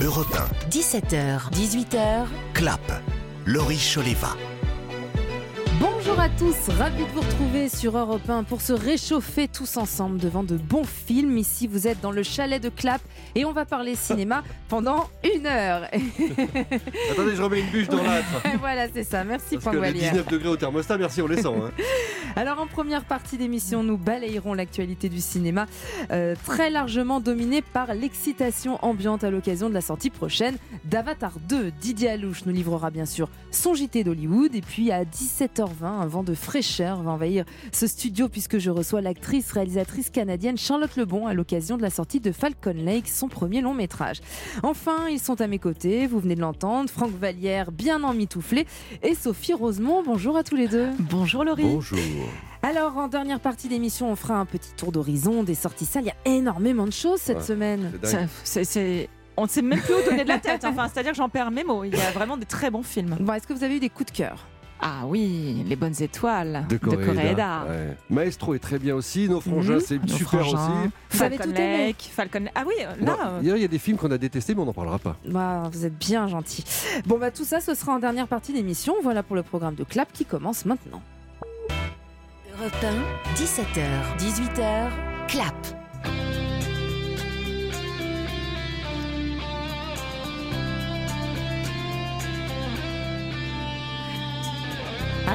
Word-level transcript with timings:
Europe 0.00 0.40
17h, 0.70 1.50
18h, 1.52 2.26
Clap. 2.54 3.02
Laurie 3.44 3.76
Choleva. 3.76 4.49
Bonjour 6.02 6.18
à 6.18 6.30
tous, 6.30 6.56
ravi 6.78 7.04
de 7.04 7.10
vous 7.10 7.20
retrouver 7.20 7.68
sur 7.68 7.98
Europe 7.98 8.26
1 8.26 8.44
pour 8.44 8.62
se 8.62 8.72
réchauffer 8.72 9.48
tous 9.48 9.76
ensemble 9.76 10.16
devant 10.16 10.42
de 10.42 10.56
bons 10.56 10.84
films. 10.84 11.36
Ici, 11.36 11.66
vous 11.66 11.86
êtes 11.86 12.00
dans 12.00 12.10
le 12.10 12.22
chalet 12.22 12.62
de 12.62 12.70
Clap 12.70 13.02
et 13.34 13.44
on 13.44 13.52
va 13.52 13.66
parler 13.66 13.94
cinéma 13.96 14.42
pendant 14.70 15.10
une 15.36 15.46
heure. 15.46 15.82
Attendez, 17.12 17.36
je 17.36 17.42
remets 17.42 17.60
une 17.60 17.66
bûche 17.70 17.88
dans 17.88 18.02
l'âtre. 18.02 18.24
voilà, 18.60 18.86
c'est 18.90 19.04
ça. 19.04 19.24
Merci, 19.24 19.58
Parce 19.58 19.76
que 19.76 19.82
les 19.82 19.92
19 19.92 20.26
degrés 20.28 20.48
au 20.48 20.56
thermostat, 20.56 20.96
merci, 20.96 21.20
on 21.20 21.26
les 21.26 21.42
sent. 21.42 21.48
hein. 21.48 21.70
Alors 22.36 22.60
en 22.60 22.66
première 22.66 23.04
partie 23.04 23.36
d'émission, 23.36 23.82
nous 23.82 23.98
balayerons 23.98 24.54
l'actualité 24.54 25.08
du 25.08 25.20
cinéma, 25.20 25.66
euh, 26.12 26.34
très 26.46 26.70
largement 26.70 27.18
dominée 27.20 27.60
par 27.60 27.92
l'excitation 27.92 28.78
ambiante 28.84 29.24
à 29.24 29.30
l'occasion 29.30 29.68
de 29.68 29.74
la 29.74 29.80
sortie 29.80 30.10
prochaine 30.10 30.56
d'Avatar 30.84 31.32
2. 31.48 31.72
Didier 31.72 32.10
Alouche 32.10 32.46
nous 32.46 32.52
livrera 32.52 32.90
bien 32.90 33.04
sûr 33.04 33.28
son 33.50 33.74
JT 33.74 34.04
d'Hollywood 34.04 34.54
et 34.54 34.60
puis 34.60 34.92
à 34.92 35.02
17h20, 35.04 35.89
un 35.92 36.06
vent 36.06 36.22
de 36.22 36.34
fraîcheur 36.34 37.02
va 37.02 37.10
envahir 37.12 37.44
ce 37.72 37.86
studio 37.86 38.28
puisque 38.28 38.58
je 38.58 38.70
reçois 38.70 39.00
l'actrice 39.00 39.52
réalisatrice 39.52 40.10
canadienne 40.10 40.56
Charlotte 40.58 40.96
Lebon 40.96 41.26
à 41.26 41.34
l'occasion 41.34 41.76
de 41.76 41.82
la 41.82 41.90
sortie 41.90 42.20
de 42.20 42.32
Falcon 42.32 42.74
Lake, 42.76 43.08
son 43.08 43.28
premier 43.28 43.60
long 43.60 43.74
métrage. 43.74 44.20
Enfin, 44.62 45.08
ils 45.10 45.20
sont 45.20 45.40
à 45.40 45.46
mes 45.46 45.58
côtés, 45.58 46.06
vous 46.06 46.18
venez 46.20 46.34
de 46.34 46.40
l'entendre, 46.40 46.88
Franck 46.90 47.10
Vallière 47.18 47.72
bien 47.72 48.02
emmitouflé 48.02 48.66
et 49.02 49.14
Sophie 49.14 49.54
Rosemont. 49.54 50.02
Bonjour 50.02 50.36
à 50.36 50.42
tous 50.42 50.56
les 50.56 50.68
deux. 50.68 50.88
Bonjour 50.98 51.44
Laurie. 51.44 51.64
Bonjour. 51.64 51.98
Alors, 52.62 52.98
en 52.98 53.08
dernière 53.08 53.40
partie 53.40 53.68
d'émission, 53.68 54.10
on 54.12 54.16
fera 54.16 54.34
un 54.34 54.44
petit 54.44 54.72
tour 54.76 54.92
d'horizon 54.92 55.42
des 55.44 55.54
sorties 55.54 55.86
salles. 55.86 56.04
Il 56.04 56.08
y 56.08 56.30
a 56.30 56.36
énormément 56.36 56.84
de 56.84 56.92
choses 56.92 57.18
cette 57.20 57.38
Ouais. 57.38 57.42
semaine. 57.42 57.90
C'est 58.44 59.08
On 59.36 59.44
ne 59.44 59.48
sait 59.48 59.62
même 59.62 59.80
plus 59.80 59.94
où 59.94 60.02
donner 60.04 60.24
de 60.24 60.28
la 60.28 60.38
tête. 60.38 60.66
Enfin, 60.66 60.88
c'est-à-dire 60.92 61.12
que 61.12 61.16
j'en 61.16 61.30
perds 61.30 61.50
mes 61.50 61.64
mots. 61.64 61.84
Il 61.84 61.96
y 61.96 62.00
a 62.00 62.10
vraiment 62.10 62.36
des 62.36 62.44
très 62.44 62.70
bons 62.70 62.82
films. 62.82 63.16
Bon, 63.20 63.32
est-ce 63.32 63.46
que 63.46 63.54
vous 63.54 63.64
avez 63.64 63.76
eu 63.76 63.80
des 63.80 63.88
coups 63.88 64.12
de 64.12 64.16
cœur? 64.18 64.46
Ah 64.82 65.02
oui, 65.06 65.62
Les 65.68 65.76
Bonnes 65.76 65.94
Étoiles 66.00 66.64
De 66.68 66.78
Coréda. 66.78 67.04
Coréda. 67.12 67.64
Ouais. 67.68 67.96
Maestro 68.08 68.54
est 68.54 68.58
très 68.58 68.78
bien 68.78 68.94
aussi. 68.94 69.28
Nos 69.28 69.40
frangins, 69.40 69.74
Mhm. 69.74 69.80
c'est 69.80 70.08
super 70.08 70.40
frangins. 70.40 70.56
aussi. 70.56 70.90
Vous 71.10 71.22
avez 71.22 71.36
Falcon 71.36 71.52
tout 71.52 71.60
aimé 71.60 71.86
Lake, 71.88 72.10
Falcon 72.12 72.44
Ah 72.54 72.62
oui, 72.66 72.74
là. 73.00 73.32
Il 73.42 73.48
y 73.48 73.52
a- 73.52 73.56
il 73.56 73.62
y 73.62 73.64
a 73.64 73.68
des 73.68 73.78
films 73.78 73.98
qu'on 73.98 74.10
a 74.10 74.16
détestés, 74.18 74.54
mais 74.54 74.62
on 74.62 74.66
n'en 74.66 74.72
parlera 74.72 74.98
pas. 74.98 75.16
Bah, 75.26 75.68
Vous 75.70 75.84
êtes 75.84 75.98
bien 75.98 76.26
gentil. 76.28 76.64
Bon, 77.06 77.18
bah 77.18 77.30
tout 77.30 77.44
ça, 77.44 77.60
ce 77.60 77.74
sera 77.74 77.92
en 77.92 77.98
dernière 77.98 78.26
partie 78.26 78.52
d'émission. 78.54 78.94
Voilà 79.02 79.22
pour 79.22 79.36
le 79.36 79.42
programme 79.42 79.74
de 79.74 79.84
Clap 79.84 80.12
qui 80.12 80.24
commence 80.24 80.64
maintenant. 80.64 81.02
Europe 82.58 82.72
1, 82.82 83.34
17h, 83.36 84.16
18h, 84.18 84.90
Clap. 85.28 85.54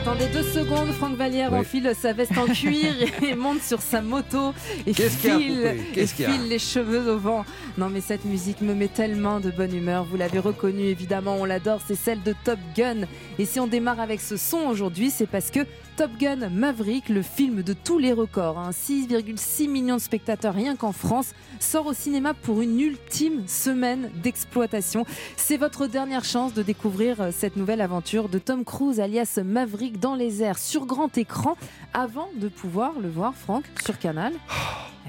Attendez 0.07 0.27
deux 0.27 0.43
secondes, 0.43 0.89
Franck 0.89 1.15
Vallière 1.17 1.51
Oui. 1.51 1.61
enfile 1.61 1.91
sa 1.99 2.13
veste 2.13 2.37
en 2.37 2.45
cuir 2.45 2.93
et 3.23 3.33
monte 3.33 3.63
sur 3.63 3.81
sa 3.81 4.03
moto 4.03 4.53
et 4.85 4.93
Qu'est-ce 4.93 5.17
qu'il 5.17 5.31
y 5.31 5.33
a, 5.33 5.73
file, 5.73 5.81
et 5.95 6.05
file 6.05 6.47
les 6.47 6.59
cheveux 6.59 7.11
au 7.11 7.17
vent. 7.17 7.43
Non 7.79 7.89
mais 7.89 8.01
cette 8.01 8.23
musique 8.23 8.61
me 8.61 8.75
met 8.75 8.87
tellement 8.87 9.39
de 9.39 9.49
bonne 9.49 9.75
humeur. 9.75 10.03
Vous 10.03 10.15
l'avez 10.15 10.37
reconnue 10.37 10.83
évidemment, 10.83 11.37
on 11.39 11.45
l'adore, 11.45 11.81
c'est 11.87 11.95
celle 11.95 12.21
de 12.21 12.35
Top 12.43 12.59
Gun. 12.77 13.07
Et 13.39 13.45
si 13.45 13.59
on 13.59 13.65
démarre 13.65 13.99
avec 13.99 14.21
ce 14.21 14.37
son 14.37 14.59
aujourd'hui, 14.67 15.09
c'est 15.09 15.25
parce 15.25 15.49
que 15.49 15.61
Top 15.97 16.11
Gun 16.19 16.49
Maverick, 16.49 17.07
le 17.07 17.21
film 17.21 17.61
de 17.61 17.71
tous 17.71 17.99
les 17.99 18.11
records, 18.11 18.57
hein, 18.57 18.71
6,6 18.71 19.69
millions 19.69 19.95
de 19.95 20.01
spectateurs 20.01 20.53
rien 20.53 20.75
qu'en 20.75 20.91
France, 20.91 21.33
sort 21.61 21.85
au 21.85 21.93
cinéma 21.93 22.33
pour 22.33 22.61
une 22.61 22.79
ultime 22.81 23.47
semaine 23.47 24.09
d'exploitation. 24.21 25.05
C'est 25.37 25.55
votre 25.55 25.87
dernière 25.87 26.25
chance 26.25 26.53
de 26.53 26.63
découvrir 26.63 27.21
euh, 27.21 27.31
cette 27.31 27.55
nouvelle 27.55 27.79
aventure 27.79 28.27
de 28.27 28.39
Tom 28.39 28.65
Cruise 28.65 28.99
alias 28.99 29.39
Maverick 29.41 29.99
dans 29.99 30.15
les 30.15 30.43
airs 30.43 30.57
sur 30.57 30.85
grand 30.85 31.17
écran 31.17 31.55
avant 31.93 32.29
de 32.35 32.49
pouvoir 32.49 32.93
le 33.01 33.09
voir, 33.09 33.33
Franck, 33.33 33.63
sur 33.83 33.97
Canal. 33.97 34.33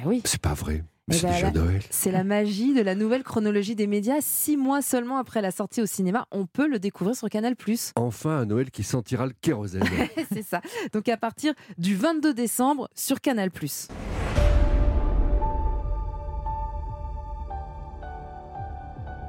Eh 0.02 0.06
oui. 0.06 0.22
C'est 0.24 0.40
pas 0.40 0.54
vrai. 0.54 0.84
Mais 1.08 1.14
Eh 1.14 1.18
c'est 1.20 1.26
ben, 1.28 1.32
déjà 1.34 1.46
là- 1.46 1.52
Noël. 1.52 1.82
C'est 1.90 2.10
la 2.10 2.24
magie 2.24 2.74
de 2.74 2.82
la 2.82 2.96
nouvelle 2.96 3.22
chronologie 3.22 3.76
des 3.76 3.86
médias. 3.86 4.16
Six 4.20 4.56
mois 4.56 4.82
seulement 4.82 5.18
après 5.18 5.40
la 5.40 5.52
sortie 5.52 5.80
au 5.80 5.86
cinéma, 5.86 6.26
on 6.32 6.46
peut 6.46 6.66
le 6.66 6.80
découvrir 6.80 7.14
sur 7.14 7.28
Canal+. 7.28 7.54
Enfin 7.96 8.38
un 8.38 8.46
Noël 8.46 8.72
qui 8.72 8.82
sentira 8.82 9.26
le 9.26 9.32
kérosène. 9.40 9.84
C'est 10.32 10.42
ça. 10.42 10.60
Donc 10.92 11.08
à 11.08 11.16
partir 11.16 11.54
du 11.78 11.94
22 11.94 12.34
décembre 12.34 12.88
sur 12.96 13.20
Canal+. 13.20 13.50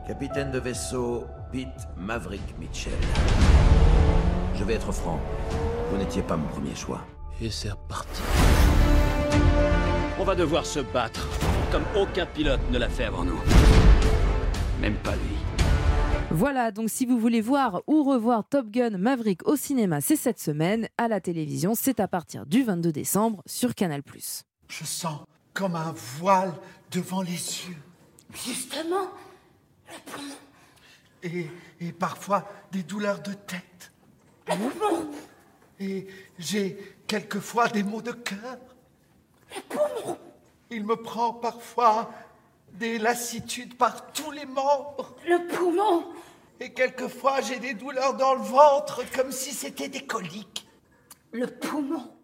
Capitaine 0.08 0.52
de 0.52 0.60
vaisseau 0.60 1.26
Pete 1.52 1.88
Maverick 1.98 2.42
Mitchell. 2.60 2.94
Je 4.56 4.64
vais 4.64 4.74
être 4.76 4.92
franc. 4.92 5.20
Vous 5.92 5.98
n'étiez 5.98 6.22
pas 6.22 6.38
mon 6.38 6.48
premier 6.48 6.76
choix. 6.76 7.02
Et 7.42 7.50
c'est 7.50 7.70
reparti. 7.72 8.22
On 10.20 10.24
va 10.24 10.34
devoir 10.36 10.66
se 10.66 10.80
battre, 10.80 11.28
comme 11.72 11.84
aucun 11.96 12.26
pilote 12.26 12.62
ne 12.72 12.78
l'a 12.78 12.90
fait 12.90 13.06
avant 13.06 13.24
nous. 13.24 13.40
Même 14.80 14.96
pas 14.96 15.16
lui. 15.16 15.36
Voilà, 16.30 16.72
donc 16.72 16.90
si 16.90 17.06
vous 17.06 17.18
voulez 17.18 17.42
voir 17.42 17.82
ou 17.88 18.04
revoir 18.04 18.44
Top 18.48 18.70
Gun 18.70 18.98
Maverick 18.98 19.48
au 19.48 19.56
cinéma, 19.56 20.02
c'est 20.02 20.16
cette 20.18 20.40
semaine. 20.40 20.88
À 20.98 21.08
la 21.08 21.22
télévision, 21.22 21.74
c'est 21.74 22.00
à 22.00 22.08
partir 22.08 22.46
du 22.46 22.64
22 22.64 22.92
décembre 22.92 23.42
sur 23.46 23.74
Canal+. 23.76 24.02
Je 24.68 24.84
sens 24.84 25.22
comme 25.54 25.76
un 25.76 25.94
voile 26.20 26.54
devant 26.92 27.22
les 27.22 27.32
yeux. 27.32 27.78
Justement, 28.34 29.08
Et, 31.24 31.48
et 31.80 31.92
parfois 31.94 32.48
des 32.72 32.84
douleurs 32.84 33.22
de 33.22 33.34
tête. 33.34 33.92
Et 35.80 36.08
j'ai 36.38 36.78
quelquefois 37.08 37.70
des 37.70 37.84
maux 37.84 38.02
de 38.02 38.12
cœur. 38.12 38.58
Il 40.70 40.86
me 40.86 40.96
prend 40.96 41.34
parfois 41.34 42.12
des 42.74 42.98
lassitudes 43.00 43.78
par 43.78 44.12
tous 44.12 44.32
les 44.32 44.46
membres. 44.46 45.16
le 45.28 45.48
poumon, 45.48 46.06
Et 46.60 46.74
quelquefois 46.74 47.42
j'ai 47.42 47.60
des 47.60 47.74
douleurs 47.74 48.16
dans 48.16 48.34
le 48.34 48.42
ventre 48.42 49.04
comme 49.16 49.32
si 49.32 49.52
c'était 49.54 49.90
des 49.90 50.06
coliques. 50.06 50.68
le 51.32 51.48
poumon. 51.48 52.17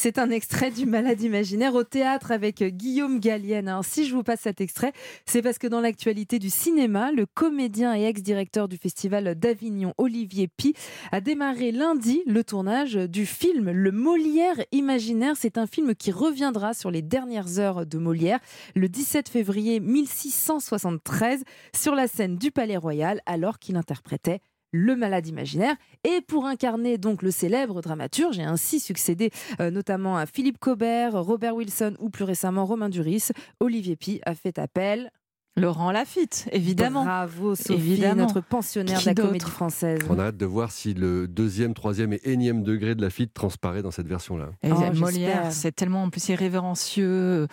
C'est 0.00 0.20
un 0.20 0.30
extrait 0.30 0.70
du 0.70 0.86
Malade 0.86 1.20
imaginaire 1.22 1.74
au 1.74 1.82
théâtre 1.82 2.30
avec 2.30 2.62
Guillaume 2.62 3.18
Gallienne. 3.18 3.66
Alors, 3.66 3.84
si 3.84 4.06
je 4.06 4.14
vous 4.14 4.22
passe 4.22 4.42
cet 4.42 4.60
extrait, 4.60 4.92
c'est 5.26 5.42
parce 5.42 5.58
que 5.58 5.66
dans 5.66 5.80
l'actualité 5.80 6.38
du 6.38 6.50
cinéma, 6.50 7.10
le 7.10 7.26
comédien 7.26 7.96
et 7.96 8.04
ex-directeur 8.04 8.68
du 8.68 8.76
festival 8.76 9.34
d'Avignon, 9.34 9.94
Olivier 9.98 10.46
Pi, 10.46 10.72
a 11.10 11.20
démarré 11.20 11.72
lundi 11.72 12.22
le 12.26 12.44
tournage 12.44 12.94
du 12.94 13.26
film 13.26 13.72
Le 13.72 13.90
Molière 13.90 14.64
imaginaire. 14.70 15.34
C'est 15.36 15.58
un 15.58 15.66
film 15.66 15.96
qui 15.96 16.12
reviendra 16.12 16.74
sur 16.74 16.92
les 16.92 17.02
dernières 17.02 17.58
heures 17.58 17.84
de 17.84 17.98
Molière 17.98 18.38
le 18.76 18.88
17 18.88 19.28
février 19.28 19.80
1673 19.80 21.42
sur 21.74 21.96
la 21.96 22.06
scène 22.06 22.36
du 22.36 22.52
Palais 22.52 22.76
Royal 22.76 23.20
alors 23.26 23.58
qu'il 23.58 23.74
interprétait 23.74 24.42
le 24.72 24.96
malade 24.96 25.26
imaginaire. 25.26 25.74
Et 26.04 26.20
pour 26.26 26.46
incarner 26.46 26.98
donc 26.98 27.22
le 27.22 27.30
célèbre 27.30 27.80
dramaturge 27.80 28.38
et 28.38 28.44
ainsi 28.44 28.80
succéder 28.80 29.30
euh, 29.60 29.70
notamment 29.70 30.16
à 30.16 30.26
Philippe 30.26 30.58
Cobert, 30.58 31.12
Robert 31.22 31.54
Wilson 31.56 31.94
ou 31.98 32.10
plus 32.10 32.24
récemment 32.24 32.66
Romain 32.66 32.88
Duris, 32.88 33.28
Olivier 33.60 33.96
Pi 33.96 34.20
a 34.26 34.34
fait 34.34 34.58
appel. 34.58 35.10
Laurent 35.56 35.90
Lafitte, 35.90 36.48
évidemment. 36.52 37.02
Bravo 37.04 37.56
Sophie, 37.56 37.72
Évidemment. 37.72 38.26
notre 38.26 38.40
pensionnaire 38.40 38.98
Qui 39.00 39.10
de 39.12 39.20
la 39.20 39.26
comédie 39.26 39.44
française. 39.44 39.98
On 40.08 40.16
a 40.20 40.26
hâte 40.26 40.36
de 40.36 40.46
voir 40.46 40.70
si 40.70 40.94
le 40.94 41.26
deuxième, 41.26 41.74
troisième 41.74 42.12
et 42.12 42.20
énième 42.22 42.62
degré 42.62 42.94
de 42.94 43.02
la 43.02 43.10
fille 43.10 43.28
transparaît 43.28 43.82
dans 43.82 43.90
cette 43.90 44.06
version-là. 44.06 44.50
Et 44.62 44.70
Oh, 44.70 44.76
Molière, 44.94 45.50
c'est 45.50 45.72
tellement 45.72 46.04
en 46.04 46.10
plus 46.10 46.28
irrévérencieux, 46.28 47.48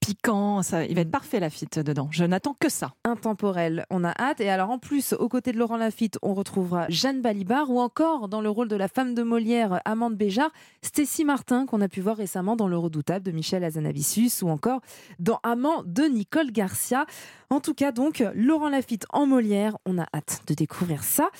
piquant. 0.00 0.62
Ça, 0.62 0.84
il 0.84 0.94
va 0.94 1.02
être 1.02 1.10
parfait 1.10 1.40
Lafitte 1.40 1.78
dedans. 1.78 2.08
Je 2.10 2.24
n'attends 2.24 2.56
que 2.58 2.68
ça. 2.68 2.92
intemporel. 3.04 3.86
On 3.90 4.04
a 4.04 4.12
hâte. 4.18 4.40
Et 4.40 4.48
alors, 4.50 4.70
en 4.70 4.78
plus, 4.78 5.12
aux 5.12 5.28
côtés 5.28 5.52
de 5.52 5.58
Laurent 5.58 5.76
Lafitte, 5.76 6.18
on 6.22 6.34
retrouvera 6.34 6.86
Jeanne 6.88 7.20
Balibar 7.20 7.70
ou 7.70 7.80
encore 7.80 8.28
dans 8.28 8.40
le 8.40 8.50
rôle 8.50 8.68
de 8.68 8.76
la 8.76 8.88
femme 8.88 9.14
de 9.14 9.22
Molière, 9.22 9.80
Amande 9.84 10.16
Béjart, 10.16 10.50
Stécie 10.82 11.24
Martin, 11.24 11.66
qu'on 11.66 11.80
a 11.80 11.88
pu 11.88 12.00
voir 12.00 12.16
récemment 12.16 12.56
dans 12.56 12.68
Le 12.68 12.78
Redoutable 12.78 13.24
de 13.24 13.32
Michel 13.32 13.64
Azanavicius 13.64 14.42
ou 14.42 14.48
encore 14.48 14.80
dans 15.18 15.40
Amant 15.42 15.82
de 15.84 16.02
Nicole 16.04 16.50
Garcia. 16.50 17.06
En 17.50 17.60
tout 17.60 17.72
cas, 17.74 17.92
donc, 17.92 18.22
Laurent 18.34 18.68
Lafitte 18.68 19.06
en 19.10 19.26
Molière, 19.26 19.78
on 19.86 19.98
a 19.98 20.06
hâte 20.14 20.42
de 20.46 20.54
découvrir 20.54 21.02
ça. 21.02 21.30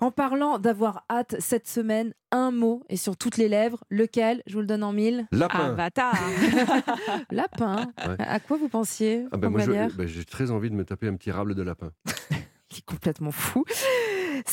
En 0.00 0.10
parlant 0.10 0.58
d'avoir 0.58 1.04
hâte 1.10 1.36
cette 1.40 1.68
semaine, 1.68 2.14
un 2.30 2.50
mot 2.50 2.84
est 2.88 2.96
sur 2.96 3.16
toutes 3.18 3.36
les 3.36 3.48
lèvres. 3.48 3.84
Lequel 3.90 4.42
Je 4.46 4.54
vous 4.54 4.60
le 4.60 4.66
donne 4.66 4.82
en 4.82 4.92
mille? 4.92 5.26
Lapin. 5.32 5.70
Avatar. 5.70 6.14
Lapin. 7.30 7.92
Ouais. 8.08 8.16
À 8.18 8.40
quoi 8.40 8.56
vous 8.56 8.68
pensiez 8.68 9.24
Ah 9.32 9.38
Franck 9.38 9.50
moi, 9.52 9.66
ben, 9.66 10.06
j'ai 10.06 10.24
très 10.24 10.50
envie 10.50 10.70
de 10.70 10.74
me 10.74 10.84
taper 10.84 11.08
un 11.08 11.14
petit 11.14 11.30
rable 11.30 11.54
de 11.54 11.62
lapin. 11.62 11.90
qui 12.68 12.80
est 12.80 12.84
complètement 12.86 13.30
fou. 13.30 13.64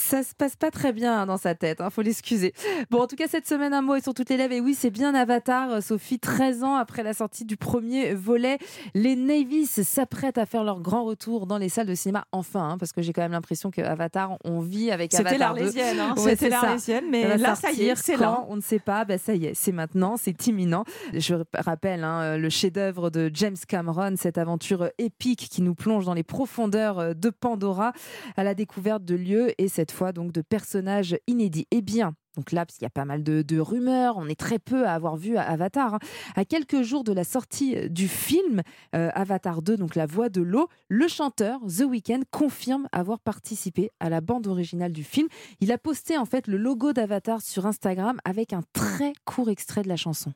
Ça 0.06 0.22
se 0.22 0.36
passe 0.36 0.56
pas 0.56 0.70
très 0.70 0.94
bien 0.94 1.22
hein, 1.22 1.26
dans 1.26 1.38
sa 1.38 1.56
tête, 1.56 1.82
hein, 1.82 1.90
faut 1.90 2.04
l'excuser. 2.04 2.54
Bon, 2.92 3.02
en 3.02 3.08
tout 3.08 3.16
cas, 3.16 3.28
cette 3.28 3.48
semaine, 3.48 3.74
un 3.74 3.82
mot 3.82 3.96
est 3.96 4.04
sur 4.04 4.14
toutes 4.14 4.30
les 4.30 4.38
lèvres. 4.38 4.54
Et 4.54 4.62
oui, 4.62 4.76
c'est 4.76 4.92
bien 4.92 5.16
Avatar, 5.16 5.72
euh, 5.72 5.82
Sophie, 5.82 6.20
13 6.20 6.64
ans 6.64 6.76
après 6.76 7.02
la 7.02 7.14
sortie 7.14 7.44
du 7.44 7.58
premier 7.58 8.14
volet. 8.14 8.60
Les 8.94 9.16
Navis 9.16 9.66
s'apprêtent 9.84 10.38
à 10.38 10.46
faire 10.46 10.64
leur 10.64 10.80
grand 10.80 11.04
retour 11.06 11.48
dans 11.48 11.58
les 11.58 11.70
salles 11.70 11.88
de 11.88 11.96
cinéma, 11.96 12.26
enfin, 12.32 12.70
hein, 12.70 12.78
parce 12.78 12.92
que 12.92 13.02
j'ai 13.02 13.14
quand 13.14 13.24
même 13.24 13.32
l'impression 13.32 13.72
que 13.72 13.82
Avatar, 13.82 14.38
on 14.44 14.60
vit 14.60 14.92
avec 14.92 15.12
C'était 15.12 15.30
Avatar 15.30 15.56
2. 15.56 15.60
l'Arlésienne, 15.62 16.00
hein. 16.00 16.14
Ouais, 16.18 16.22
C'était 16.32 16.36
c'est 16.36 16.52
ça. 16.52 16.62
l'Arlésienne, 16.62 17.06
mais 17.10 17.38
là, 17.38 17.56
ça 17.56 17.72
y 17.72 17.86
est, 17.86 17.96
c'est 17.96 18.18
là. 18.18 18.46
On 18.48 18.58
ne 18.58 18.62
sait 18.62 18.80
pas, 18.80 19.06
ben 19.06 19.18
ça 19.18 19.34
y 19.34 19.46
est, 19.46 19.54
c'est 19.56 19.72
maintenant, 19.72 20.18
c'est 20.18 20.46
imminent. 20.46 20.84
Je 21.14 21.36
rappelle 21.54 22.04
hein, 22.04 22.38
le 22.38 22.50
chef-d'œuvre 22.50 23.10
de 23.10 23.32
James 23.34 23.58
Cameron, 23.68 24.14
cette 24.18 24.38
aventure 24.38 24.90
épique 25.00 25.48
qui 25.50 25.64
nous 25.64 25.74
plonge 25.74 26.06
dans 26.06 26.14
les 26.14 26.24
profondeurs 26.24 27.00
euh, 27.00 27.14
de 27.14 27.30
Pandora 27.32 27.94
à 28.38 28.44
la 28.44 28.54
découverte 28.54 29.04
de 29.04 29.16
lieux 29.16 29.54
et 29.58 29.68
cette 29.68 29.92
fois 29.96 30.12
donc 30.12 30.32
de 30.32 30.42
personnages 30.42 31.18
inédits. 31.28 31.68
Eh 31.72 31.82
bien, 31.82 32.14
donc 32.36 32.52
là, 32.52 32.66
parce 32.66 32.78
qu'il 32.78 32.84
y 32.84 32.88
a 32.88 32.92
pas 32.92 33.06
mal 33.06 33.24
de, 33.24 33.60
rumeurs, 33.60 34.18
on 34.18 34.28
est 34.28 34.40
très 34.40 34.60
peu 34.60 34.86
à 34.86 34.94
avoir 34.94 35.16
vu 35.16 35.38
Avatar. 35.38 35.96
hein. 35.96 36.00
À 36.36 36.44
quelques 36.44 36.82
jours 36.82 37.04
de 37.04 37.14
la 37.14 37.24
sortie 37.24 37.90
du 37.90 38.08
film 38.08 38.62
euh, 38.94 39.10
Avatar 39.14 39.62
2, 39.62 39.78
donc 39.78 39.96
La 39.96 40.06
Voix 40.06 40.30
de 40.30 40.42
l'eau, 40.42 40.68
le 40.90 41.08
chanteur 41.08 41.60
The 41.62 41.84
Weeknd 41.88 42.22
confirme 42.32 42.88
avoir 42.92 43.20
participé 43.20 43.90
à 44.00 44.10
la 44.10 44.20
bande 44.20 44.48
originale 44.48 44.92
du 44.92 45.04
film. 45.04 45.28
Il 45.62 45.72
a 45.72 45.78
posté 45.78 46.18
en 46.18 46.26
fait 46.26 46.48
le 46.48 46.58
logo 46.58 46.92
d'Avatar 46.92 47.42
sur 47.42 47.66
Instagram 47.66 48.20
avec 48.26 48.52
un 48.52 48.64
très 48.74 49.14
court 49.24 49.50
extrait 49.50 49.84
de 49.84 49.88
la 49.88 49.96
chanson. 49.96 50.34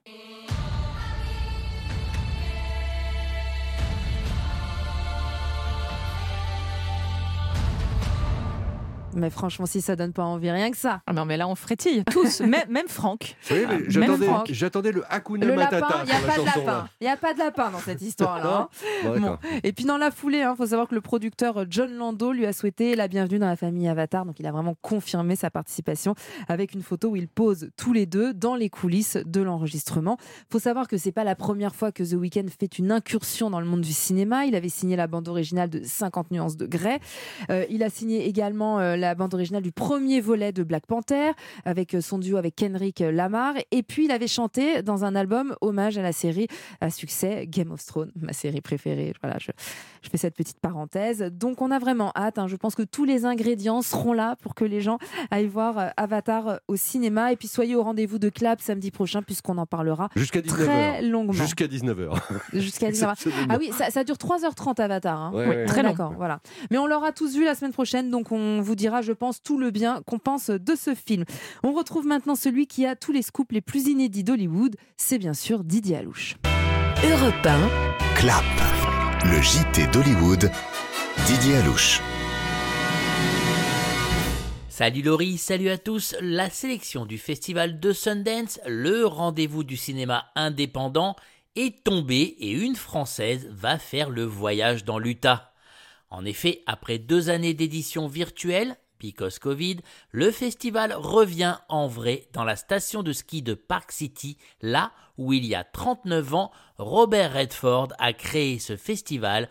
Mais 9.15 9.29
franchement, 9.29 9.65
si 9.65 9.81
ça 9.81 9.95
donne 9.95 10.13
pas 10.13 10.23
envie, 10.23 10.51
rien 10.51 10.69
que 10.71 10.77
ça. 10.77 11.01
Ah 11.07 11.13
non, 11.13 11.25
mais 11.25 11.35
là, 11.37 11.47
on 11.47 11.55
frétille 11.55 12.03
tous, 12.11 12.41
même, 12.41 12.69
même 12.69 12.87
Franck. 12.87 13.35
Oui, 13.51 13.63
mais 13.67 13.77
Ah, 14.29 14.43
j'attendais, 14.49 14.91
le 14.91 15.03
Hakuna 15.09 15.45
Le 15.45 15.55
Matata 15.55 16.03
il 16.03 16.05
n'y 16.05 16.11
a 16.11 16.19
pas 16.19 16.37
de 16.39 16.45
lapin. 16.45 16.87
Il 17.01 17.03
n'y 17.05 17.09
a 17.09 17.17
pas 17.17 17.33
de 17.33 17.39
lapin 17.39 17.71
dans 17.71 17.79
cette 17.79 18.01
histoire-là. 18.01 18.69
hein. 19.05 19.19
Bon. 19.19 19.37
Et 19.63 19.73
puis 19.73 19.85
dans 19.85 19.97
la 19.97 20.11
foulée, 20.11 20.39
il 20.49 20.55
faut 20.55 20.67
savoir 20.67 20.87
que 20.87 20.95
le 20.95 21.01
producteur 21.01 21.65
John 21.69 21.91
Lando 21.95 22.31
lui 22.31 22.45
a 22.45 22.53
souhaité 22.53 22.95
la 22.95 23.07
bienvenue 23.07 23.39
dans 23.39 23.47
la 23.47 23.55
famille 23.55 23.87
Avatar. 23.87 24.25
Donc 24.25 24.39
il 24.39 24.45
a 24.47 24.51
vraiment 24.51 24.75
confirmé 24.81 25.35
sa 25.35 25.49
participation 25.49 26.15
avec 26.47 26.73
une 26.73 26.81
photo 26.83 27.09
où 27.09 27.15
ils 27.15 27.27
posent 27.27 27.69
tous 27.77 27.93
les 27.93 28.05
deux 28.05 28.33
dans 28.33 28.55
les 28.55 28.69
coulisses 28.69 29.17
de 29.25 29.41
l'enregistrement. 29.41 30.17
faut 30.51 30.59
savoir 30.59 30.87
que 30.87 30.97
c'est 30.97 31.11
pas 31.11 31.23
la 31.23 31.35
première 31.35 31.75
fois 31.75 31.91
que 31.91 32.03
The 32.03 32.13
Weeknd 32.13 32.45
fait 32.59 32.77
une 32.77 32.91
incursion 32.91 33.49
dans 33.49 33.59
le 33.59 33.65
monde 33.65 33.81
du 33.81 33.93
cinéma. 33.93 34.45
Il 34.45 34.55
avait 34.55 34.69
signé 34.69 34.95
la 34.95 35.07
bande 35.07 35.27
originale 35.27 35.69
de 35.69 35.81
50 35.83 36.31
nuances 36.31 36.57
de 36.57 36.65
Grey. 36.65 36.99
Euh, 37.49 37.65
il 37.69 37.83
a 37.83 37.89
signé 37.89 38.27
également 38.27 38.79
euh, 38.79 38.95
la 38.99 39.15
bande 39.15 39.33
originale 39.33 39.63
du 39.63 39.71
premier 39.71 40.21
volet 40.21 40.51
de 40.51 40.63
Black 40.63 40.85
Panther 40.85 41.31
avec 41.65 41.93
euh, 41.95 42.01
son 42.01 42.17
duo 42.19 42.37
avec 42.37 42.55
Kendrick 42.55 42.99
Lamar. 42.99 43.55
Et 43.71 43.83
puis 43.83 44.05
il 44.05 44.11
avait 44.11 44.27
chanté 44.27 44.81
dans 44.83 45.05
un 45.05 45.15
album 45.15 45.55
hommage 45.61 45.97
à 45.97 46.01
la 46.01 46.11
série 46.11 46.47
à 46.81 46.89
succès 46.89 47.45
Game 47.47 47.71
of 47.71 47.85
Thrones, 47.85 48.11
ma 48.21 48.33
série 48.33 48.61
préférée. 48.61 49.13
Voilà, 49.21 49.37
je, 49.39 49.51
je 50.01 50.09
fais 50.09 50.17
cette 50.17 50.35
petite 50.35 50.59
parenthèse. 50.59 51.19
Donc 51.31 51.61
on 51.61 51.71
a 51.71 51.79
vraiment 51.79 52.11
hâte. 52.15 52.37
hein. 52.39 52.47
Je 52.47 52.55
pense 52.55 52.75
que 52.75 52.83
tous 52.83 53.05
les 53.05 53.25
ingrédients 53.25 53.81
seront 53.81 54.13
là 54.13 54.35
pour 54.41 54.55
que 54.55 54.65
les 54.65 54.81
gens 54.81 54.97
aillent 55.31 55.47
voir 55.47 55.77
euh, 55.77 55.87
Avatar 55.97 56.47
euh, 56.47 56.57
au 56.67 56.75
cinéma. 56.75 57.31
Et 57.31 57.35
puis 57.35 57.47
soyez 57.47 57.75
au 57.75 57.83
rendez-vous 57.83 58.19
de 58.19 58.29
Clap 58.29 58.61
samedi 58.61 58.91
prochain 58.91 59.21
puisqu'on 59.21 59.57
en 59.57 59.65
parlera 59.65 60.09
Jusqu'à 60.15 60.41
très 60.41 61.01
19h. 61.01 61.09
longuement. 61.09 61.33
Jusqu'à 61.33 61.67
19h. 61.67 62.19
Jusqu'à 62.53 62.89
19h. 62.91 63.15
Ah 63.49 63.57
oui, 63.59 63.71
ça, 63.77 63.89
ça 63.91 64.03
dure 64.03 64.15
3h30 64.15 64.81
Avatar. 64.81 65.19
hein. 65.19 65.31
Ouais, 65.33 65.43
Oui, 65.47 65.55
ouais. 65.55 65.65
très 65.65 65.83
long. 65.83 65.89
D'accord, 65.89 66.13
voilà. 66.17 66.39
Mais 66.71 66.77
on 66.77 66.87
l'aura 66.87 67.11
tous 67.11 67.35
vu 67.35 67.45
la 67.45 67.55
semaine 67.55 67.71
prochaine, 67.73 68.09
donc 68.09 68.31
on 68.31 68.61
vous 68.61 68.75
dira, 68.75 68.88
je 69.01 69.13
pense, 69.13 69.41
tout 69.41 69.57
le 69.57 69.71
bien 69.71 70.01
qu'on 70.05 70.19
pense 70.19 70.49
de 70.49 70.75
ce 70.75 70.95
film. 70.95 71.25
On 71.63 71.73
retrouve 71.73 72.05
maintenant 72.05 72.35
celui 72.35 72.67
qui 72.67 72.85
a 72.85 72.95
tous 72.95 73.11
les 73.11 73.21
scoops 73.21 73.51
les 73.51 73.61
plus 73.61 73.87
inédits 73.87 74.23
d'Hollywood. 74.23 74.75
C'est 74.97 75.17
bien 75.17 75.33
sûr 75.33 75.63
Didier 75.63 75.97
Alouche. 75.97 76.35
Europe 77.03 77.45
1, 77.45 77.69
Clap, 78.15 78.43
le 79.25 79.41
JT 79.41 79.87
d'Hollywood. 79.87 80.51
Didier 81.25 81.55
Alouche. 81.57 82.01
Salut 84.79 85.01
Laurie, 85.01 85.37
salut 85.37 85.69
à 85.69 85.77
tous. 85.77 86.15
La 86.21 86.49
sélection 86.49 87.05
du 87.05 87.17
festival 87.17 87.79
de 87.79 87.91
Sundance, 87.91 88.59
le 88.65 89.05
rendez-vous 89.05 89.65
du 89.65 89.75
cinéma 89.75 90.25
indépendant, 90.35 91.15
est 91.55 91.83
tombée 91.83 92.35
et 92.39 92.51
une 92.51 92.77
Française 92.77 93.49
va 93.51 93.77
faire 93.77 94.09
le 94.09 94.23
voyage 94.23 94.85
dans 94.85 94.97
l'Utah. 94.97 95.48
En 96.09 96.25
effet, 96.25 96.61
après 96.65 96.97
deux 96.97 97.29
années 97.29 97.53
d'édition 97.53 98.07
virtuelle, 98.07 98.77
because 98.99 99.39
Covid, 99.39 99.77
le 100.11 100.31
festival 100.31 100.93
revient 100.93 101.57
en 101.69 101.87
vrai 101.87 102.27
dans 102.33 102.43
la 102.43 102.55
station 102.55 103.03
de 103.03 103.13
ski 103.13 103.41
de 103.41 103.53
Park 103.53 103.91
City, 103.91 104.37
là 104.61 104.91
où 105.17 105.33
il 105.33 105.45
y 105.45 105.55
a 105.55 105.63
39 105.63 106.33
ans, 106.33 106.51
Robert 106.77 107.33
Redford 107.33 107.89
a 107.99 108.13
créé 108.13 108.59
ce 108.59 108.75
festival 108.75 109.49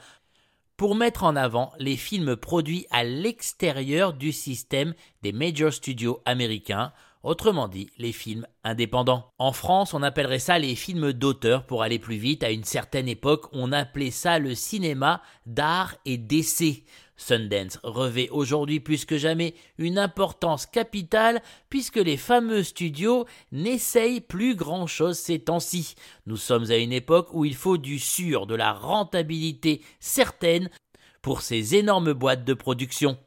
pour 0.77 0.95
mettre 0.95 1.25
en 1.25 1.35
avant 1.35 1.73
les 1.79 1.97
films 1.97 2.37
produits 2.37 2.87
à 2.91 3.03
l'extérieur 3.03 4.13
du 4.13 4.33
système 4.33 4.95
des 5.23 5.33
major 5.33 5.73
studios 5.73 6.23
américains, 6.25 6.93
autrement 7.23 7.69
dit 7.69 7.91
les 7.99 8.13
films 8.13 8.47
indépendants. 8.65 9.33
En 9.39 9.53
France, 9.53 9.95
on 9.95 10.03
appellerait 10.03 10.39
ça 10.39 10.59
les 10.59 10.75
films 10.75 11.13
d'auteur 11.13 11.67
pour 11.67 11.83
aller 11.83 11.99
plus 11.99 12.17
vite. 12.17 12.43
À 12.43 12.51
une 12.51 12.65
certaine 12.65 13.09
époque, 13.09 13.47
on 13.53 13.73
appelait 13.73 14.11
ça 14.11 14.39
le 14.39 14.55
cinéma 14.55 15.23
d'art 15.47 15.95
et 16.05 16.19
d'essai. 16.19 16.85
Sundance 17.19 17.81
revêt 17.83 18.29
aujourd'hui 18.31 18.79
plus 18.79 19.05
que 19.05 19.19
jamais 19.19 19.55
une 19.77 19.99
importance 19.99 20.67
capitale 20.67 21.43
puisque 21.69 21.97
les 21.97 22.17
fameux 22.17 22.63
studios 22.63 23.27
n'essayent 23.51 24.21
plus 24.21 24.55
grand 24.55 24.87
chose 24.87 25.19
ces 25.19 25.41
temps-ci. 25.41 25.97
Nous 26.27 26.37
sommes 26.37 26.71
à 26.71 26.77
une 26.77 26.93
époque 26.93 27.31
où 27.33 27.45
il 27.45 27.57
faut 27.57 27.77
du 27.77 27.99
sûr, 27.99 28.47
de 28.47 28.55
la 28.55 28.73
rentabilité 28.73 29.83
certaine 29.99 30.71
pour 31.21 31.43
ces 31.43 31.75
énormes 31.75 32.13
boîtes 32.13 32.45
de 32.45 32.55
production. 32.55 33.19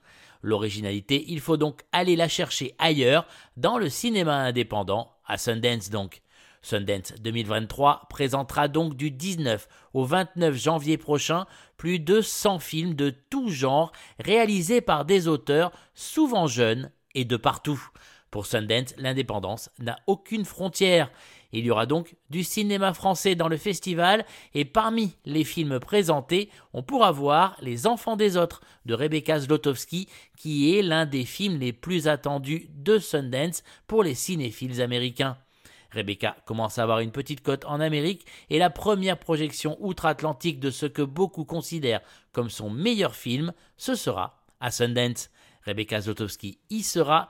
L'originalité, 0.41 1.25
il 1.27 1.39
faut 1.39 1.57
donc 1.57 1.81
aller 1.91 2.15
la 2.15 2.27
chercher 2.27 2.75
ailleurs, 2.79 3.27
dans 3.57 3.77
le 3.77 3.89
cinéma 3.89 4.35
indépendant, 4.35 5.11
à 5.25 5.37
Sundance 5.37 5.89
donc. 5.89 6.21
Sundance 6.63 7.13
2023 7.21 8.07
présentera 8.09 8.67
donc 8.67 8.95
du 8.95 9.09
19 9.09 9.67
au 9.93 10.05
29 10.05 10.55
janvier 10.55 10.97
prochain 10.97 11.45
plus 11.77 11.99
de 11.99 12.21
100 12.21 12.59
films 12.59 12.93
de 12.93 13.09
tout 13.29 13.49
genre 13.49 13.91
réalisés 14.19 14.81
par 14.81 15.05
des 15.05 15.27
auteurs 15.27 15.71
souvent 15.95 16.45
jeunes 16.45 16.91
et 17.15 17.25
de 17.25 17.37
partout. 17.37 17.81
Pour 18.29 18.45
Sundance, 18.45 18.93
l'indépendance 18.97 19.71
n'a 19.79 19.97
aucune 20.07 20.45
frontière. 20.45 21.11
Il 21.53 21.65
y 21.65 21.71
aura 21.71 21.85
donc 21.85 22.15
du 22.29 22.43
cinéma 22.43 22.93
français 22.93 23.35
dans 23.35 23.47
le 23.47 23.57
festival 23.57 24.25
et 24.53 24.65
parmi 24.65 25.15
les 25.25 25.43
films 25.43 25.79
présentés, 25.79 26.49
on 26.73 26.83
pourra 26.83 27.11
voir 27.11 27.57
Les 27.61 27.87
Enfants 27.87 28.15
des 28.15 28.37
Autres 28.37 28.61
de 28.85 28.93
Rebecca 28.93 29.39
Zlotowski 29.39 30.07
qui 30.37 30.77
est 30.77 30.81
l'un 30.81 31.05
des 31.05 31.25
films 31.25 31.59
les 31.59 31.73
plus 31.73 32.07
attendus 32.07 32.69
de 32.73 32.99
Sundance 32.99 33.63
pour 33.87 34.03
les 34.03 34.15
cinéphiles 34.15 34.81
américains. 34.81 35.37
Rebecca 35.91 36.37
commence 36.45 36.79
à 36.79 36.83
avoir 36.83 36.99
une 36.99 37.11
petite 37.11 37.41
cote 37.41 37.65
en 37.65 37.81
Amérique 37.81 38.25
et 38.49 38.59
la 38.59 38.69
première 38.69 39.19
projection 39.19 39.77
outre-Atlantique 39.81 40.59
de 40.59 40.71
ce 40.71 40.85
que 40.85 41.01
beaucoup 41.01 41.43
considèrent 41.43 42.01
comme 42.31 42.49
son 42.49 42.69
meilleur 42.69 43.15
film, 43.15 43.51
ce 43.77 43.95
sera 43.95 44.41
à 44.61 44.71
Sundance. 44.71 45.29
Rebecca 45.65 46.01
Zlotowski 46.01 46.59
y 46.69 46.81
sera 46.81 47.27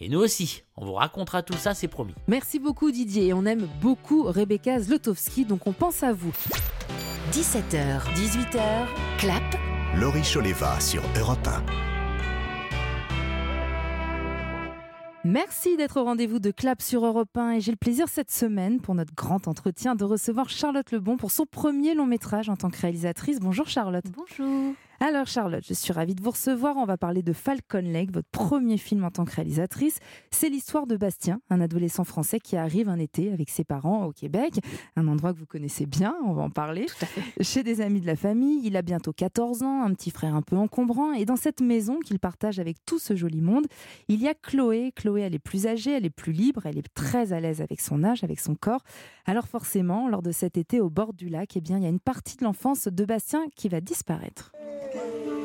et 0.00 0.08
nous 0.08 0.20
aussi, 0.20 0.62
on 0.76 0.86
vous 0.86 0.94
racontera 0.94 1.42
tout 1.42 1.56
ça, 1.56 1.74
c'est 1.74 1.88
promis. 1.88 2.14
Merci 2.28 2.58
beaucoup 2.58 2.90
Didier 2.90 3.28
et 3.28 3.32
on 3.32 3.44
aime 3.44 3.68
beaucoup 3.80 4.22
Rebecca 4.24 4.78
Zlotowski, 4.80 5.44
donc 5.44 5.66
on 5.66 5.72
pense 5.72 6.02
à 6.02 6.12
vous. 6.12 6.32
17h, 7.32 8.00
18h, 8.14 8.86
clap, 9.18 9.42
Laurie 9.96 10.22
Choleva 10.22 10.80
sur 10.80 11.02
Europe 11.18 11.46
1. 11.46 11.88
Merci 15.24 15.76
d'être 15.76 16.00
au 16.00 16.04
rendez-vous 16.04 16.38
de 16.38 16.50
Clap 16.50 16.80
sur 16.80 17.04
Europe 17.04 17.36
1 17.36 17.50
et 17.50 17.60
j'ai 17.60 17.72
le 17.72 17.76
plaisir 17.76 18.08
cette 18.08 18.30
semaine 18.30 18.80
pour 18.80 18.94
notre 18.94 19.14
grand 19.14 19.46
entretien 19.46 19.94
de 19.94 20.04
recevoir 20.04 20.48
Charlotte 20.48 20.90
Lebon 20.90 21.18
pour 21.18 21.32
son 21.32 21.44
premier 21.44 21.94
long 21.94 22.06
métrage 22.06 22.48
en 22.48 22.56
tant 22.56 22.70
que 22.70 22.80
réalisatrice. 22.80 23.38
Bonjour 23.38 23.68
Charlotte. 23.68 24.06
Bonjour. 24.16 24.72
Alors 25.00 25.28
Charlotte, 25.28 25.62
je 25.64 25.74
suis 25.74 25.92
ravie 25.92 26.16
de 26.16 26.22
vous 26.22 26.32
recevoir. 26.32 26.76
On 26.76 26.84
va 26.84 26.96
parler 26.96 27.22
de 27.22 27.32
Falcon 27.32 27.82
Lake, 27.84 28.12
votre 28.12 28.28
premier 28.32 28.78
film 28.78 29.04
en 29.04 29.12
tant 29.12 29.24
que 29.24 29.32
réalisatrice. 29.32 30.00
C'est 30.32 30.48
l'histoire 30.48 30.88
de 30.88 30.96
Bastien, 30.96 31.40
un 31.50 31.60
adolescent 31.60 32.02
français 32.02 32.40
qui 32.40 32.56
arrive 32.56 32.88
un 32.88 32.98
été 32.98 33.32
avec 33.32 33.48
ses 33.48 33.62
parents 33.62 34.06
au 34.06 34.12
Québec, 34.12 34.54
un 34.96 35.06
endroit 35.06 35.32
que 35.32 35.38
vous 35.38 35.46
connaissez 35.46 35.86
bien, 35.86 36.16
on 36.26 36.32
va 36.32 36.42
en 36.42 36.50
parler. 36.50 36.86
Chez 37.40 37.62
des 37.62 37.80
amis 37.80 38.00
de 38.00 38.06
la 38.06 38.16
famille, 38.16 38.60
il 38.64 38.76
a 38.76 38.82
bientôt 38.82 39.12
14 39.12 39.62
ans, 39.62 39.84
un 39.84 39.94
petit 39.94 40.10
frère 40.10 40.34
un 40.34 40.42
peu 40.42 40.56
encombrant 40.56 41.12
et 41.12 41.24
dans 41.24 41.36
cette 41.36 41.60
maison 41.60 42.00
qu'il 42.00 42.18
partage 42.18 42.58
avec 42.58 42.84
tout 42.84 42.98
ce 42.98 43.14
joli 43.14 43.40
monde, 43.40 43.66
il 44.08 44.20
y 44.20 44.26
a 44.26 44.34
Chloé. 44.34 44.90
Chloé, 44.96 45.20
elle 45.20 45.34
est 45.36 45.38
plus 45.38 45.68
âgée, 45.68 45.92
elle 45.92 46.06
est 46.06 46.10
plus 46.10 46.32
libre, 46.32 46.66
elle 46.66 46.76
est 46.76 46.94
très 46.94 47.32
à 47.32 47.38
l'aise 47.38 47.60
avec 47.60 47.80
son 47.80 48.02
âge, 48.02 48.24
avec 48.24 48.40
son 48.40 48.56
corps. 48.56 48.82
Alors 49.26 49.46
forcément, 49.46 50.08
lors 50.08 50.22
de 50.22 50.32
cet 50.32 50.58
été 50.58 50.80
au 50.80 50.90
bord 50.90 51.14
du 51.14 51.28
lac, 51.28 51.56
eh 51.56 51.60
bien, 51.60 51.76
il 51.76 51.84
y 51.84 51.86
a 51.86 51.90
une 51.90 52.00
partie 52.00 52.36
de 52.36 52.42
l'enfance 52.42 52.88
de 52.88 53.04
Bastien 53.04 53.46
qui 53.54 53.68
va 53.68 53.80
disparaître. 53.80 54.50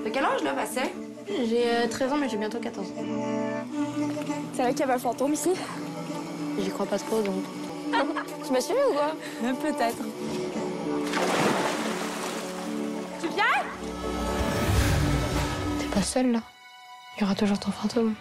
T'as 0.03 0.09
quel 0.09 0.25
âge, 0.25 0.43
là, 0.43 0.53
Bastien? 0.53 0.83
J'ai 1.27 1.63
euh, 1.65 1.87
13 1.89 2.13
ans, 2.13 2.17
mais 2.17 2.27
j'ai 2.29 2.37
bientôt 2.37 2.59
14. 2.59 2.85
C'est 4.53 4.61
vrai 4.61 4.71
qu'il 4.71 4.79
y 4.81 4.83
a 4.83 4.87
pas 4.87 4.93
le 4.95 4.99
fantôme 4.99 5.33
ici? 5.33 5.51
J'y 6.59 6.69
crois 6.69 6.85
pas 6.85 6.99
trop, 6.99 7.21
donc. 7.21 7.43
Tu 8.45 8.51
m'as 8.51 8.59
suivi 8.61 8.79
ou 8.89 8.93
quoi? 8.93 9.13
Même 9.41 9.55
peut-être. 9.55 10.03
Tu 13.21 13.27
viens? 13.29 13.63
T'es 15.79 15.85
pas 15.87 16.01
seule, 16.01 16.31
là. 16.33 16.39
Il 17.17 17.21
y 17.21 17.23
aura 17.23 17.35
toujours 17.35 17.59
ton 17.59 17.71
fantôme. 17.71 18.15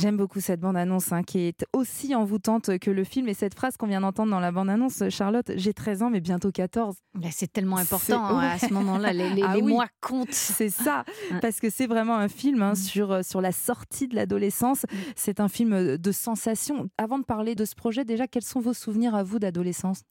J'aime 0.00 0.16
beaucoup 0.16 0.40
cette 0.40 0.60
bande-annonce 0.60 1.12
hein, 1.12 1.22
qui 1.22 1.40
est 1.40 1.66
aussi 1.74 2.14
envoûtante 2.14 2.78
que 2.78 2.90
le 2.90 3.04
film. 3.04 3.28
Et 3.28 3.34
cette 3.34 3.54
phrase 3.54 3.76
qu'on 3.76 3.86
vient 3.86 4.00
d'entendre 4.00 4.30
dans 4.30 4.40
la 4.40 4.50
bande-annonce, 4.50 5.02
Charlotte, 5.10 5.52
j'ai 5.56 5.74
13 5.74 6.02
ans, 6.04 6.08
mais 6.10 6.20
bientôt 6.20 6.50
14. 6.50 6.96
C'est 7.30 7.52
tellement 7.52 7.76
important 7.76 8.24
hein, 8.24 8.38
à 8.54 8.58
ce 8.58 8.72
moment-là. 8.72 9.12
Les, 9.12 9.28
les- 9.28 9.42
Ah 9.46 9.56
les 9.56 9.62
oui. 9.62 9.72
mois 9.72 9.88
comptent. 10.00 10.32
C'est 10.32 10.70
ça, 10.70 11.04
parce 11.42 11.60
que 11.60 11.68
c'est 11.68 11.86
vraiment 11.86 12.16
un 12.16 12.28
film 12.28 12.62
hein, 12.62 12.74
sur, 12.74 13.12
euh, 13.12 13.22
sur 13.22 13.40
la 13.42 13.52
sortie 13.52 14.08
de 14.08 14.14
l'adolescence. 14.16 14.86
C'est 15.16 15.38
un 15.40 15.48
film 15.48 15.98
de 15.98 16.12
sensation. 16.12 16.88
Avant 16.96 17.18
de 17.18 17.24
parler 17.24 17.54
de 17.54 17.66
ce 17.66 17.74
projet, 17.74 18.04
déjà, 18.06 18.26
quels 18.26 18.42
sont 18.44 18.60
vos 18.60 18.72
souvenirs 18.72 19.14
à 19.14 19.22
vous 19.22 19.38
d'adolescence? 19.38 20.02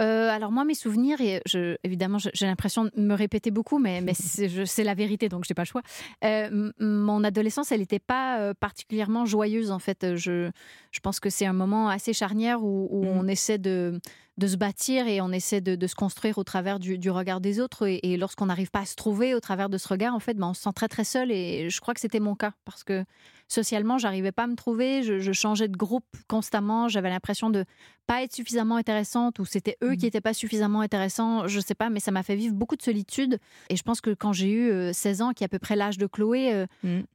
Euh, 0.00 0.28
alors 0.30 0.52
moi, 0.52 0.64
mes 0.64 0.74
souvenirs, 0.74 1.20
et 1.20 1.42
je, 1.46 1.76
évidemment, 1.84 2.18
j'ai 2.18 2.46
l'impression 2.46 2.84
de 2.84 2.90
me 2.96 3.14
répéter 3.14 3.50
beaucoup, 3.50 3.78
mais, 3.78 4.00
mais 4.00 4.14
c'est 4.66 4.84
la 4.84 4.94
vérité, 4.94 5.28
donc 5.28 5.44
je 5.44 5.50
n'ai 5.50 5.54
pas 5.54 5.62
le 5.62 5.66
choix. 5.66 5.82
Euh, 6.24 6.72
mon 6.78 7.24
adolescence, 7.24 7.72
elle 7.72 7.80
n'était 7.80 7.98
pas 7.98 8.40
euh, 8.40 8.54
particulièrement 8.54 9.24
joyeuse, 9.24 9.70
en 9.70 9.78
fait. 9.78 10.16
Je, 10.16 10.50
je 10.90 11.00
pense 11.00 11.20
que 11.20 11.30
c'est 11.30 11.46
un 11.46 11.52
moment 11.52 11.88
assez 11.88 12.12
charnière 12.12 12.62
où, 12.62 12.88
où 12.90 13.04
on 13.04 13.26
essaie 13.26 13.58
de, 13.58 14.00
de 14.42 14.48
se 14.48 14.56
bâtir 14.56 15.06
et 15.06 15.20
on 15.20 15.30
essaie 15.30 15.60
de, 15.60 15.76
de 15.76 15.86
se 15.86 15.94
construire 15.94 16.36
au 16.36 16.42
travers 16.44 16.80
du, 16.80 16.98
du 16.98 17.10
regard 17.10 17.40
des 17.40 17.60
autres. 17.60 17.86
Et, 17.86 18.00
et 18.02 18.16
lorsqu'on 18.16 18.46
n'arrive 18.46 18.70
pas 18.70 18.80
à 18.80 18.84
se 18.86 18.96
trouver 18.96 19.34
au 19.34 19.40
travers 19.40 19.68
de 19.68 19.78
ce 19.78 19.86
regard, 19.86 20.14
en 20.14 20.18
fait, 20.20 20.34
ben, 20.34 20.48
on 20.48 20.54
se 20.54 20.62
sent 20.62 20.72
très 20.74 20.88
très 20.88 21.04
seul. 21.04 21.30
Et 21.30 21.70
je 21.70 21.80
crois 21.80 21.94
que 21.94 22.00
c'était 22.00 22.18
mon 22.20 22.34
cas 22.34 22.52
parce 22.64 22.82
que 22.82 23.04
socialement, 23.48 23.98
j'arrivais 23.98 24.32
pas 24.32 24.44
à 24.44 24.46
me 24.48 24.56
trouver. 24.56 25.02
Je, 25.04 25.20
je 25.20 25.32
changeais 25.32 25.68
de 25.68 25.76
groupe 25.76 26.04
constamment. 26.26 26.88
J'avais 26.88 27.10
l'impression 27.10 27.50
de 27.50 27.64
pas 28.08 28.22
être 28.24 28.34
suffisamment 28.34 28.76
intéressante 28.76 29.38
ou 29.38 29.44
c'était 29.44 29.76
eux 29.84 29.94
qui 29.94 30.06
n'étaient 30.06 30.20
pas 30.20 30.34
suffisamment 30.34 30.80
intéressants. 30.80 31.46
Je 31.46 31.60
sais 31.60 31.74
pas, 31.76 31.88
mais 31.88 32.00
ça 32.00 32.10
m'a 32.10 32.22
fait 32.24 32.34
vivre 32.34 32.54
beaucoup 32.54 32.74
de 32.76 32.82
solitude. 32.82 33.38
Et 33.70 33.76
je 33.76 33.82
pense 33.84 34.00
que 34.00 34.10
quand 34.10 34.32
j'ai 34.32 34.50
eu 34.50 34.70
euh, 34.70 34.92
16 34.92 35.22
ans, 35.22 35.32
qui 35.32 35.44
est 35.44 35.46
à 35.46 35.48
peu 35.48 35.58
près 35.60 35.76
l'âge 35.76 35.98
de 35.98 36.06
Chloé, 36.06 36.52
euh, 36.52 36.66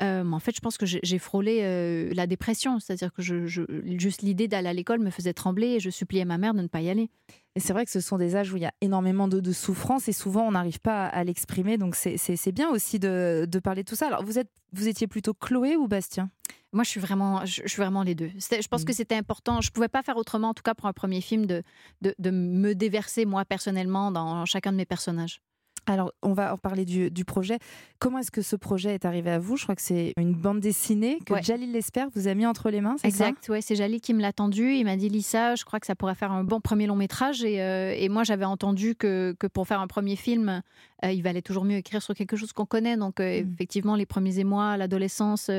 euh, 0.02 0.32
en 0.32 0.40
fait, 0.40 0.56
je 0.56 0.62
pense 0.62 0.78
que 0.78 0.86
j'ai 0.86 1.02
j'ai 1.04 1.20
frôlé 1.20 1.60
euh, 1.64 2.12
la 2.16 2.26
dépression. 2.26 2.80
C'est-à-dire 2.80 3.12
que 3.12 3.22
je, 3.22 3.48
je- 3.48 3.64
juste 3.98 4.22
l'idée 4.22 4.48
d'aller 4.48 4.70
à 4.70 4.74
l'école 4.74 5.00
me 5.00 5.10
faisait 5.10 5.34
trembler 5.34 5.68
et 5.74 5.80
je 5.82 5.90
suppliais 5.90 6.24
ma 6.26 6.38
mère 6.38 6.54
de 6.54 6.62
ne 6.62 6.68
pas 6.68 6.80
y 6.82 6.90
aller. 6.90 7.10
Et 7.56 7.60
c'est 7.60 7.74
vrai 7.74 7.86
que 7.86 7.92
ce 7.92 8.02
sont 8.02 8.18
des 8.18 8.36
âges 8.36 8.54
où 8.54 8.58
il 8.58 8.62
y 8.62 8.68
a 8.68 8.74
énormément 8.82 9.28
de, 9.28 9.40
de 9.40 9.52
souffrance 9.52 10.08
et 10.08 10.14
souvent 10.14 10.44
on 10.44 10.52
n'arrive 10.52 10.80
pas 10.80 11.06
à, 11.08 11.20
à 11.20 11.24
l'exprimer. 11.24 11.78
Donc 11.80 11.96
c'est- 11.96 12.52
bien 12.52 12.70
aussi 12.70 13.00
de, 13.00 13.48
de 13.50 13.60
parler 13.60 13.84
de 13.84 13.90
tout 13.90 13.96
ça. 13.96 14.08
Alors 14.08 14.24
vous, 14.24 14.38
êtes, 14.38 14.52
vous 14.74 14.88
étiez 14.88 15.08
plutôt 15.08 15.34
Chloé 15.34 15.76
ou 15.76 15.88
Bastien? 15.88 16.30
Moi, 16.74 16.84
je 16.84 16.90
suis 16.90 17.00
vraiment, 17.00 17.46
je, 17.46 17.62
je 17.64 17.68
suis 17.68 17.82
vraiment 17.82 18.04
les 18.04 18.14
deux. 18.14 18.30
Je 18.38 18.68
pense 18.68 18.84
que 18.84 18.94
c'était 18.94 19.16
important. 19.16 19.62
Je 19.62 19.72
pouvais 19.72 19.88
pas 19.88 20.04
faire 20.04 20.18
autrement, 20.18 20.50
en 20.50 20.54
tout 20.54 20.64
cas 20.64 20.76
pour 20.76 20.86
un 20.88 20.94
premier 20.94 21.22
film, 21.22 21.46
de, 21.48 21.64
de, 22.02 22.14
de 22.20 22.30
me 22.30 22.76
déverser 22.76 23.26
moi 23.26 23.46
personnellement 23.46 24.12
dans 24.12 24.46
chacun 24.46 24.72
de 24.72 24.78
mes 24.78 24.86
personnages. 24.86 25.42
Alors, 25.88 26.12
on 26.22 26.34
va 26.34 26.54
en 26.54 26.58
parler 26.58 26.84
du, 26.84 27.10
du 27.10 27.24
projet. 27.24 27.60
Comment 27.98 28.20
est-ce 28.20 28.30
que 28.30 28.42
ce 28.42 28.56
projet 28.56 28.94
est 28.94 29.06
arrivé 29.06 29.32
à 29.32 29.40
vous? 29.40 29.56
Je 29.56 29.64
crois 29.64 29.76
que 29.76 29.82
c'est 29.82 30.14
une 30.18 30.34
bande 30.34 30.60
dessinée 30.60 31.20
que 31.26 31.34
Ouais. 31.34 31.42
Jalil 31.42 31.72
Lesper 31.72 32.06
vous 32.14 32.28
a 32.28 32.34
mis 32.34 32.46
entre 32.46 32.70
les 32.70 32.82
mains, 32.82 32.96
c'est 32.98 33.10
ça? 33.10 33.30
Exact, 33.30 33.50
ouais, 33.50 33.62
c'est 33.62 33.76
Jalil 33.76 34.02
qui 34.02 34.14
me 34.14 34.22
l'a 34.22 34.34
tendu. 34.34 34.74
Il 34.74 34.84
m'a 34.84 34.98
dit 34.98 35.08
Lisa, 35.08 35.56
je 35.56 35.64
crois 35.64 35.80
que 35.80 35.88
ça 35.88 35.96
pourrait 35.96 36.16
faire 36.16 36.32
un 36.32 36.44
bon 36.44 36.60
premier 36.60 36.88
long 36.88 36.96
métrage. 36.98 37.44
Et, 37.44 37.62
euh, 37.62 37.94
et 37.98 38.10
moi, 38.10 38.24
j'avais 38.24 38.46
entendu 38.46 38.96
que, 38.96 39.36
que 39.40 39.48
pour 39.48 39.66
faire 39.66 39.80
un 39.80 39.88
premier 39.88 40.18
film, 40.18 40.62
euh, 41.06 41.12
il 41.12 41.24
valait 41.24 41.42
toujours 41.42 41.64
mieux 41.64 41.78
écrire 41.78 42.02
sur 42.02 42.14
quelque 42.14 42.36
chose 42.36 42.52
qu'on 42.52 42.66
connaît. 42.66 42.98
Donc, 42.98 43.20
euh, 43.20 43.44
effectivement, 43.54 43.96
les 43.96 44.06
premiers 44.06 44.40
émois, 44.40 44.76
l'adolescence, 44.76 45.50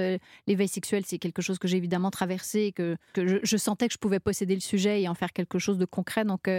l'éveil 0.47 0.69
sexuel, 0.69 1.05
c'est 1.07 1.19
quelque 1.19 1.41
chose 1.41 1.59
que 1.59 1.69
j'ai 1.69 1.79
évidemment 1.79 2.11
traversé 2.11 2.61
et 2.65 2.73
que, 2.73 2.97
que 3.15 3.27
je, 3.27 3.37
je 3.43 3.57
sentais 3.57 3.89
que 3.89 3.95
je 3.95 3.99
pouvais 3.99 4.21
posséder 4.21 4.55
le 4.55 4.61
sujet 4.61 5.01
et 5.01 5.09
en 5.09 5.15
faire 5.15 5.33
quelque 5.33 5.59
chose 5.59 5.79
de 5.79 5.87
concret. 5.87 6.25
Donc, 6.25 6.51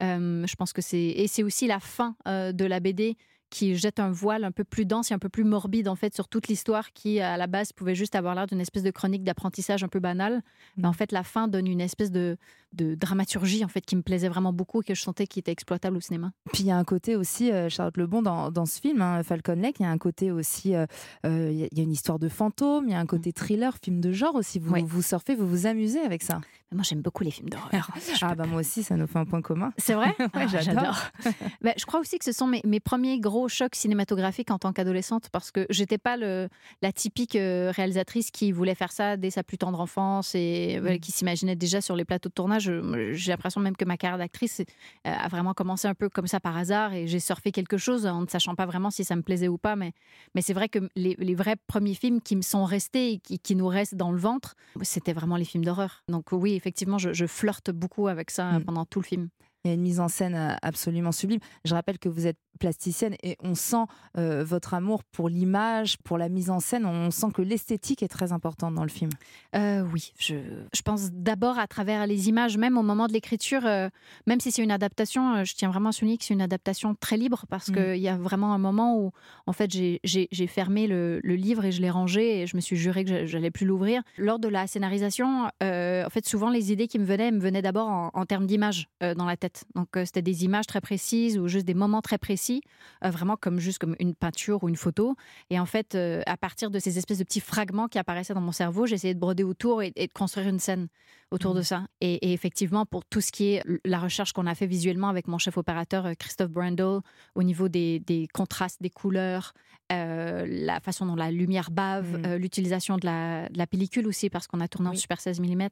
je 0.00 0.54
pense 0.56 0.72
que 0.72 0.82
c'est. 0.82 0.98
Et 0.98 1.26
c'est 1.28 1.42
aussi 1.42 1.66
la 1.66 1.80
fin 1.80 2.16
de 2.26 2.64
la 2.64 2.80
BD 2.80 3.16
qui 3.48 3.76
jette 3.76 4.00
un 4.00 4.10
voile 4.10 4.42
un 4.42 4.50
peu 4.50 4.64
plus 4.64 4.84
dense 4.86 5.12
et 5.12 5.14
un 5.14 5.20
peu 5.20 5.28
plus 5.28 5.44
morbide 5.44 5.86
en 5.86 5.94
fait 5.94 6.12
sur 6.12 6.26
toute 6.26 6.48
l'histoire 6.48 6.92
qui 6.92 7.20
à 7.20 7.36
la 7.36 7.46
base 7.46 7.72
pouvait 7.72 7.94
juste 7.94 8.16
avoir 8.16 8.34
l'air 8.34 8.48
d'une 8.48 8.60
espèce 8.60 8.82
de 8.82 8.90
chronique 8.90 9.22
d'apprentissage 9.22 9.84
un 9.84 9.88
peu 9.88 10.00
banale 10.00 10.42
mais 10.76 10.88
en 10.88 10.92
fait 10.92 11.12
la 11.12 11.22
fin 11.22 11.46
donne 11.46 11.68
une 11.68 11.80
espèce 11.80 12.10
de, 12.10 12.38
de 12.72 12.96
dramaturgie 12.96 13.64
en 13.64 13.68
fait 13.68 13.82
qui 13.82 13.94
me 13.94 14.02
plaisait 14.02 14.28
vraiment 14.28 14.52
beaucoup 14.52 14.80
et 14.82 14.84
que 14.84 14.96
je 14.96 15.00
sentais 15.00 15.28
qui 15.28 15.38
était 15.38 15.52
exploitable 15.52 15.96
au 15.96 16.00
cinéma 16.00 16.32
Puis 16.52 16.64
il 16.64 16.66
y 16.66 16.70
a 16.72 16.76
un 16.76 16.82
côté 16.82 17.14
aussi, 17.14 17.52
euh, 17.52 17.68
Charlotte 17.68 17.96
Lebon, 17.98 18.20
dans, 18.20 18.50
dans 18.50 18.66
ce 18.66 18.80
film, 18.80 19.00
hein, 19.00 19.22
Falcon 19.22 19.54
Lake, 19.54 19.76
il 19.78 19.84
y 19.84 19.86
a 19.86 19.90
un 19.90 19.98
côté 19.98 20.32
aussi, 20.32 20.74
euh, 20.74 20.84
euh, 21.24 21.48
il 21.52 21.58
y 21.78 21.80
a- 21.80 21.84
une 21.84 21.92
histoire 21.92 22.18
de 22.18 22.28
fantôme, 22.28 22.86
il 22.88 22.90
y 22.90 22.94
a 22.94 22.98
un 22.98 23.06
côté 23.06 23.32
thriller, 23.32 23.76
film 23.80 24.00
de 24.00 24.10
genre 24.10 24.34
aussi. 24.34 24.58
Vous, 24.58 24.74
vous 24.84 25.02
surfez, 25.02 25.36
vous 25.36 25.46
vous 25.46 25.66
amusez 25.66 26.00
avec 26.00 26.24
ça. 26.24 26.40
Moi 26.72 26.82
j'aime 26.82 27.00
beaucoup 27.00 27.22
les 27.24 27.30
films 27.30 27.48
d'horreur. 27.48 27.90
ah 28.22 28.34
bah 28.34 28.44
moi 28.46 28.60
aussi, 28.60 28.82
ça 28.82 28.96
nous 28.96 29.06
fait 29.06 29.18
un 29.18 29.24
point 29.24 29.40
commun. 29.42 29.72
C'est 29.78 29.94
vrai 29.94 30.14
Ouais, 30.18 30.28
Ah, 30.34 30.46
j'adore. 30.46 30.98
Ben, 31.62 31.72
je 31.78 31.84
crois 31.86 32.00
aussi 32.00 32.18
que 32.18 32.24
ce 32.24 32.32
sont 32.32 32.46
mes, 32.46 32.60
mes 32.64 32.80
premiers 32.80 33.18
gros 33.20 33.48
chocs 33.48 33.74
cinématographiques 33.74 34.50
en 34.50 34.58
tant 34.58 34.72
qu'adolescente 34.72 35.28
parce 35.30 35.50
que 35.50 35.66
j'étais 35.70 35.98
pas 35.98 36.16
le, 36.16 36.48
la 36.82 36.92
typique 36.92 37.36
euh, 37.36 37.72
réalisatrice 37.74 38.30
qui 38.30 38.52
voulait 38.52 38.74
faire 38.74 38.92
ça 38.92 39.16
dès 39.16 39.30
sa 39.30 39.42
plus 39.42 39.58
tendre 39.58 39.80
enfance 39.80 40.34
et 40.34 40.80
euh, 40.82 40.98
qui 40.98 41.12
s'imaginait 41.12 41.56
déjà 41.56 41.80
sur 41.80 41.96
les 41.96 42.04
plateaux 42.04 42.28
de 42.28 42.34
tournage. 42.34 42.64
Je- 42.64 43.12
J'ai 43.14 43.32
l'impression 43.32 43.60
même 43.60 43.76
que 43.76 43.84
ma 43.84 43.96
carrière 43.96 44.18
d'actrice 44.18 44.60
euh, 44.60 44.64
a 45.04 45.28
vraiment 45.28 45.54
commencé 45.54 45.86
un 45.88 45.94
peu 45.94 46.08
comme 46.08 46.26
ça 46.26 46.40
par 46.40 46.56
hasard 46.56 46.92
et 46.94 47.06
j'ai 47.06 47.20
surfé 47.20 47.52
quelque 47.52 47.76
chose 47.78 48.06
en 48.06 48.22
ne 48.22 48.26
sachant 48.28 48.54
pas 48.54 48.66
vraiment 48.66 48.90
si 48.90 49.04
ça 49.04 49.16
me 49.16 49.22
plaisait 49.22 49.48
ou 49.48 49.58
pas. 49.58 49.76
Mais, 49.76 49.92
mais 50.34 50.42
c'est 50.42 50.54
vrai 50.54 50.68
que 50.68 50.78
les, 50.96 51.16
les 51.18 51.34
vrais 51.34 51.56
premiers 51.66 51.94
films 51.94 52.20
qui 52.20 52.36
me 52.36 52.42
sont 52.42 52.64
restés 52.64 53.12
et 53.12 53.18
qui, 53.18 53.38
qui 53.38 53.54
nous 53.56 53.68
restent 53.68 53.94
dans 53.94 54.10
le 54.12 54.18
ventre, 54.18 54.54
c'était 54.82 55.12
vraiment 55.12 55.36
les 55.36 55.44
films 55.44 55.64
d'horreur. 55.64 56.02
Donc 56.08 56.32
oui, 56.32 56.55
effectivement, 56.56 56.98
je, 56.98 57.12
je 57.12 57.26
flirte 57.26 57.70
beaucoup 57.70 58.08
avec 58.08 58.30
ça 58.30 58.58
pendant 58.64 58.84
tout 58.84 59.00
le 59.00 59.06
film. 59.06 59.28
Il 59.66 59.70
y 59.70 59.72
a 59.72 59.74
une 59.74 59.82
mise 59.82 59.98
en 59.98 60.06
scène 60.06 60.36
euh, 60.36 60.54
absolument 60.62 61.10
sublime. 61.10 61.40
Je 61.64 61.74
rappelle 61.74 61.98
que 61.98 62.08
vous 62.08 62.28
êtes 62.28 62.38
plasticienne 62.60 63.16
et 63.22 63.36
on 63.42 63.54
sent 63.56 63.84
euh, 64.16 64.42
votre 64.44 64.72
amour 64.74 65.02
pour 65.04 65.28
l'image, 65.28 65.98
pour 65.98 66.16
la 66.18 66.28
mise 66.28 66.48
en 66.50 66.60
scène. 66.60 66.86
On 66.86 67.10
sent 67.10 67.26
que 67.34 67.42
l'esthétique 67.42 68.02
est 68.02 68.08
très 68.08 68.30
importante 68.32 68.74
dans 68.74 68.84
le 68.84 68.88
film. 68.88 69.10
Euh, 69.56 69.82
oui, 69.92 70.12
je, 70.18 70.36
je 70.72 70.82
pense 70.82 71.10
d'abord 71.12 71.58
à 71.58 71.66
travers 71.66 72.06
les 72.06 72.28
images, 72.28 72.56
même 72.56 72.78
au 72.78 72.82
moment 72.82 73.08
de 73.08 73.12
l'écriture, 73.12 73.66
euh, 73.66 73.88
même 74.28 74.38
si 74.40 74.52
c'est 74.52 74.62
une 74.62 74.70
adaptation, 74.70 75.44
je 75.44 75.54
tiens 75.54 75.68
vraiment 75.68 75.88
à 75.88 75.92
souligner 75.92 76.16
que 76.16 76.24
c'est 76.24 76.32
une 76.34 76.40
adaptation 76.40 76.94
très 76.94 77.16
libre 77.16 77.44
parce 77.50 77.68
Mm. 77.68 77.74
qu'il 77.74 77.96
y 78.02 78.08
a 78.08 78.16
vraiment 78.16 78.54
un 78.54 78.58
moment 78.58 78.96
où, 79.00 79.10
en 79.46 79.52
fait, 79.52 79.70
j'ai- 79.72 80.00
fermé 80.46 80.86
le, 80.86 81.18
le 81.24 81.34
livre 81.34 81.64
et 81.64 81.72
je 81.72 81.82
l'ai 81.82 81.90
rangé 81.90 82.40
et 82.42 82.46
je 82.46 82.54
me 82.56 82.60
suis 82.60 82.76
juré 82.76 83.04
que 83.04 83.10
j'a- 83.10 83.26
j'allais 83.26 83.50
plus 83.50 83.66
l'ouvrir. 83.66 84.02
Lors 84.16 84.38
de 84.38 84.46
la 84.48 84.68
scénarisation, 84.68 85.46
en 85.60 86.10
fait, 86.10 86.24
souvent 86.26 86.50
les 86.50 86.70
idées 86.72 86.86
qui 86.86 86.98
me 87.00 87.04
venaient 87.04 87.32
me 87.32 87.40
venaient 87.40 87.62
d'abord 87.62 87.88
en, 87.88 88.10
en 88.14 88.24
termes 88.26 88.46
d'images 88.46 88.88
euh, 89.02 89.14
dans 89.14 89.24
la 89.26 89.36
tête. 89.36 89.55
Donc, 89.74 89.96
euh, 89.96 90.04
c'était 90.04 90.22
des 90.22 90.44
images 90.44 90.66
très 90.66 90.80
précises 90.80 91.38
ou 91.38 91.48
juste 91.48 91.66
des 91.66 91.74
moments 91.74 92.02
très 92.02 92.18
précis, 92.18 92.62
euh, 93.04 93.10
vraiment 93.10 93.36
comme 93.36 93.58
juste 93.58 93.78
comme 93.78 93.96
une 93.98 94.14
peinture 94.14 94.62
ou 94.62 94.68
une 94.68 94.76
photo. 94.76 95.16
Et 95.50 95.58
en 95.58 95.66
fait, 95.66 95.94
euh, 95.94 96.22
à 96.26 96.36
partir 96.36 96.70
de 96.70 96.78
ces 96.78 96.98
espèces 96.98 97.18
de 97.18 97.24
petits 97.24 97.40
fragments 97.40 97.88
qui 97.88 97.98
apparaissaient 97.98 98.34
dans 98.34 98.40
mon 98.40 98.52
cerveau, 98.52 98.86
j'essayais 98.86 99.14
de 99.14 99.20
broder 99.20 99.44
autour 99.44 99.82
et, 99.82 99.92
et 99.96 100.06
de 100.06 100.12
construire 100.12 100.48
une 100.48 100.58
scène 100.58 100.88
autour 101.30 101.54
de 101.54 101.62
ça. 101.62 101.86
Et, 102.00 102.14
et 102.28 102.32
effectivement, 102.32 102.86
pour 102.86 103.04
tout 103.04 103.20
ce 103.20 103.32
qui 103.32 103.54
est 103.54 103.62
la 103.84 103.98
recherche 103.98 104.32
qu'on 104.32 104.46
a 104.46 104.54
fait 104.54 104.66
visuellement 104.66 105.08
avec 105.08 105.26
mon 105.26 105.38
chef 105.38 105.56
opérateur 105.56 106.08
Christophe 106.18 106.50
Brandle, 106.50 107.00
au 107.34 107.42
niveau 107.42 107.68
des, 107.68 107.98
des 108.00 108.28
contrastes, 108.32 108.80
des 108.80 108.90
couleurs, 108.90 109.52
la 109.90 110.80
façon 110.80 111.06
dont 111.06 111.14
la 111.14 111.30
lumière 111.30 111.70
bave, 111.70 112.20
euh, 112.24 112.38
l'utilisation 112.38 112.96
de 112.96 113.06
la, 113.06 113.48
de 113.48 113.58
la 113.58 113.66
pellicule 113.66 114.06
aussi, 114.06 114.30
parce 114.30 114.46
qu'on 114.46 114.60
a 114.60 114.68
tourné 114.68 114.90
en 114.90 114.94
super 114.94 115.20
16 115.20 115.40
mm. 115.40 115.68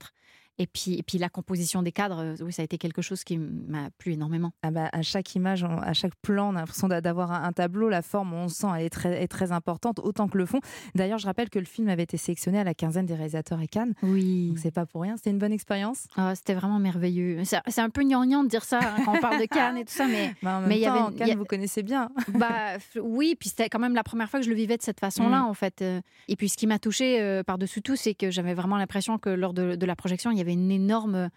Et 0.58 0.66
puis, 0.68 0.94
et 0.94 1.02
puis 1.02 1.18
la 1.18 1.28
composition 1.28 1.82
des 1.82 1.90
cadres, 1.90 2.20
euh, 2.20 2.34
oui, 2.40 2.52
ça 2.52 2.62
a 2.62 2.64
été 2.64 2.78
quelque 2.78 3.02
chose 3.02 3.24
qui 3.24 3.38
m'a 3.38 3.90
plu 3.98 4.12
énormément. 4.12 4.52
Ah 4.62 4.70
bah, 4.70 4.88
à 4.92 5.02
chaque 5.02 5.34
image, 5.34 5.64
on- 5.64 5.78
à 5.78 5.92
chaque 5.94 6.14
plan, 6.22 6.52
on 6.52 6.56
a 6.56 6.60
l'impression 6.60 6.86
d'a- 6.86 7.00
d'avoir 7.00 7.32
un, 7.32 7.42
un 7.42 7.52
tableau. 7.52 7.88
La 7.88 8.02
forme, 8.02 8.32
on 8.34 8.46
sent, 8.48 8.68
elle 8.78 8.84
est 8.86 8.90
très, 8.90 9.22
est 9.22 9.26
très 9.28 9.50
importante, 9.50 9.98
autant 9.98 10.28
que 10.28 10.38
le 10.38 10.46
fond. 10.46 10.60
D'ailleurs, 10.94 11.18
je 11.18 11.26
rappelle 11.26 11.50
que 11.50 11.58
le 11.58 11.64
film 11.64 11.88
avait 11.88 12.04
été 12.04 12.16
sélectionné 12.16 12.60
à 12.60 12.64
la 12.64 12.72
quinzaine 12.74 13.04
des 13.06 13.14
réalisateurs 13.14 13.60
et 13.60 13.66
Cannes. 13.66 13.94
Oui. 14.02 14.54
C'est 14.56 14.70
pas 14.70 14.86
pour 14.86 15.02
rien. 15.02 15.16
C'était 15.16 15.30
une 15.30 15.38
bonne 15.38 15.52
expérience. 15.52 16.06
Ah, 16.16 16.34
C'était 16.36 16.54
vraiment 16.54 16.78
merveilleux. 16.78 17.42
C'est 17.44 17.80
un 17.80 17.90
peu 17.90 18.02
gnangnan 18.04 18.44
de 18.44 18.48
dire 18.48 18.64
ça 18.64 18.78
hein, 18.80 19.02
quand 19.04 19.14
on 19.16 19.20
parle 19.20 19.40
de 19.40 19.46
Cannes 19.46 19.76
et 19.78 19.84
tout 19.84 19.92
ça, 19.92 20.06
mais 20.06 20.34
Bah, 20.42 20.56
en 20.56 20.60
même 20.60 20.68
mais 20.68 20.76
il 20.76 20.82
y 20.82 20.84
temps, 20.84 21.06
avait 21.08 21.16
Cannes, 21.16 21.28
y 21.28 21.32
a- 21.32 21.36
vous 21.36 21.44
connaissez 21.44 21.82
bien. 21.82 22.10
bah 22.28 22.76
oui, 23.02 23.34
puis 23.38 23.48
c'était 23.48 23.68
quand 23.68 23.80
même 23.80 23.94
la 23.96 24.04
première 24.04 24.30
fois 24.30 24.38
que 24.38 24.44
je 24.46 24.50
le 24.50 24.56
vivais 24.56 24.76
de 24.76 24.82
cette 24.82 25.00
façon-là 25.00 25.40
Mm. 25.40 25.46
en 25.46 25.54
fait. 25.54 25.82
Euh, 25.82 26.00
Et 26.28 26.36
puis 26.36 26.48
ce 26.48 26.56
qui 26.56 26.66
m'a 26.68 26.78
touchée 26.78 27.20
euh, 27.20 27.42
par-dessus 27.42 27.82
tout, 27.82 27.96
c'est 27.96 28.14
que 28.14 28.30
j'avais 28.30 28.54
vraiment 28.54 28.76
l'impression 28.76 29.18
que 29.18 29.30
lors 29.30 29.52
de, 29.52 29.74
de 29.74 29.86
la 29.86 29.96
projection, 29.96 30.30
il 30.30 30.38
y 30.38 30.40
avait 30.44 30.52
une 30.52 30.70
énorme 30.70 31.30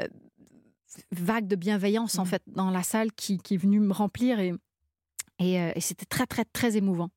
euh, 0.00 0.08
vague 1.12 1.46
de 1.46 1.56
bienveillance 1.56 2.18
en 2.18 2.24
fait 2.24 2.42
dans 2.46 2.70
la 2.70 2.82
salle 2.82 3.12
qui, 3.12 3.38
qui 3.38 3.54
est 3.54 3.58
venue 3.58 3.80
me 3.80 3.92
remplir 3.92 4.40
et, 4.40 4.52
et, 5.38 5.60
euh, 5.60 5.72
et 5.74 5.80
c'était 5.80 6.06
très 6.06 6.26
très 6.26 6.44
très 6.44 6.76
émouvant. 6.76 7.10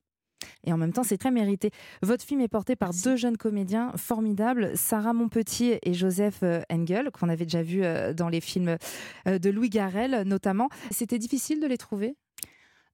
Et 0.63 0.73
en 0.73 0.77
même 0.77 0.91
temps, 0.91 1.03
c'est 1.03 1.17
très 1.17 1.29
mérité. 1.29 1.69
Votre 2.01 2.23
film 2.23 2.41
est 2.41 2.47
porté 2.47 2.75
par 2.75 2.91
deux 3.03 3.15
jeunes 3.15 3.37
comédiens 3.37 3.91
formidables, 3.95 4.71
Sarah 4.75 5.13
Monpetit 5.13 5.77
et 5.83 5.93
Joseph 5.93 6.39
euh, 6.41 6.61
Engel, 6.71 7.11
qu'on 7.11 7.29
avait 7.29 7.45
déjà 7.45 7.61
vu 7.61 7.83
dans 8.15 8.29
les 8.29 8.41
films 8.41 8.77
de 9.25 9.49
Louis 9.49 9.69
Garrel 9.69 10.23
notamment. 10.25 10.69
C'était 10.89 11.19
difficile 11.19 11.59
de 11.59 11.67
les 11.67 11.77
trouver? 11.77 12.15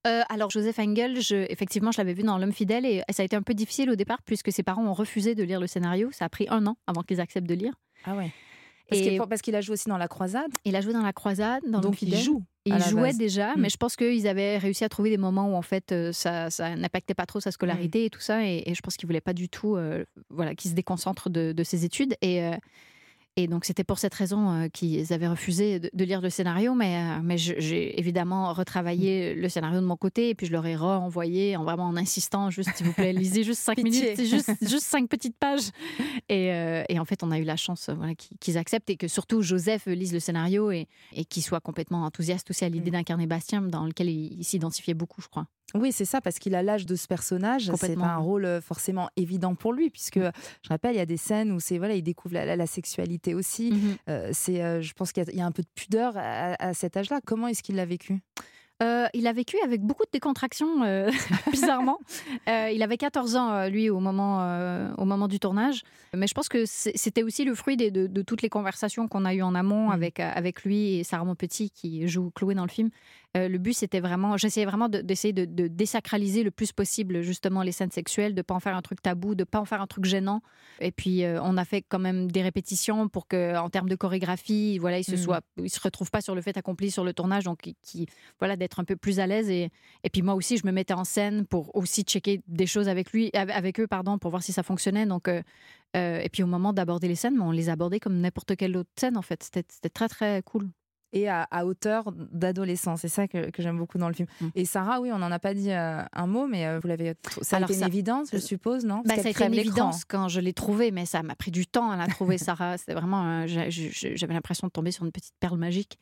Euh, 0.08 0.22
alors 0.30 0.50
Joseph 0.50 0.80
Engel, 0.80 1.22
je, 1.22 1.36
effectivement, 1.52 1.92
je 1.92 1.98
l'avais 1.98 2.14
vu 2.14 2.24
dans 2.24 2.38
L'homme 2.38 2.54
fidèle 2.54 2.86
et 2.86 3.02
ça 3.10 3.24
a 3.24 3.26
été 3.26 3.36
un 3.36 3.42
peu 3.42 3.54
difficile 3.54 3.90
au 3.90 3.96
départ 3.96 4.22
puisque 4.24 4.52
ses 4.52 4.64
parents 4.64 4.86
ont 4.86 4.94
refusé 4.94 5.36
de 5.36 5.44
lire 5.44 5.60
le 5.60 5.68
scénario. 5.68 6.10
Ça 6.12 6.26
a 6.26 6.30
pris 6.30 6.48
un 6.50 6.66
an 6.66 6.78
avant 6.88 7.02
qu'ils 7.02 7.20
acceptent 7.20 7.48
de 7.48 7.56
lire. 7.56 7.74
Ah 8.08 8.16
ouais. 8.16 8.32
Parce 8.90 9.02
qu'il 9.02 9.18
parce 9.18 9.42
qu'il 9.42 9.54
a 9.56 9.60
joué 9.62 9.74
aussi 9.74 9.90
dans 9.90 9.98
La 9.98 10.08
Croisade. 10.08 10.50
Il 10.64 10.76
a 10.78 10.82
joué 10.82 10.94
dans 10.94 11.02
La 11.04 11.12
Croisade, 11.12 11.62
dans 11.68 11.82
Donc 11.82 12.02
il 12.02 12.06
fidèle. 12.08 12.22
joue. 12.24 12.42
Il 12.66 12.78
jouait 12.84 13.02
base. 13.02 13.18
déjà, 13.18 13.50
Mm. 13.56 13.60
mais 13.62 13.70
je 13.70 13.76
pense 13.78 13.98
qu'ils 13.98 14.28
avaient 14.28 14.58
réussi 14.58 14.86
à 14.86 14.90
trouver 14.90 15.10
des 15.10 15.18
moments 15.18 15.50
où 15.52 15.56
en 15.56 15.62
fait 15.62 15.92
euh, 15.92 16.14
ça, 16.14 16.50
ça 16.50 16.74
n'impactait 16.76 17.14
pas 17.14 17.26
trop 17.26 17.42
sa 17.42 17.52
scolarité 17.52 18.04
Mm. 18.04 18.06
et 18.06 18.10
tout 18.10 18.22
ça. 18.22 18.46
Et, 18.46 18.64
et 18.66 18.74
je 18.76 18.82
pense 18.82 18.96
qu'il 18.96 19.08
voulait 19.08 19.20
pas 19.22 19.34
du 19.34 19.50
tout, 19.50 19.76
euh, 19.76 20.06
voilà, 20.30 20.56
qu'il 20.56 20.72
se 20.72 20.76
déconcentre 20.76 21.30
de, 21.30 21.52
de 21.52 21.64
ses 21.66 21.84
études. 21.84 22.16
Et 22.22 22.42
euh, 22.44 22.52
et 23.38 23.48
donc 23.48 23.64
c'était 23.66 23.84
pour 23.86 24.00
cette 24.00 24.14
raison 24.14 24.50
euh, 24.52 24.68
qu'ils 24.68 25.14
avaient 25.14 25.28
refusé 25.28 25.80
de, 25.80 26.04
lire 26.04 26.20
le 26.22 26.30
scénario. 26.30 26.74
Mais 26.74 26.98
euh, 26.98 27.20
mais 27.24 27.38
j'ai 27.38 27.98
évidemment 28.00 28.52
retravaillé 28.54 29.36
Mm. 29.36 29.40
le 29.42 29.50
scénario 29.50 29.80
de 29.80 29.86
mon 29.86 29.96
côté 29.96 30.30
et 30.30 30.36
puis 30.36 30.48
je 30.48 30.52
leur 30.52 30.66
ai 30.66 30.76
renvoyé 30.76 31.56
en 31.56 31.64
vraiment 31.64 31.86
en 31.86 31.96
insistant, 31.98 32.50
juste 32.50 32.72
s'il 32.76 32.86
vous 32.88 32.94
plaît, 32.94 33.14
lisez 33.14 33.44
juste 33.44 33.62
cinq 33.62 33.78
minutes, 33.84 34.22
juste 34.26 34.50
juste 34.62 34.86
cinq 34.86 35.08
petites 35.08 35.38
pages. 35.38 35.70
Et, 36.30 36.52
euh, 36.52 36.84
et 36.90 37.00
en 37.00 37.06
fait, 37.06 37.24
on 37.24 37.32
a 37.32 37.38
eu 37.40 37.44
la 37.44 37.56
chance 37.56 37.90
voilà, 37.96 38.14
qu'ils 38.16 38.58
acceptent 38.58 38.90
et 38.90 38.98
que 38.98 39.08
surtout 39.08 39.42
Joseph 39.42 39.86
lise 39.86 40.14
le 40.14 40.20
scénario 40.20 40.72
et, 40.72 40.88
et 41.14 41.24
qu'il 41.26 41.44
soit 41.44 41.60
complètement 41.62 42.04
enthousiaste 42.06 42.50
aussi 42.50 42.66
à 42.66 42.70
Mm. 42.70 42.74
l'idée 42.74 42.92
d'incarner 42.92 43.28
Bastien, 43.28 43.62
dans 43.62 43.86
lequel 43.86 44.10
il, 44.10 44.34
il 44.40 44.44
s'identifiait 44.44 44.94
beaucoup, 44.96 45.22
je 45.22 45.28
crois. 45.28 45.48
Oui, 45.76 45.92
c'est 45.92 46.06
ça, 46.06 46.22
parce 46.22 46.40
qu'il 46.40 46.56
a 46.56 46.64
l'âge 46.64 46.86
de 46.86 46.96
ce 46.96 47.08
personnage. 47.08 47.70
C'est 47.78 47.96
pas 48.00 48.08
un 48.14 48.18
rôle 48.18 48.46
euh, 48.46 48.62
forcément 48.62 49.10
évident 49.18 49.54
pour 49.54 49.74
lui, 49.74 49.90
puisque 49.90 50.18
je 50.20 50.70
rappelle, 50.70 50.96
il 50.96 50.98
y 50.98 51.02
a 51.02 51.06
des 51.06 51.18
scènes 51.18 51.52
où 51.52 51.60
c'est 51.60 51.78
voilà, 51.78 51.94
il 51.96 52.04
découvre 52.04 52.34
la, 52.36 52.46
la- 52.46 52.56
la 52.56 52.68
sexualité 52.68 53.34
aussi. 53.36 53.72
Mhm. 53.72 53.96
Euh, 54.10 54.30
c'est, 54.34 54.64
euh, 54.64 54.82
je 54.82 54.94
pense 54.94 55.12
qu'il 55.12 55.24
y, 55.24 55.28
a- 55.28 55.32
il 55.34 55.38
y 55.38 55.42
a 55.42 55.46
un 55.46 55.52
peu 55.52 55.64
de 55.64 55.68
pudeur 55.76 56.14
à, 56.16 56.54
à 56.64 56.74
cet 56.74 56.96
âge-là. 56.96 57.20
Comment 57.26 57.48
est-ce 57.48 57.62
qu'il 57.64 57.76
l'a 57.76 57.86
vécu? 57.86 58.20
Euh, 58.84 59.08
il 59.16 59.26
a 59.26 59.34
vécu 59.34 59.58
avec 59.64 59.82
beaucoup 59.82 60.04
de 60.04 60.10
décontraction, 60.12 60.84
euh, 60.84 61.10
bizarrement. 61.52 61.98
Euh, 62.48 62.70
il 62.72 62.84
avait 62.84 62.98
14 62.98 63.36
ans, 63.36 63.68
lui, 63.70 63.90
au 63.90 64.00
moment, 64.00 64.38
au 64.98 65.06
moment 65.06 65.28
du 65.28 65.40
tournage. 65.40 65.82
Mais 66.14 66.28
je 66.28 66.34
pense 66.34 66.48
que 66.50 66.64
c'était 66.66 67.24
aussi 67.24 67.44
le 67.44 67.56
fruit 67.56 67.76
des- 67.78 67.90
de, 67.92 68.06
de 68.08 68.22
toutes 68.22 68.42
les 68.42 68.50
conversations 68.50 69.08
qu'on 69.08 69.26
a 69.26 69.34
eues 69.34 69.42
en 69.42 69.56
amont 69.56 69.90
avec, 69.90 70.20
euh, 70.20 70.32
avec 70.34 70.64
lui 70.64 70.98
et 71.00 71.04
Sarah 71.04 71.26
Monpetit, 71.26 71.70
qui 71.72 72.08
joue 72.08 72.30
Chloé 72.36 72.54
dans 72.56 72.66
le 72.66 72.70
film. 72.70 72.90
Le 73.36 73.58
but, 73.60 73.74
c'était 73.74 74.00
vraiment, 74.00 74.36
j'essayais 74.36 74.66
vraiment 74.66 74.90
de- 74.90 75.02
d'essayer 75.02 75.32
de, 75.32 75.46
de 75.46 75.68
désacraliser 75.68 76.42
le 76.42 76.50
plus 76.50 76.72
possible, 76.72 77.22
justement, 77.22 77.62
les 77.62 77.72
scènes 77.72 77.92
sexuelles, 77.92 78.34
de 78.34 78.42
pas 78.42 78.56
en 78.56 78.60
faire 78.60 78.76
un 78.76 78.82
truc 78.82 79.00
tabou, 79.00 79.36
de 79.36 79.44
pas 79.44 79.60
en 79.60 79.66
faire 79.66 79.80
un 79.80 79.86
truc 79.86 80.06
gênant. 80.06 80.42
Et 80.80 80.92
puis, 80.92 81.24
on 81.44 81.56
a 81.56 81.64
fait 81.64 81.84
quand 81.88 82.00
même 82.00 82.32
des 82.32 82.42
répétitions 82.42 83.08
pour 83.10 83.28
que, 83.28 83.56
en 83.58 83.70
termes 83.70 83.90
de 83.90 83.96
chorégraphie, 83.96 84.80
voilà, 84.80 84.98
il 84.98 85.04
se 85.04 85.12
Mm. 85.14 85.18
soit, 85.18 85.42
il 85.62 85.70
se 85.70 85.80
retrouve 85.80 86.10
pas 86.10 86.22
sur 86.22 86.34
le 86.34 86.42
fait 86.42 86.58
accompli 86.58 86.90
sur 86.90 87.04
le 87.04 87.14
tournage, 87.14 87.44
donc 87.44 87.60
qui- 87.62 87.76
qui, 87.84 88.08
voilà, 88.40 88.56
d'être 88.56 88.67
un 88.80 88.84
peu 88.84 88.96
plus 88.96 89.20
à 89.20 89.28
l'aise. 89.28 89.50
Et, 89.50 89.70
et 90.04 90.10
puis 90.10 90.22
moi 90.22 90.34
aussi, 90.36 90.58
je 90.58 90.66
me 90.66 90.72
mettais 90.72 90.94
en 90.94 91.04
scène 91.04 91.46
pour 91.46 91.76
aussi 91.76 92.04
checker 92.04 92.42
des 92.48 92.66
choses 92.68 92.88
avec 92.90 93.12
lui, 93.12 93.30
avec- 93.34 93.80
eux, 93.80 93.88
pardon, 93.88 94.18
pour 94.18 94.30
voir 94.32 94.44
si 94.44 94.52
ça 94.54 94.64
fonctionnait. 94.64 95.06
Donc, 95.06 95.28
euh, 95.28 95.42
euh, 95.96 96.20
et 96.22 96.30
puis 96.30 96.44
au 96.44 96.48
moment 96.48 96.74
d'aborder 96.74 97.08
les 97.08 97.16
scènes, 97.16 97.40
on 97.42 97.52
les 97.52 97.70
abordait 97.70 98.00
comme 98.00 98.20
n'importe 98.20 98.56
quelle 98.56 98.76
autre 98.78 98.90
scène, 99.00 99.18
en 99.18 99.22
fait. 99.22 99.42
C'était 99.44 99.66
c'était 99.70 99.90
très, 99.90 100.08
très 100.10 100.42
cool. 100.44 100.68
Et 101.14 101.30
à, 101.30 101.48
à 101.52 101.66
hauteur 101.66 102.12
d'adolescent, 102.12 102.98
c'est 102.98 103.08
ça 103.08 103.30
que, 103.30 103.50
que 103.50 103.64
j'aime 103.64 103.78
beaucoup 103.78 103.98
dans 103.98 104.10
le 104.10 104.14
film. 104.14 104.28
Mm. 104.42 104.48
Et 104.56 104.66
Sarah, 104.66 105.00
oui, 105.00 105.10
on 105.14 105.18
n'en 105.18 105.32
a 105.32 105.40
pas 105.40 105.54
dit 105.54 105.72
euh, 105.72 106.02
un 106.12 106.28
mot, 106.28 106.48
mais 106.48 106.68
euh, 106.68 106.80
vous 106.82 106.88
l'avez, 106.90 107.14
ça 107.42 107.56
a 107.56 107.58
Alors, 107.60 107.70
été 107.70 107.78
une 107.78 107.84
ça- 107.84 107.88
évidence, 107.88 108.28
je 108.34 108.38
suppose, 108.40 108.84
non? 108.84 109.04
Parce 109.04 109.16
Bah, 109.16 109.22
ça 109.24 109.28
a 109.30 109.32
été 109.32 109.46
une 109.46 109.54
évidence 109.54 110.04
quand 110.04 110.28
je 110.28 110.42
l'ai 110.42 110.52
trouvée, 110.52 110.92
mais 110.92 111.06
ça 111.06 111.24
m'a 111.24 111.36
pris 111.36 111.50
du 111.50 111.66
temps 111.66 111.90
à 111.92 111.96
la 111.96 112.08
trouver, 112.08 112.38
Sarah. 112.38 112.78
C'était 112.78 112.94
vraiment, 112.94 113.24
euh, 113.26 113.46
j'avais 113.48 114.34
l'impression 114.34 114.68
de 114.68 114.72
tomber 114.74 114.92
sur 114.92 115.06
une 115.06 115.14
petite 115.14 115.34
perle 115.40 115.58
magique. 115.58 115.98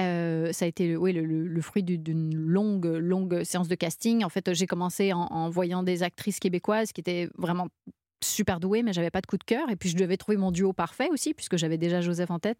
Euh, 0.00 0.52
ça 0.52 0.66
a 0.66 0.68
été 0.68 0.96
oui, 0.96 1.12
le, 1.12 1.60
fruit 1.62 1.82
du- 1.82 1.98
d'une 1.98 2.34
longue, 2.34 2.86
longue 2.86 3.42
séance 3.44 3.68
de 3.68 3.74
casting. 3.74 4.24
En 4.24 4.28
fait, 4.28 4.52
j'ai 4.52 4.66
commencé 4.66 5.12
en, 5.12 5.48
voyant 5.48 5.82
des 5.82 6.02
actrices 6.02 6.38
québécoises 6.38 6.92
qui 6.92 7.00
étaient 7.00 7.28
vraiment 7.38 7.68
super 8.22 8.60
douées, 8.60 8.82
mais 8.82 8.92
j'avais 8.92 9.10
pas 9.10 9.20
de 9.20 9.26
coup 9.26 9.38
de 9.38 9.44
cœur. 9.44 9.70
Et 9.70 9.76
puis, 9.76 9.88
je 9.88 9.96
devais 9.96 10.16
trouver 10.16 10.36
mon 10.36 10.50
duo 10.52 10.72
parfait 10.72 11.08
aussi, 11.10 11.32
puisque 11.34 11.56
j'avais 11.56 11.78
déjà 11.78 12.00
Joseph 12.00 12.30
en 12.30 12.38
tête. 12.38 12.58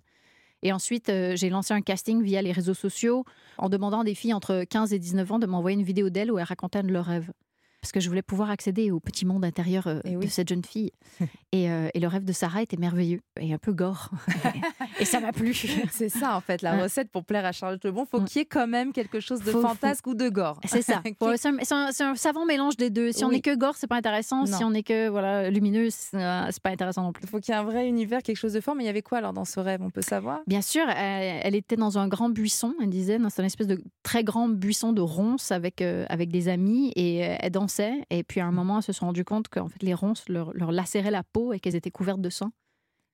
Et 0.63 0.73
ensuite, 0.73 1.11
euh, 1.11 1.37
j'ai 1.37 1.51
lancé 1.51 1.75
un 1.75 1.83
casting 1.83 2.23
via 2.23 2.41
les 2.41 2.53
réseaux 2.53 2.75
sociaux 2.75 3.25
en 3.59 3.69
demandant 3.69 4.01
à 4.01 4.05
des 4.05 4.15
filles 4.15 4.33
entre 4.33 4.65
15 4.65 4.95
et 4.95 4.99
19 4.99 5.33
ans 5.33 5.39
de 5.39 5.47
m'envoyer 5.47 5.77
une 5.79 5.85
vidéo 5.85 6.09
d'elles 6.09 6.33
où 6.33 6.39
elles 6.39 6.45
racontaient 6.45 6.83
de 6.83 6.91
leurs 6.93 7.05
rêves. 7.05 7.31
Parce 7.81 7.93
que 7.93 8.01
je 8.01 8.09
voulais 8.09 8.23
pouvoir 8.23 8.51
accéder 8.51 8.91
au 8.91 8.99
petit 9.01 9.27
monde 9.27 9.45
intérieur 9.45 9.87
euh, 9.87 10.01
de 10.03 10.27
cette 10.27 10.49
jeune 10.49 10.65
fille. 10.65 10.91
Et, 11.53 11.71
euh, 11.71 11.89
et 11.95 12.01
le 12.01 12.09
rêve 12.09 12.25
de 12.25 12.33
Sarah 12.33 12.61
était 12.61 12.77
merveilleux 12.77 13.21
et 13.41 13.55
un 13.55 13.57
peu 13.57 13.73
gore. 13.73 14.11
et 15.01 15.07
ça 15.07 15.21
m'a 15.21 15.33
plu. 15.33 15.55
C'est 15.91 16.11
ça, 16.11 16.37
en 16.37 16.43
fait, 16.43 16.61
la 16.61 16.83
recette 16.83 17.11
pour 17.11 17.25
plaire 17.25 17.47
à 17.47 17.53
Charlotte 17.53 17.83
Lebon. 17.83 18.05
Faut 18.05 18.21
qu'il 18.21 18.41
y 18.41 18.43
ait 18.43 18.47
quand 18.47 18.67
même 18.67 18.93
quelque 18.93 19.21
chose 19.21 19.41
de 19.41 19.51
Faut- 19.53 19.63
faut- 19.63 19.69
fantasque 19.69 20.07
ou 20.07 20.15
de 20.15 20.29
gore. 20.29 20.61
C'est 20.67 20.83
ça. 20.83 21.01
C'est 21.03 21.49
un, 21.49 21.57
c'est 21.63 21.93
c'est 21.93 22.17
savant 22.17 22.45
mélange 22.45 22.77
des 22.77 22.91
deux. 22.91 23.11
Si 23.13 23.25
on 23.25 23.31
n'est 23.31 23.41
que 23.41 23.57
gore, 23.57 23.75
c'est 23.77 23.87
pas 23.87 23.97
intéressant. 23.97 24.41
Non. 24.45 24.59
Si 24.59 24.65
on 24.65 24.71
n'est 24.71 24.83
que 24.83 25.09
voilà, 25.09 25.49
lumineux, 25.49 25.89
c'est 25.91 26.17
euh, 26.19 26.47
c'est 26.51 26.63
pas 26.63 26.71
intéressant 26.71 27.03
non 27.05 27.13
plus. 27.13 27.23
Il 27.25 27.31
faut 27.31 27.39
qu'il 27.41 27.55
y 27.55 27.57
ait 27.57 27.61
un 27.61 27.65
vrai 27.65 27.89
univers, 27.89 28.23
quelque 28.23 28.37
chose 28.37 28.53
de 28.53 28.61
fort. 28.61 28.75
Mais 28.75 28.83
il 28.83 28.87
y 28.87 28.91
avait 28.91 29.03
quoi 29.03 29.19
alors 29.19 29.33
dans 29.33 29.47
ce 29.47 29.59
rêve 29.61 29.81
On 29.83 29.91
peut 29.91 30.03
savoir? 30.03 30.41
Bien 30.47 30.61
sûr, 30.61 30.87
elle, 30.91 31.41
elle 31.43 31.55
était 31.55 31.77
dans 31.77 31.97
un 31.97 32.09
grand 32.09 32.29
buisson, 32.29 32.75
elle 32.83 32.91
disait, 32.91 33.19
dans 33.19 33.31
une 33.31 33.45
espèce 33.47 33.69
de 33.69 33.81
très 34.03 34.25
grand 34.25 34.49
buisson 34.49 34.93
de 34.93 35.01
ronces 35.01 35.53
avec, 35.53 35.81
euh, 35.81 36.05
avec 36.11 36.31
des 36.31 36.49
amis 36.49 36.93
et 36.97 37.19
elle 37.19 37.51
dansait. 37.51 37.66
Et 38.11 38.23
puis 38.25 38.41
à 38.41 38.47
un 38.47 38.53
moment, 38.53 38.79
elles 38.79 38.83
se 38.85 38.93
sont 38.93 39.07
rendues 39.07 39.25
compte 39.25 39.49
qu'en 39.49 39.69
fait, 39.69 39.83
les 39.83 39.95
ronces 39.95 40.29
leur, 40.29 40.53
leur 40.55 40.73
lacéraient 40.73 41.11
la 41.11 41.23
peau 41.23 41.53
et 41.53 41.61
qu'elles 41.61 41.77
étaient 41.77 41.91
couvertes 41.91 42.21
de 42.21 42.31
sang. 42.31 42.51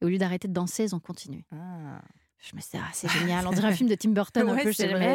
Et 0.01 0.05
au 0.05 0.09
lieu 0.09 0.19
d'arrêter 0.19 0.49
de 0.49 0.53
danser, 0.53 0.85
elles 0.85 0.95
ont 0.95 1.01
continué. 1.01 1.45
Je 2.45 2.57
me 2.57 2.61
suis 2.61 2.71
dit, 2.73 2.79
ah, 2.85 2.91
c'est 2.93 3.09
génial. 3.09 3.47
On 3.47 3.51
dirait 3.53 3.69
un 3.69 3.73
film 3.73 3.89
de 3.89 3.95
Tim 3.95 4.11
Burton 4.11 4.43
un 4.51 4.57
peu. 4.65 4.73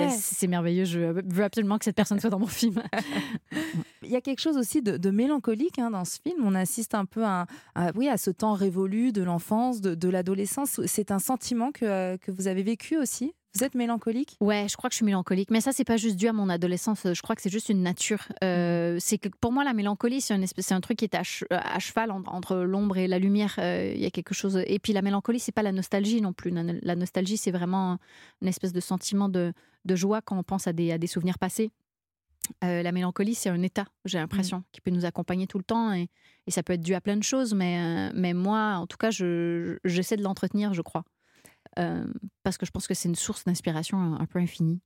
c'est 0.09 0.47
merveilleux. 0.47 0.85
Je 0.85 0.99
veux 0.99 1.43
absolument 1.43 1.77
que 1.77 1.83
cette 1.83 1.95
personne 1.97 2.21
soit 2.21 2.29
dans 2.29 2.39
mon 2.39 2.47
film. 2.47 2.81
Il 4.03 4.09
y 4.09 4.15
a 4.15 4.21
quelque 4.21 4.39
chose 4.39 4.55
aussi 4.55 4.81
de, 4.81 4.95
de 4.95 5.09
mélancolique 5.09 5.77
hein, 5.79 5.91
dans 5.91 6.05
ce 6.05 6.19
film. 6.21 6.37
On 6.45 6.55
assiste 6.55 6.95
un 6.95 7.03
peu 7.03 7.25
à, 7.25 7.45
à- 7.75 7.91
oui, 7.95 8.07
à 8.07 8.15
ce 8.17 8.29
temps 8.31 8.53
révolu 8.53 9.11
de 9.11 9.23
l'enfance, 9.23 9.81
de, 9.81 9.93
de 9.95 10.07
l'adolescence. 10.07 10.79
C'est 10.85 11.11
un 11.11 11.19
sentiment 11.19 11.71
que, 11.73 12.15
que 12.17 12.31
vous 12.31 12.47
avez 12.47 12.63
vécu 12.63 12.95
aussi? 12.97 13.33
Vous 13.57 13.63
êtes 13.63 13.73
mélancolique? 13.75 14.37
Ouais, 14.39 14.67
je 14.69 14.77
crois 14.77 14.87
que 14.89 14.93
je 14.93 14.97
suis 14.97 15.05
mélancolique. 15.05 15.49
Mais 15.49 15.61
ça, 15.61 15.71
c'est 15.71 15.83
pas 15.83 15.97
juste 15.97 16.15
dû 16.15 16.27
à 16.27 16.33
mon 16.33 16.47
adolescence. 16.47 17.07
Je 17.11 17.21
crois 17.23 17.35
que 17.35 17.41
c'est 17.41 17.49
juste 17.49 17.69
une 17.69 17.81
nature. 17.81 18.19
Euh, 18.43 18.97
c'est 18.99 19.17
que 19.17 19.29
pour 19.41 19.51
moi, 19.51 19.63
la 19.63 19.73
mélancolie, 19.73 20.21
c'est 20.21 20.33
un, 20.35 20.41
espèce- 20.43 20.67
c'est 20.67 20.73
un 20.75 20.81
truc 20.81 20.99
qui 20.99 21.05
est 21.05 21.15
à, 21.15 21.23
che- 21.23 21.45
à 21.49 21.79
cheval 21.79 22.11
en- 22.11 22.21
entre 22.27 22.57
l'ombre 22.57 22.97
et 22.97 23.07
la 23.07 23.17
lumière. 23.17 23.55
Euh, 23.57 23.91
Il 23.95 24.01
y 24.01 24.05
a 24.05 24.11
quelque 24.11 24.35
chose. 24.35 24.61
Et 24.67 24.77
puis 24.77 24.93
la 24.93 25.01
mélancolie, 25.01 25.39
c'est 25.39 25.51
pas 25.51 25.63
la 25.63 25.71
nostalgie 25.71 26.21
non 26.21 26.33
plus. 26.33 26.51
La, 26.51 26.95
nostalgie, 26.95 27.37
c'est 27.37 27.51
vraiment 27.51 27.97
une 28.41 28.47
espèce 28.47 28.73
de 28.73 28.79
sentiment 28.79 29.27
de, 29.27 29.53
de 29.85 29.95
joie 29.95 30.21
quand 30.21 30.37
on 30.37 30.43
pense 30.43 30.67
à 30.67 30.73
des, 30.73 30.91
à 30.91 30.97
des 30.99 31.07
souvenirs 31.07 31.39
passés. 31.39 31.71
Euh, 32.63 32.83
la 32.83 32.91
mélancolie, 32.91 33.33
c'est 33.35 33.49
un 33.49 33.61
état, 33.61 33.85
j'ai 34.05 34.19
l'impression, 34.19 34.63
qui 34.71 34.81
peut 34.81 34.91
nous 34.91 35.03
accompagner 35.05 35.47
tout 35.47 35.57
le 35.57 35.63
temps. 35.63 35.91
Et, 35.93 36.09
et 36.45 36.51
ça 36.51 36.61
peut 36.63 36.73
être 36.73 36.81
dû 36.81 36.93
à 36.93 37.01
plein 37.01 37.17
de 37.17 37.23
choses. 37.23 37.53
Mais, 37.55 38.11
mais 38.13 38.33
moi, 38.33 38.75
en 38.77 38.85
tout 38.87 38.97
cas, 38.97 39.09
je- 39.09 39.77
j'essaie 39.83 40.15
de 40.15 40.23
l'entretenir, 40.23 40.73
je 40.73 40.81
crois. 40.81 41.03
Euh, 41.77 42.05
parce 42.43 42.57
que 42.57 42.65
je 42.65 42.71
pense 42.71 42.87
que 42.87 42.93
c'est 42.93 43.07
une 43.09 43.15
source 43.15 43.45
d'inspiration 43.45 43.97
un, 43.99 44.19
un 44.19 44.25
peu 44.25 44.39
infinie. 44.39 44.81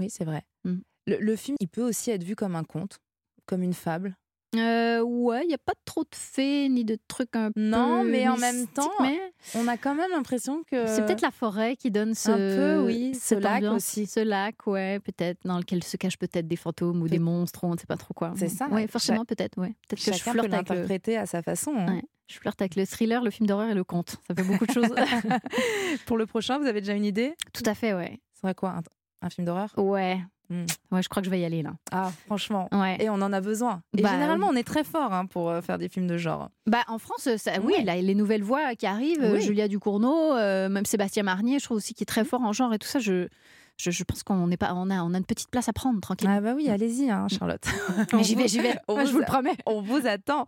Oui, 0.00 0.08
c'est 0.10 0.24
vrai. 0.24 0.42
Mm. 0.64 0.76
Le, 1.06 1.16
le 1.18 1.36
film, 1.36 1.56
il 1.60 1.68
peut 1.68 1.82
aussi 1.86 2.10
être 2.10 2.24
vu 2.24 2.34
comme 2.34 2.56
un 2.56 2.64
conte, 2.64 2.98
comme 3.46 3.62
une 3.62 3.74
fable? 3.74 4.16
Euh, 4.56 5.00
ouais, 5.02 5.42
il 5.44 5.48
n'y 5.48 5.54
a 5.54 5.58
pas 5.58 5.72
trop 5.84 6.02
de 6.04 6.14
faits 6.14 6.70
ni 6.70 6.84
de 6.84 6.96
trucs 7.08 7.34
un 7.34 7.50
Non, 7.56 8.02
peu 8.02 8.10
mais 8.10 8.28
en 8.28 8.36
même 8.36 8.68
temps, 8.68 8.92
mais 9.00 9.18
on 9.56 9.66
a 9.66 9.76
quand 9.76 9.96
même 9.96 10.10
l'impression 10.12 10.62
que. 10.70 10.86
c'est 10.86 11.04
peut-être 11.04 11.22
la 11.22 11.32
forêt 11.32 11.74
qui 11.74 11.90
donne 11.90 12.14
ce, 12.14 12.30
Un 12.30 12.36
peu, 12.36 12.86
oui, 12.86 13.16
ce 13.16 13.34
lac 13.34 13.56
ambiance, 13.56 13.76
aussi. 13.78 14.06
Ce 14.06 14.20
lac, 14.20 14.64
ouais, 14.68 15.00
peut-être, 15.00 15.40
dans 15.44 15.58
lequel 15.58 15.82
se 15.82 15.96
cachent 15.96 16.18
peut-être 16.18 16.46
des 16.46 16.54
fantômes 16.54 17.02
ou 17.02 17.08
des 17.08 17.18
monstres, 17.18 17.64
on 17.64 17.72
ne 17.74 17.78
sait 17.78 17.86
pas 17.86 17.96
trop 17.96 18.14
quoi. 18.14 18.32
C'est 18.36 18.48
ça. 18.48 18.68
Ouais, 18.68 18.86
forcément, 18.86 19.24
peut-être, 19.24 19.58
ouais. 19.60 19.74
Peut-être 19.88 20.04
que 20.04 20.12
je 20.12 20.18
flirte 20.22 20.40
peut 20.40 20.46
l'interpréter 20.46 21.16
à 21.16 21.26
sa 21.26 21.42
façon. 21.42 21.74
hein. 21.76 21.96
Ouais, 21.96 22.02
je 22.28 22.38
flirte 22.38 22.60
avec 22.62 22.74
le 22.76 22.86
thriller, 22.86 23.22
le 23.22 23.30
film 23.30 23.46
d'horreur 23.46 23.68
et 23.70 23.74
le 23.74 23.84
conte. 23.84 24.16
Ça 24.26 24.34
fait 24.34 24.42
beaucoup 24.42 24.66
de 24.66 24.72
choses. 24.72 24.88
Pour 26.06 26.16
le 26.16 26.26
prochain, 26.26 26.58
vous 26.58 26.66
avez 26.66 26.80
déjà 26.80 26.94
une 26.94 27.04
idée? 27.04 27.34
Tout 27.52 27.62
à 27.66 27.74
fait, 27.74 27.92
ouais. 27.94 28.20
Ce 28.34 28.40
serait 28.40 28.54
quoi 28.54 28.70
un, 28.70 28.82
un 29.26 29.30
film 29.30 29.46
d'horreur? 29.46 29.70
Ouais. 29.76 30.18
Hmm. 30.50 30.66
Ouais, 30.90 31.02
je 31.02 31.08
crois 31.08 31.22
que 31.22 31.26
je 31.26 31.30
vais 31.30 31.40
y 31.40 31.44
aller 31.46 31.62
là. 31.62 31.72
Ah, 31.90 32.12
franchement. 32.26 32.68
Ouais. 32.72 32.98
Et 33.00 33.08
on 33.08 33.14
en 33.14 33.32
a 33.32 33.40
besoin. 33.40 33.82
Et 33.96 34.02
Bah, 34.02 34.10
généralement, 34.10 34.48
on 34.50 34.54
est 34.56 34.62
très 34.66 34.84
fort 34.84 35.12
hein, 35.12 35.24
pour 35.24 35.48
euh, 35.50 35.62
faire 35.62 35.78
des 35.78 35.88
films 35.88 36.06
de 36.06 36.18
genre. 36.18 36.50
Bah, 36.66 36.82
en 36.88 36.98
France, 36.98 37.28
ça, 37.38 37.52
oui, 37.62 37.72
Ouais. 37.78 37.84
là, 37.84 37.96
les 37.96 38.14
nouvelles 38.14 38.42
voix 38.42 38.74
qui 38.74 38.84
arrivent, 38.86 39.22
euh, 39.24 39.34
Oui. 39.34 39.40
Julia 39.42 39.68
Ducournau, 39.68 40.34
euh, 40.34 40.68
même 40.68 40.84
Sébastien 40.84 41.22
Marnier, 41.22 41.58
je 41.58 41.64
trouve 41.64 41.78
aussi 41.78 41.94
qu'il 41.94 42.02
est 42.02 42.06
très 42.06 42.24
fort 42.24 42.42
en 42.42 42.52
genre 42.52 42.74
et 42.74 42.78
tout 42.78 42.86
ça. 42.88 42.98
Je, 42.98 43.28
je, 43.76 43.90
je 43.90 44.04
pense 44.04 44.22
qu'on 44.22 44.46
n'est 44.46 44.56
pas, 44.56 44.72
on 44.74 44.88
a, 44.90 45.02
on 45.02 45.14
a 45.14 45.18
une 45.18 45.24
petite 45.24 45.50
place 45.50 45.68
à 45.68 45.72
prendre, 45.72 46.00
tranquille. 46.00 46.28
Ah 46.30 46.40
bah 46.40 46.54
oui, 46.54 46.68
allez-y, 46.68 47.10
hein, 47.10 47.26
Charlotte. 47.28 47.64
Mais 48.12 48.22
j'y 48.24 48.34
vais, 48.34 48.46
j'y 48.48 48.60
vais. 48.60 48.78
On 48.88 48.96
Ah, 48.96 49.04
je 49.04 49.12
vous 49.12 49.18
le 49.18 49.24
promets. 49.24 49.56
On 49.66 49.82
vous 49.82 50.06
attend. 50.06 50.46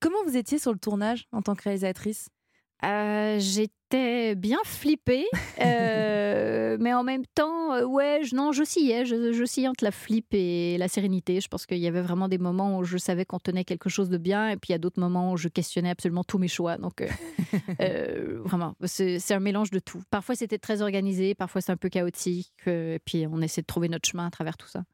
Comment 0.00 0.22
vous 0.26 0.36
étiez 0.36 0.58
sur 0.58 0.72
le 0.72 0.78
tournage 0.78 1.26
en 1.32 1.42
tant 1.42 1.54
que 1.54 1.62
réalisatrice? 1.64 2.28
Euh, 2.84 3.36
J'étais 3.38 3.72
bien 3.90 4.58
flippée, 4.64 5.26
euh, 5.60 6.76
mais 6.80 6.94
en 6.94 7.02
même 7.02 7.24
temps, 7.34 7.72
euh, 7.74 7.84
ouais, 7.84 8.20
je, 8.24 8.34
non, 8.34 8.52
j'oscillais, 8.52 9.04
je, 9.04 9.32
j'oscillais 9.32 9.68
entre 9.68 9.84
la 9.84 9.90
flip 9.90 10.26
et 10.32 10.76
la 10.78 10.88
sérénité. 10.88 11.40
Je 11.40 11.48
pense 11.48 11.66
qu'il 11.66 11.78
y 11.78 11.86
avait 11.86 12.00
vraiment 12.00 12.28
des 12.28 12.38
moments 12.38 12.78
où 12.78 12.84
je 12.84 12.98
savais 12.98 13.24
qu'on 13.24 13.38
tenait 13.38 13.64
quelque 13.64 13.88
chose 13.88 14.08
de 14.08 14.18
bien, 14.18 14.48
et 14.48 14.56
puis 14.56 14.68
il 14.68 14.72
y 14.72 14.74
a 14.74 14.78
d'autres 14.78 15.00
moments 15.00 15.32
où 15.32 15.36
je 15.36 15.48
questionnais 15.48 15.90
absolument 15.90 16.24
tous 16.24 16.38
mes 16.38 16.48
choix. 16.48 16.76
Donc, 16.76 17.00
euh, 17.00 17.08
euh, 17.80 18.40
vraiment, 18.44 18.74
c'est 18.84 19.32
un 19.32 19.40
mélange 19.40 19.70
de 19.70 19.78
tout. 19.78 20.02
Parfois, 20.10 20.34
c'était 20.34 20.58
très 20.58 20.82
organisé, 20.82 21.34
parfois, 21.34 21.60
c'est 21.60 21.72
un 21.72 21.76
peu 21.76 21.88
chaotique, 21.88 22.52
et 22.66 23.00
puis 23.04 23.26
on 23.30 23.40
essaie 23.40 23.62
de 23.62 23.66
trouver 23.66 23.88
notre 23.88 24.08
chemin 24.08 24.26
à 24.26 24.30
travers 24.30 24.56
tout 24.56 24.68
ça. 24.68 24.84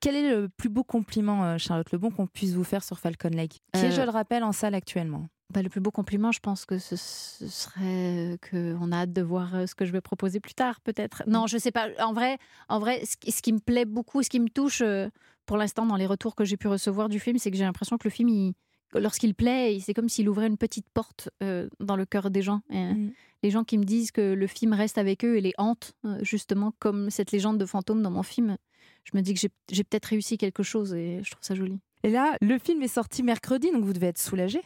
Quel 0.00 0.14
est 0.14 0.30
le 0.30 0.48
plus 0.48 0.68
beau 0.68 0.84
compliment, 0.84 1.56
Charlotte 1.58 1.90
Lebon, 1.90 2.10
qu'on 2.10 2.26
puisse 2.26 2.52
vous 2.52 2.64
faire 2.64 2.84
sur 2.84 2.98
Falcon 2.98 3.30
Lake? 3.30 3.60
Qui 3.72 3.80
est, 3.80 3.90
je 3.92 4.02
le 4.02 4.10
rappelle, 4.10 4.44
en 4.44 4.52
salle 4.52 4.74
actuellement? 4.74 5.26
Bah, 5.52 5.62
le 5.62 5.68
plus 5.68 5.80
beau 5.80 5.92
compliment, 5.92 6.32
je 6.32 6.40
pense 6.40 6.66
que 6.66 6.78
ce, 6.78 6.96
ce 6.96 7.46
serait 7.46 8.36
qu'on 8.50 8.90
a 8.92 8.96
hâte 9.02 9.12
de 9.12 9.22
voir 9.22 9.54
euh, 9.54 9.66
ce 9.66 9.74
que 9.76 9.84
je 9.84 9.92
vais 9.92 10.00
proposer 10.00 10.40
plus 10.40 10.54
tard, 10.54 10.80
peut-être. 10.80 11.22
Non, 11.28 11.46
je 11.46 11.56
sais 11.56 11.70
pas. 11.70 11.88
En 12.00 12.12
vrai, 12.12 12.38
en 12.68 12.80
vrai 12.80 13.04
ce, 13.04 13.16
qui- 13.16 13.30
ce 13.30 13.42
qui 13.42 13.52
me 13.52 13.60
plaît 13.60 13.84
beaucoup, 13.84 14.22
ce 14.24 14.28
qui 14.28 14.40
me 14.40 14.48
touche 14.48 14.80
euh, 14.82 15.08
pour 15.46 15.56
l'instant 15.56 15.86
dans 15.86 15.94
les 15.96 16.06
retours 16.06 16.34
que 16.34 16.44
j'ai 16.44 16.56
pu 16.56 16.66
recevoir 16.66 17.08
du 17.08 17.20
film, 17.20 17.38
c'est 17.38 17.52
que 17.52 17.56
j'ai 17.56 17.62
l'impression 17.64 17.96
que 17.96 18.06
le 18.08 18.10
film, 18.10 18.28
il- 18.28 18.54
lorsqu'il 18.94 19.34
plaît, 19.36 19.78
c'est 19.80 19.94
comme 19.94 20.08
s'il 20.08 20.28
ouvrait 20.28 20.48
une 20.48 20.56
petite 20.58 20.88
porte 20.92 21.28
euh, 21.44 21.68
dans 21.78 21.94
le 21.96 22.06
cœur 22.06 22.30
des 22.30 22.42
gens. 22.42 22.60
Et, 22.70 22.92
Mm. 22.94 23.12
Les 23.42 23.50
gens 23.50 23.62
qui 23.64 23.78
me 23.78 23.84
disent 23.84 24.10
que 24.10 24.32
le 24.32 24.46
film 24.48 24.72
reste 24.72 24.98
avec 24.98 25.24
eux 25.24 25.36
et 25.36 25.40
les 25.40 25.52
hante, 25.58 25.92
justement, 26.22 26.72
comme 26.80 27.10
cette 27.10 27.30
légende 27.30 27.58
de 27.58 27.66
fantôme 27.66 28.02
dans 28.02 28.10
mon 28.10 28.22
film, 28.24 28.56
je 29.04 29.16
me 29.16 29.20
dis 29.22 29.34
que 29.34 29.40
j'ai 29.70 29.84
peut-être 29.84 30.06
réussi 30.06 30.36
quelque 30.38 30.62
chose 30.64 30.94
et 30.94 31.20
je 31.22 31.30
trouve 31.30 31.44
ça 31.44 31.54
joli. 31.54 31.78
Et 32.02 32.10
là, 32.10 32.34
le 32.40 32.58
film 32.58 32.82
est 32.82 32.88
sorti 32.88 33.22
mercredi, 33.22 33.70
donc 33.70 33.84
vous 33.84 33.92
devez 33.92 34.08
être 34.08 34.18
soulagé. 34.18 34.62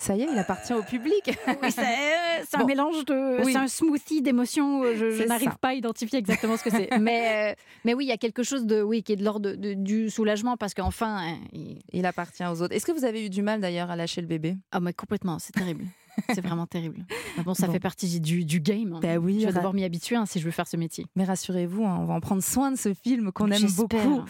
Ça 0.00 0.16
y 0.16 0.22
est, 0.22 0.28
il 0.32 0.38
appartient 0.38 0.72
au 0.72 0.82
public. 0.82 1.38
Oui, 1.62 1.70
c'est 1.70 1.84
c'est 2.48 2.56
un 2.56 2.60
Bon. 2.60 2.66
mélange 2.66 3.04
de. 3.04 3.44
Oui. 3.44 3.52
C'est 3.52 3.58
un 3.58 3.68
smoothie 3.68 4.22
d'émotions. 4.22 4.82
euh, 4.82 4.94
Je, 4.96 5.24
n'arrive 5.26 5.56
pas 5.60 5.68
à 5.68 5.74
identifier 5.74 6.18
exactement 6.18 6.56
ce 6.56 6.64
que 6.64 6.70
c'est. 6.70 6.88
mais, 7.00 7.52
euh, 7.52 7.54
mais 7.84 7.92
oui, 7.94 8.06
il 8.06 8.08
y 8.08 8.12
a 8.12 8.16
quelque 8.16 8.42
chose 8.42 8.64
de, 8.64 8.80
oui, 8.80 9.02
qui 9.02 9.12
est 9.12 9.16
de 9.16 9.24
l'ordre 9.24 9.52
du 9.56 10.08
soulagement 10.08 10.56
parce 10.56 10.72
qu'enfin. 10.72 11.18
hein, 11.18 11.36
il... 11.52 11.80
Il 11.92 12.06
appartient 12.06 12.42
aux 12.44 12.62
autres. 12.62 12.74
Est-ce 12.74 12.86
que 12.86 12.92
vous 12.92 13.04
avez 13.04 13.26
eu 13.26 13.30
du 13.30 13.42
mal 13.42 13.60
d'ailleurs 13.60 13.90
à 13.90 13.96
lâcher 13.96 14.22
le 14.22 14.26
bébé? 14.26 14.56
Ah, 14.72 14.80
mais 14.80 14.94
complètement, 14.94 15.38
c'est 15.38 15.52
terrible. 15.52 15.84
c'est 16.34 16.40
vraiment 16.40 16.66
terrible. 16.66 17.04
Mais 17.36 17.42
bon, 17.44 17.52
ça 17.54 17.66
Bon. 17.66 17.72
fait 17.74 17.80
partie 17.80 18.20
du, 18.20 18.44
du 18.46 18.60
game. 18.60 18.94
hein. 18.94 19.00
Bah 19.02 19.16
oui, 19.18 19.40
je 19.40 19.46
vais 19.46 19.52
devoir 19.52 19.74
m'y 19.74 19.84
habituer 19.84 20.16
hein, 20.16 20.24
si 20.26 20.40
je 20.40 20.44
veux 20.46 20.50
faire 20.50 20.66
ce 20.66 20.76
métier. 20.78 21.04
Mais 21.14 21.24
rassurez-vous, 21.24 21.84
hein, 21.84 21.98
on 22.00 22.04
va 22.06 22.14
en 22.14 22.20
prendre 22.20 22.42
soin 22.42 22.70
de 22.72 22.76
ce 22.76 22.94
film 22.94 23.32
qu'on 23.32 23.50
aime 23.50 23.70
beaucoup. 23.76 24.22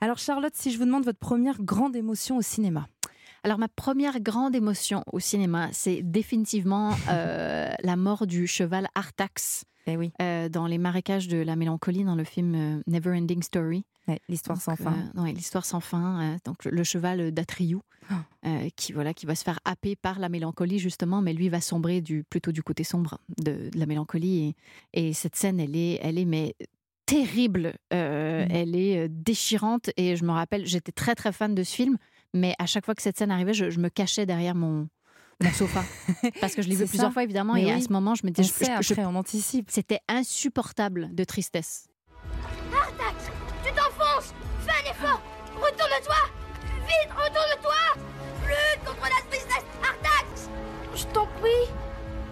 Alors 0.00 0.18
Charlotte, 0.18 0.54
si 0.56 0.70
je 0.72 0.78
vous 0.78 0.84
demande 0.86 1.04
votre 1.04 1.18
première 1.18 1.60
grande 1.62 1.94
émotion 1.96 2.38
au 2.38 2.42
cinéma 2.42 2.86
Alors, 3.44 3.58
ma 3.58 3.68
première 3.68 4.20
grande 4.20 4.54
émotion 4.56 5.02
au 5.12 5.20
cinéma, 5.20 5.68
c'est 5.72 6.02
définitivement 6.02 6.90
euh, 7.10 7.70
la 7.82 7.96
mort 7.96 8.26
du 8.26 8.46
cheval 8.46 8.88
Artax 8.94 9.64
Eh 9.86 9.96
oui. 9.96 10.12
euh, 10.20 10.48
dans 10.48 10.66
les 10.66 10.78
marécages 10.78 11.28
de 11.28 11.38
la 11.38 11.56
mélancolie 11.56 12.04
dans 12.04 12.16
le 12.16 12.24
film 12.24 12.54
euh, 12.54 12.82
Never 12.86 13.16
Ending 13.16 13.42
Story. 13.42 13.84
Ouais, 14.08 14.18
L'histoire 14.28 14.60
sans 14.60 14.74
fin. 14.74 14.94
euh, 15.16 15.22
ouais, 15.22 15.32
l'histoire 15.32 15.64
sans 15.66 15.80
fin. 15.80 16.22
euh, 16.22 16.36
donc 16.44 16.64
le, 16.64 16.70
le 16.70 16.82
cheval 16.82 17.30
d'Atriou, 17.30 17.82
euh, 18.46 18.68
qui 18.74 18.92
voilà, 18.94 19.12
qui 19.12 19.26
va 19.26 19.34
se 19.34 19.44
faire 19.44 19.60
happer 19.66 19.96
par 19.96 20.18
la 20.18 20.30
mélancolie 20.30 20.78
justement, 20.78 21.20
mais 21.20 21.34
lui 21.34 21.48
va 21.50 21.60
sombrer 21.60 22.00
du 22.00 22.24
plutôt 22.24 22.50
du 22.50 22.62
côté 22.62 22.84
sombre 22.84 23.18
de, 23.36 23.68
de 23.70 23.78
la 23.78 23.84
mélancolie. 23.86 24.54
Et, 24.94 25.08
et 25.08 25.12
cette 25.12 25.36
scène, 25.36 25.60
elle 25.60 25.76
est, 25.76 25.98
elle 26.02 26.18
est 26.18 26.24
mais 26.24 26.54
terrible. 27.06 27.74
euh, 27.92 28.46
Mm. 28.46 28.50
Elle 28.50 28.76
est 28.76 28.98
euh, 29.04 29.08
déchirante. 29.10 29.90
Et 29.96 30.16
je 30.16 30.24
me 30.24 30.30
rappelle, 30.30 30.64
j'étais 30.66 30.92
très 30.92 31.14
très 31.14 31.32
fan 31.32 31.54
de 31.54 31.62
ce 31.62 31.74
film, 31.74 31.98
mais 32.34 32.54
à 32.58 32.66
chaque 32.66 32.84
fois 32.84 32.94
que 32.94 33.02
cette 33.02 33.16
scène 33.18 33.30
arrivait, 33.30 33.54
je, 33.54 33.70
je 33.70 33.78
me 33.80 33.88
cachais 33.88 34.26
derrière 34.26 34.54
mon 34.54 34.88
mon 35.40 35.50
sofa 35.52 35.84
parce 36.40 36.54
que 36.56 36.62
je 36.62 36.68
l'ai 36.68 36.74
vu 36.74 36.86
plusieurs 36.86 37.08
ça. 37.08 37.12
fois 37.12 37.22
évidemment 37.22 37.54
Mais 37.54 37.62
et 37.64 37.72
à 37.72 37.80
ce 37.80 37.92
moment 37.92 38.14
je 38.16 38.24
me 38.26 38.30
On 38.30 38.32
disais 38.32 38.48
je- 38.48 38.64
je- 38.82 38.82
je- 38.88 38.92
après, 38.92 39.04
on 39.04 39.14
anticipe. 39.14 39.70
c'était 39.70 40.00
insupportable 40.08 41.14
de 41.14 41.22
tristesse 41.24 41.86
Artax, 42.74 43.30
tu 43.64 43.70
t'enfonces 43.72 44.34
Fais 44.66 44.72
un 44.72 44.90
effort 44.90 45.22
Retourne-toi 45.54 46.16
Vite, 46.88 47.12
retourne-toi 47.12 48.02
Lutte 48.46 48.84
contre 48.84 49.02
la 49.02 49.30
tristesse 49.30 49.64
Artax 49.82 50.48
Je 50.96 51.04
t'en 51.14 51.26
prie 51.40 51.72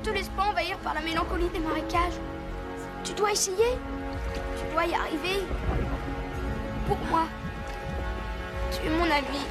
Te 0.02 0.11
laisse 0.11 0.28
pas 0.30 0.44
envahir 0.50 0.76
par 0.78 0.94
la 0.94 1.00
mélancolie 1.00 1.48
des 1.50 1.59
marécages. 1.61 2.14
Tu 3.04 3.12
dois 3.14 3.30
essayer 3.32 3.56
Tu 4.56 4.72
dois 4.72 4.85
y 4.87 4.94
arriver. 4.94 5.42
Pour 6.88 6.96
moi. 7.11 7.26
Tu 8.72 8.87
es 8.87 8.90
mon 8.90 9.04
ami. 9.04 9.42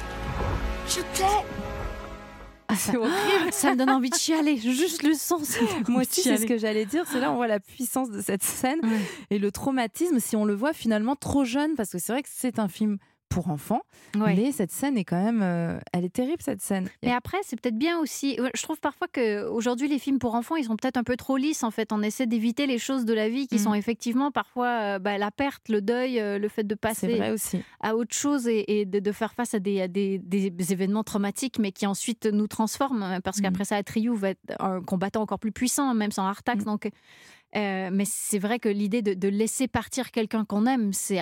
Je 0.88 1.00
t'aime 1.16 2.76
C'est 2.76 2.96
horrible. 2.96 3.52
ça 3.52 3.72
me 3.72 3.76
donne 3.76 3.90
envie 3.90 4.10
de 4.10 4.16
chialer 4.16 4.56
juste 4.56 5.02
le 5.02 5.14
sens 5.14 5.56
Moi 5.88 6.02
aussi, 6.02 6.22
c'est 6.22 6.36
ce 6.36 6.46
que 6.46 6.58
j'allais 6.58 6.84
dire. 6.84 7.04
C'est 7.10 7.20
là 7.20 7.30
où 7.30 7.34
on 7.34 7.36
voit 7.36 7.46
la 7.48 7.60
puissance 7.60 8.10
de 8.10 8.20
cette 8.20 8.42
scène 8.42 8.80
Ouais. 8.82 9.00
et 9.30 9.38
le 9.38 9.50
traumatisme 9.50 10.18
si 10.20 10.36
on 10.36 10.44
le 10.44 10.54
voit 10.54 10.72
finalement 10.72 11.16
trop 11.16 11.44
jeune, 11.44 11.74
parce 11.74 11.90
que 11.90 11.98
c'est 11.98 12.12
vrai 12.12 12.22
que 12.22 12.28
c'est 12.32 12.58
un 12.58 12.68
film 12.68 12.98
pour 13.28 13.48
enfants, 13.50 13.80
Ouais. 14.16 14.34
mais 14.34 14.52
cette 14.52 14.70
scène 14.70 14.96
est 14.96 15.04
quand 15.04 15.22
même, 15.22 15.40
euh, 15.42 15.78
elle 15.92 16.04
est 16.04 16.12
terrible 16.12 16.40
cette 16.40 16.62
scène. 16.62 16.88
Mais 17.02 17.12
après, 17.12 17.38
c'est 17.42 17.60
peut-être 17.60 17.76
bien 17.76 17.98
aussi. 17.98 18.38
Je 18.54 18.62
trouve 18.62 18.78
parfois 18.80 19.08
que 19.08 19.46
aujourd'hui 19.48 19.88
les 19.88 19.98
films 19.98 20.18
pour 20.18 20.34
enfants, 20.34 20.56
ils 20.56 20.64
sont 20.64 20.76
peut-être 20.76 20.96
un 20.96 21.02
peu 21.02 21.16
trop 21.16 21.36
lisses. 21.36 21.62
En 21.64 21.70
fait, 21.70 21.92
on 21.92 22.02
essaie 22.02 22.26
d'éviter 22.26 22.66
les 22.66 22.78
choses 22.78 23.04
de 23.04 23.12
la 23.12 23.28
vie 23.28 23.46
qui 23.48 23.56
Mhm. 23.56 23.60
sont 23.60 23.74
effectivement 23.74 24.30
parfois 24.30 24.68
euh, 24.68 24.98
bah, 24.98 25.18
la 25.18 25.30
perte, 25.30 25.68
le 25.68 25.82
deuil, 25.82 26.18
euh, 26.20 26.38
le 26.38 26.48
fait 26.48 26.64
de 26.64 26.74
passer 26.74 27.30
aussi. 27.32 27.62
à 27.80 27.96
autre 27.96 28.14
chose 28.14 28.46
et, 28.48 28.80
et 28.80 28.84
de, 28.86 29.00
de 29.00 29.12
faire 29.12 29.34
face 29.34 29.54
à 29.54 29.58
des, 29.58 29.80
à 29.82 29.88
des, 29.88 30.18
des 30.18 30.72
événements 30.72 31.04
traumatiques, 31.04 31.58
mais 31.58 31.72
qui 31.72 31.86
ensuite 31.86 32.26
nous 32.26 32.46
transforment. 32.46 33.02
hein, 33.02 33.20
Parce 33.20 33.38
Mhm. 33.38 33.42
qu'après 33.44 33.64
ça, 33.64 33.76
Atriou 33.76 34.14
va 34.14 34.30
être 34.30 34.40
un 34.60 34.80
combattant 34.80 35.20
encore 35.22 35.38
plus 35.40 35.52
puissant, 35.52 35.92
même 35.94 36.12
sans 36.12 36.26
Artax. 36.26 36.60
Mhm. 36.60 36.64
Donc, 36.64 36.88
euh, 37.56 37.90
mais 37.92 38.04
c'est 38.06 38.38
vrai 38.38 38.58
que 38.58 38.68
l'idée 38.68 39.02
de, 39.02 39.14
de 39.14 39.28
laisser 39.28 39.66
partir 39.68 40.10
quelqu'un 40.10 40.44
qu'on 40.44 40.66
aime, 40.66 40.92
c'est 40.92 41.18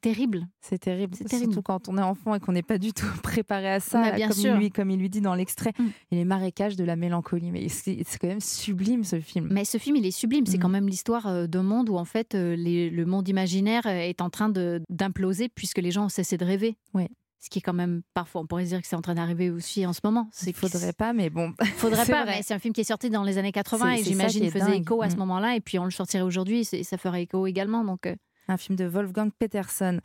terrible. 0.00 0.46
C'est 0.60 0.78
terrible. 0.78 1.14
C'est 1.16 1.24
terrible. 1.24 1.52
Surtout 1.52 1.62
quand 1.62 1.88
on 1.88 1.98
est 1.98 2.02
enfant 2.02 2.34
et 2.34 2.40
qu'on 2.40 2.52
n'est 2.52 2.62
pas 2.62 2.78
du 2.78 2.92
tout 2.92 3.06
préparé 3.22 3.68
à 3.72 3.80
ça, 3.80 4.00
là, 4.00 4.12
bien 4.12 4.28
comme, 4.28 4.36
sûr. 4.36 4.54
Il 4.54 4.58
lui, 4.58 4.70
comme 4.70 4.90
il 4.90 4.98
lui 4.98 5.10
dit 5.10 5.20
dans 5.20 5.34
l'extrait. 5.34 5.72
Mm. 5.78 5.86
Et 6.12 6.16
les 6.16 6.24
marécages 6.24 6.76
de 6.76 6.84
la 6.84 6.96
mélancolie. 6.96 7.50
Mais 7.50 7.68
c'est 7.68 8.04
quand 8.20 8.28
même 8.28 8.40
sublime 8.40 9.04
ce 9.04 9.20
film. 9.20 9.48
Mais 9.50 9.64
ce 9.64 9.78
film, 9.78 9.96
il 9.96 10.06
est 10.06 10.10
sublime. 10.10 10.46
C'est 10.46 10.56
Mhm. 10.56 10.62
quand 10.62 10.68
même 10.68 10.88
l'histoire 10.88 11.26
euh, 11.26 11.46
d'un 11.46 11.62
monde 11.62 11.88
où, 11.88 11.96
en 11.96 12.04
fait, 12.04 12.34
euh, 12.34 12.54
les- 12.56 12.90
le 12.90 13.04
monde 13.04 13.28
imaginaire 13.28 13.86
est 13.86 14.20
en 14.20 14.30
train 14.30 14.50
d'imploser 14.88 15.48
puisque 15.48 15.78
les 15.78 15.90
gens 15.90 16.04
ont 16.06 16.08
cessé 16.08 16.36
de 16.36 16.44
rêver. 16.44 16.76
Ouais. 16.94 17.08
Ce 17.44 17.50
qui 17.50 17.58
est 17.58 17.62
quand 17.62 17.72
même, 17.72 18.02
parfois, 18.14 18.40
on 18.42 18.46
pourrait 18.46 18.62
se 18.64 18.68
dire 18.70 18.80
que 18.80 18.86
c'est 18.86 18.94
en 18.94 19.02
train 19.02 19.16
d'arriver 19.16 19.50
aussi 19.50 19.84
en 19.84 19.92
ce 19.92 19.98
moment. 20.04 20.30
Il 20.46 20.54
faudrait 20.54 20.92
pas, 20.92 21.12
mais 21.12 21.28
bon. 21.28 21.52
Faudrait 21.76 22.06
pas, 22.06 22.22
vrai. 22.22 22.36
mais 22.36 22.42
c'est 22.42 22.54
un 22.54 22.60
film 22.60 22.72
qui 22.72 22.82
est 22.82 22.84
sorti 22.84 23.10
dans 23.10 23.24
les 23.24 23.36
années 23.36 23.50
80 23.50 23.94
C'est- 23.96 24.00
et 24.00 24.04
j'imagine 24.04 24.48
faisait 24.48 24.64
dingue. 24.64 24.82
écho 24.82 25.02
à 25.02 25.10
ce 25.10 25.16
Mm. 25.16 25.18
moment-là. 25.18 25.56
Et 25.56 25.60
puis 25.60 25.76
on 25.80 25.84
le 25.84 25.90
sortirait 25.90 26.22
aujourd'hui 26.22 26.64
et 26.72 26.84
ça 26.84 26.96
ferait 26.98 27.22
écho 27.24 27.44
également. 27.48 27.82
Donc, 27.84 28.06
euh, 28.06 28.14
Un 28.46 28.56
film 28.56 28.76
de 28.76 28.84
Wolfgang 28.84 29.30
Peterson. 29.36 29.98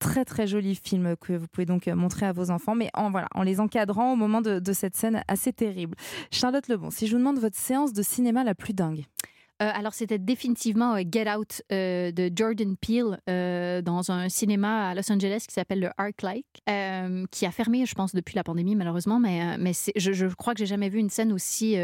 Très 0.00 0.24
très 0.26 0.46
joli 0.46 0.74
film 0.74 1.14
que 1.16 1.32
vous 1.32 1.46
pouvez 1.46 1.64
donc 1.66 1.88
euh, 1.88 1.94
montrer 1.94 2.26
à 2.26 2.32
vos 2.32 2.50
enfants, 2.50 2.74
mais 2.74 2.90
en, 2.94 3.10
voilà, 3.10 3.28
en 3.34 3.42
les 3.42 3.58
encadrant 3.58 4.12
au 4.12 4.16
moment 4.16 4.42
de, 4.42 4.58
de 4.58 4.72
cette 4.74 4.94
scène 4.96 5.22
assez 5.28 5.52
terrible. 5.52 5.96
Charlotte 6.30 6.68
Lebon, 6.68 6.90
si 6.90 7.06
je 7.06 7.12
vous 7.12 7.18
demande 7.18 7.38
votre 7.38 7.56
séance 7.58 7.92
de 7.94 8.02
cinéma 8.02 8.44
la 8.44 8.54
plus 8.54 8.74
dingue. 8.74 9.04
Euh, 9.62 9.70
alors, 9.74 9.94
c'était 9.94 10.18
définitivement 10.18 10.96
euh, 10.96 11.02
Get 11.10 11.30
Out 11.30 11.62
euh, 11.70 12.10
de 12.10 12.30
Jordan 12.34 12.76
Peele 12.76 13.18
dans 13.84 14.10
un 14.10 14.28
cinéma 14.28 14.88
à 14.88 14.94
Los 14.94 15.10
Angeles 15.10 15.44
qui 15.46 15.54
s'appelle 15.54 15.80
le 15.80 15.90
ArcLight, 15.96 16.46
qui 17.30 17.46
a 17.46 17.50
fermé, 17.50 17.86
je 17.86 17.94
pense, 17.94 18.14
depuis 18.14 18.34
la 18.34 18.44
pandémie, 18.44 18.74
malheureusement. 18.74 19.20
Mais, 19.20 19.56
mais 19.58 19.72
je, 19.96 20.12
je 20.12 20.26
crois 20.26 20.54
que 20.54 20.58
j'ai 20.58 20.66
jamais 20.66 20.88
vu 20.88 20.98
une 20.98 21.10
scène 21.10 21.32
aussi, 21.32 21.76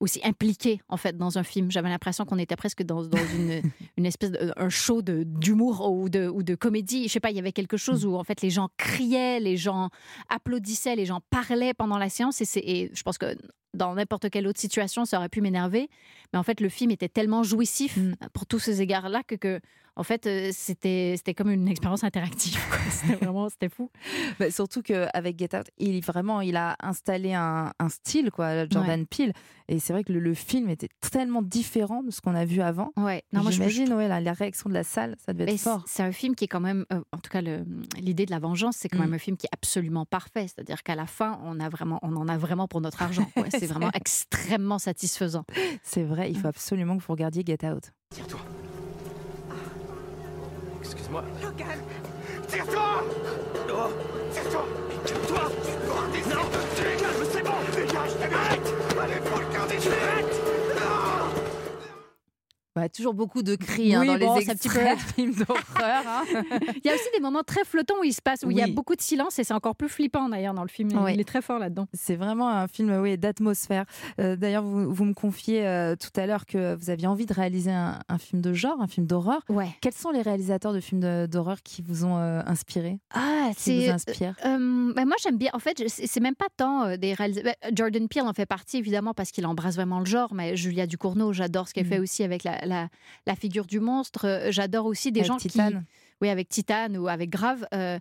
aussi 0.00 0.20
impliquée, 0.24 0.80
en 0.88 0.96
fait, 0.96 1.16
dans 1.16 1.38
un 1.38 1.42
film. 1.44 1.70
J'avais 1.70 1.88
l'impression 1.88 2.24
qu'on 2.24 2.38
était 2.38 2.56
presque 2.56 2.82
dans, 2.82 3.04
dans 3.04 3.26
une, 3.36 3.62
une 3.96 4.06
espèce 4.06 4.30
de 4.32 4.52
un 4.56 4.68
show 4.68 5.02
d'humour 5.02 5.90
ou 5.90 6.08
de, 6.08 6.28
ou 6.28 6.42
de 6.42 6.54
comédie. 6.54 7.04
Je 7.08 7.12
sais 7.12 7.20
pas, 7.20 7.30
il 7.30 7.36
y 7.36 7.38
avait 7.38 7.52
quelque 7.52 7.76
chose 7.76 8.04
où, 8.04 8.16
en 8.16 8.24
fait, 8.24 8.42
les 8.42 8.50
gens 8.50 8.68
criaient, 8.76 9.40
les 9.40 9.56
gens 9.56 9.90
applaudissaient, 10.28 10.96
les 10.96 11.06
gens 11.06 11.20
parlaient 11.30 11.74
pendant 11.74 11.98
la 11.98 12.08
séance. 12.08 12.40
Et, 12.40 12.44
c'est- 12.44 12.60
et 12.64 12.90
je 12.92 13.02
pense 13.02 13.18
que 13.18 13.36
dans 13.72 13.94
n'importe 13.94 14.30
quelle 14.30 14.46
autre 14.46 14.60
situation, 14.60 15.04
ça 15.04 15.18
aurait 15.18 15.28
pu 15.28 15.40
m'énerver. 15.40 15.88
Mais 16.32 16.38
en 16.38 16.42
fait, 16.44 16.60
le 16.60 16.68
film 16.68 16.90
était 16.90 17.08
tellement 17.08 17.42
jouissif 17.42 17.96
Mm. 17.96 18.14
pour 18.32 18.46
tous 18.46 18.58
ces 18.58 18.82
égards-là 18.82 19.22
que, 19.26 19.34
que, 19.34 19.60
en 19.96 20.02
fait, 20.02 20.26
euh, 20.26 20.50
c'était 20.52 21.14
c'était 21.16 21.34
comme 21.34 21.50
une 21.50 21.68
expérience 21.68 22.04
interactive. 22.04 22.58
C'était 22.90 23.14
vraiment, 23.16 23.48
c'était 23.48 23.68
fou. 23.68 23.90
Bah, 24.38 24.50
surtout 24.50 24.82
qu'avec 24.82 25.38
Get 25.38 25.56
Out, 25.56 25.66
il, 25.78 26.00
vraiment, 26.04 26.40
il 26.42 26.56
a 26.56 26.76
installé 26.80 27.32
un, 27.34 27.72
un 27.78 27.88
style, 27.88 28.30
quoi, 28.30 28.68
Jordan 28.68 29.04
Peele. 29.06 29.32
Et 29.68 29.78
c'est 29.80 29.92
vrai 29.92 30.04
que 30.04 30.12
le, 30.12 30.20
le 30.20 30.34
film 30.34 30.68
était 30.68 30.88
tellement 31.10 31.42
différent 31.42 32.02
de 32.02 32.10
ce 32.10 32.20
qu'on 32.20 32.34
a 32.34 32.44
vu 32.44 32.60
avant. 32.60 32.92
Ouais. 32.96 33.24
Non, 33.32 33.42
moi, 33.42 33.50
je- 33.50 33.56
J'imagine, 33.56 33.92
ouais, 33.94 34.06
la, 34.08 34.20
la 34.20 34.32
réaction 34.32 34.68
de 34.68 34.74
la 34.74 34.84
salle, 34.84 35.16
ça 35.24 35.32
devait 35.32 35.46
Mais 35.46 35.54
être 35.54 35.60
fort. 35.60 35.82
C'est 35.86 36.02
un 36.02 36.12
film 36.12 36.34
qui 36.34 36.44
est 36.44 36.48
quand 36.48 36.60
même, 36.60 36.84
euh, 36.92 37.00
en 37.12 37.18
tout 37.18 37.30
cas, 37.30 37.40
le- 37.40 37.64
l'idée 37.98 38.26
de 38.26 38.30
la 38.30 38.38
vengeance, 38.38 38.76
c'est 38.76 38.88
quand 38.88 38.98
Mm. 38.98 39.02
même 39.02 39.14
un 39.14 39.18
film 39.18 39.36
qui 39.36 39.46
est 39.46 39.54
absolument 39.54 40.04
parfait. 40.06 40.46
C'est-à-dire 40.46 40.82
qu'à 40.82 40.94
la 40.94 41.06
fin, 41.06 41.40
on 41.44 41.58
a 41.60 41.68
vraiment, 41.68 41.98
on 42.02 42.14
en 42.16 42.28
a 42.28 42.36
vraiment 42.36 42.68
pour 42.68 42.80
notre 42.80 43.02
argent. 43.02 43.28
quoi. 43.34 43.44
C'est 43.50 43.66
vraiment 43.66 43.88
vrai. 43.88 43.98
extrêmement 43.98 44.78
satisfaisant. 44.78 45.44
C'est 45.82 46.04
vrai, 46.04 46.30
il 46.30 46.38
faut 46.38 46.48
absolument 46.48 46.96
que 46.98 47.02
vous 47.02 47.12
regardiez 47.12 47.42
Get 47.46 47.66
Out. 47.66 47.92
Tire-toi. 48.10 48.40
Excuse-moi. 50.94 51.24
Logan. 51.42 51.78
Tire-toi. 52.48 53.04
Oh 53.68 53.90
Tire-toi. 54.32 54.64
Calme-toi 55.04 55.50
Non. 56.30 56.50
Calme, 56.98 57.24
c'est 57.32 57.42
bon. 57.42 57.50
Dégage, 57.74 58.14
dégage 58.14 59.02
Allez, 59.02 59.20
faut 59.24 59.40
le 59.40 59.52
garder 59.52 59.76
Arrête 59.76 60.43
Ouais, 62.76 62.88
toujours 62.88 63.14
beaucoup 63.14 63.42
de 63.44 63.54
cris 63.54 63.94
hein, 63.94 64.00
Oui, 64.00 64.06
dans 64.08 64.18
bon, 64.18 64.36
les 64.36 64.50
extraits 64.50 64.98
films 65.14 65.32
d'horreur. 65.34 66.02
hein. 66.08 66.22
Il 66.84 66.86
y 66.86 66.90
a 66.90 66.94
aussi 66.94 67.04
des 67.14 67.20
moments 67.20 67.44
très 67.44 67.64
flottants 67.64 67.94
où 68.00 68.04
il 68.04 68.12
se 68.12 68.20
passe, 68.20 68.42
où 68.44 68.50
il 68.50 68.56
y 68.56 68.62
a 68.62 68.66
beaucoup 68.66 68.96
de 68.96 69.00
silence 69.00 69.38
et 69.38 69.44
c'est 69.44 69.54
encore 69.54 69.76
plus 69.76 69.88
flippant 69.88 70.28
d'ailleurs 70.28 70.54
dans 70.54 70.62
le 70.64 70.68
film. 70.68 70.90
Il 71.12 71.20
est 71.20 71.24
très 71.24 71.40
fort 71.40 71.58
là-dedans. 71.60 71.86
C'est 71.94 72.16
vraiment 72.16 72.48
un 72.48 72.66
film 72.66 72.90
oui, 73.00 73.16
d'atmosphère. 73.16 73.84
Euh, 74.20 74.34
D'ailleurs, 74.36 74.64
vous, 74.64 74.92
vous 74.92 75.04
me 75.04 75.14
confiez 75.14 75.64
euh, 75.66 75.94
tout 75.94 76.10
à 76.20 76.26
l'heure 76.26 76.46
que 76.46 76.74
vous 76.74 76.90
aviez 76.90 77.06
envie 77.06 77.26
de 77.26 77.32
réaliser 77.32 77.70
un, 77.70 78.00
un 78.08 78.18
film 78.18 78.42
de 78.42 78.52
genre, 78.52 78.80
un 78.80 78.88
film 78.88 79.06
d'horreur. 79.06 79.40
Ouais. 79.48 79.68
Quels 79.80 79.92
sont 79.94 80.10
les 80.10 80.22
réalisateurs 80.22 80.72
de 80.72 80.80
films 80.80 81.00
de- 81.00 81.26
d'horreur 81.30 81.62
qui 81.62 81.80
vous 81.82 82.04
ont 82.04 82.18
euh, 82.18 82.42
inspiré? 82.46 82.98
Ah, 83.14 83.50
Qui 83.56 83.62
c'est. 83.62 83.86
vous 83.86 83.90
inspirent 83.92 84.34
bah, 84.42 85.04
moi, 85.04 85.16
j'aime 85.22 85.36
bien. 85.38 85.50
En 85.52 85.58
fait, 85.60 85.80
c'est 85.88 86.06
c'est 86.06 86.20
même 86.20 86.34
pas 86.34 86.46
tant 86.56 86.96
des 86.96 87.14
réalisateurs. 87.14 87.54
bah, 87.62 87.68
Jordan 87.74 88.08
Peele 88.08 88.22
en 88.22 88.32
fait 88.32 88.46
partie, 88.46 88.78
évidemment, 88.78 89.14
parce 89.14 89.30
qu'il 89.30 89.46
embrasse 89.46 89.76
vraiment 89.76 90.00
le 90.00 90.06
genre. 90.06 90.34
Mais 90.34 90.56
Julia 90.56 90.86
Ducournau, 90.86 91.32
j'adore 91.32 91.68
ce 91.68 91.74
qu'elle 91.74 91.84
Mm. 91.86 91.88
fait 91.90 91.98
aussi 91.98 92.22
avec 92.24 92.44
la, 92.44 92.63
la, 92.66 92.88
la 93.26 93.34
figure 93.36 93.66
du 93.66 93.80
monstre. 93.80 94.26
Euh, 94.26 94.52
J'adore 94.52 94.86
aussi 94.86 95.12
des 95.12 95.20
Avec 95.20 95.28
gens 95.28 95.36
Titane. 95.36 95.80
qui. 95.80 95.94
Oui, 96.20 96.28
avec 96.28 96.48
Titane 96.48 96.96
ou 96.96 97.08
avec 97.08 97.28
Grave. 97.30 97.66
euh, 97.74 97.98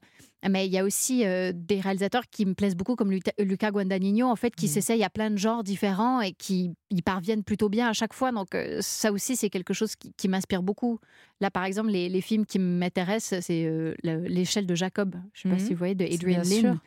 mais 0.49 0.65
il 0.67 0.71
y 0.73 0.78
a 0.78 0.84
aussi 0.84 1.26
euh, 1.26 1.52
des 1.56 1.80
réalisateurs 1.80 2.23
qui 2.30 2.45
me 2.45 2.54
plaisent 2.54 2.76
beaucoup, 2.76 2.95
comme 2.95 3.12
Luta- 3.12 3.34
Luca 3.41 3.71
Guadagnino, 3.71 4.28
en 4.28 4.36
fait, 4.36 4.54
qui 4.56 4.65
Mm. 4.65 4.69
s'essayent 4.69 5.04
à 5.04 5.10
plein 5.10 5.32
de 5.32 5.38
genres 5.38 5.63
différents 5.63 6.19
et 6.21 6.34
qui 6.34 6.71
y 6.91 7.02
parviennent 7.02 7.43
plutôt 7.43 7.69
bien 7.69 7.88
à 7.89 7.93
chaque 7.93 8.13
fois. 8.13 8.32
Donc, 8.32 8.54
euh, 8.54 8.78
ça 8.82 9.12
aussi, 9.12 9.36
c'est 9.36 9.49
quelque 9.49 9.73
chose 9.73 9.95
qui, 9.95 10.13
qui 10.15 10.28
m'inspire 10.28 10.62
beaucoup. 10.62 10.99
Là, 11.41 11.49
par 11.49 11.63
exemple, 11.65 11.89
les, 11.91 12.08
les 12.10 12.21
films 12.21 12.45
qui 12.45 12.60
m'intéressent, 12.60 13.39
c'est 13.43 13.63
le- 13.63 13.95
L'échelle 14.28 14.67
de 14.67 14.76
Jacob. 14.76 15.15
Je 15.34 15.47
ne 15.47 15.54
sais 15.54 15.58
pas 15.58 15.62
Mhm. 15.62 15.67
si 15.67 15.73
vous 15.73 15.80
voyez, 15.80 15.95
de 15.95 16.06
Adrian 16.06 16.41
Lynn. 16.43 16.62
sûr. 16.62 16.78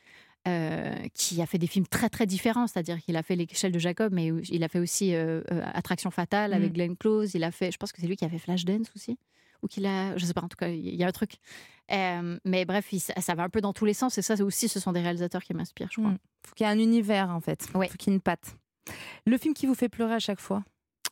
Euh, 0.46 0.94
qui 1.14 1.42
a 1.42 1.46
fait 1.46 1.58
des 1.58 1.66
films 1.66 1.86
très 1.86 2.08
très 2.08 2.26
différents, 2.26 2.66
c'est-à-dire 2.66 3.00
qu'il 3.02 3.16
a 3.16 3.22
fait 3.22 3.36
l'échelle 3.36 3.72
de 3.72 3.78
Jacob, 3.78 4.12
mais 4.12 4.28
il 4.50 4.62
a 4.64 4.68
fait 4.68 4.78
aussi 4.78 5.14
euh, 5.14 5.42
euh, 5.50 5.62
Attraction 5.74 6.10
fatale 6.10 6.52
avec 6.52 6.68
Mhm. 6.70 6.74
Glenn 6.74 6.96
Close. 6.96 7.34
Il 7.34 7.42
a 7.44 7.50
fait, 7.50 7.72
je 7.72 7.76
pense 7.78 7.92
que 7.92 8.00
c'est 8.00 8.06
lui 8.06 8.16
qui 8.16 8.24
a 8.24 8.28
fait 8.28 8.38
Flashdance 8.38 8.90
aussi, 8.94 9.18
ou 9.62 9.66
qu'il 9.66 9.86
a, 9.86 10.16
je 10.16 10.24
sais 10.24 10.34
pas, 10.34 10.42
en 10.42 10.48
tout 10.48 10.56
cas, 10.56 10.68
il 10.68 10.94
y 10.94 11.02
a 11.02 11.06
un 11.08 11.12
truc. 11.12 11.32
Euh, 11.92 12.38
mais 12.44 12.64
bref, 12.64 12.92
il- 12.92 13.00
ça, 13.00 13.34
va 13.34 13.42
un 13.44 13.48
peu 13.48 13.60
dans 13.60 13.72
tous 13.72 13.84
les 13.84 13.94
sens, 13.94 14.16
et 14.18 14.22
ça 14.22 14.34
aussi, 14.44 14.68
ce 14.68 14.78
sont 14.80 14.92
des 14.92 15.00
réalisateurs 15.00 15.42
qui 15.42 15.54
m'inspirent, 15.54 15.88
je 15.90 16.00
crois. 16.00 16.10
Mm. 16.12 16.18
faut 16.46 16.54
qu'il 16.54 16.66
y 16.66 16.68
ait 16.68 16.72
un 16.72 16.78
univers 16.78 17.30
en 17.30 17.40
fait. 17.40 17.66
Ouais. 17.74 17.88
faut 17.88 17.96
qu'il 17.96 18.10
y 18.10 18.12
ait 18.12 18.16
une 18.16 18.20
patte. 18.22 18.56
Le 19.26 19.36
film 19.38 19.52
qui 19.54 19.66
vous 19.66 19.74
fait 19.74 19.88
pleurer 19.88 20.14
à 20.14 20.18
chaque 20.20 20.40
fois? 20.40 20.62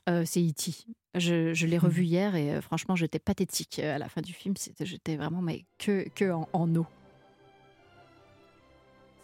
C'est 0.06 0.40
E.T. 0.46 0.72
Je, 1.16 1.54
je 1.54 1.66
l'ai 1.66 1.78
revu 1.78 2.04
hier 2.04 2.34
et 2.36 2.60
franchement, 2.60 2.94
j'étais 2.94 3.18
pathétique 3.18 3.78
à 3.78 3.96
la 3.98 4.08
fin 4.10 4.20
du 4.20 4.34
film. 4.34 4.54
J'étais 4.80 5.16
vraiment 5.16 5.40
mais 5.40 5.64
que, 5.78 6.06
que 6.14 6.30
en, 6.30 6.46
en 6.52 6.74
eau. 6.76 6.86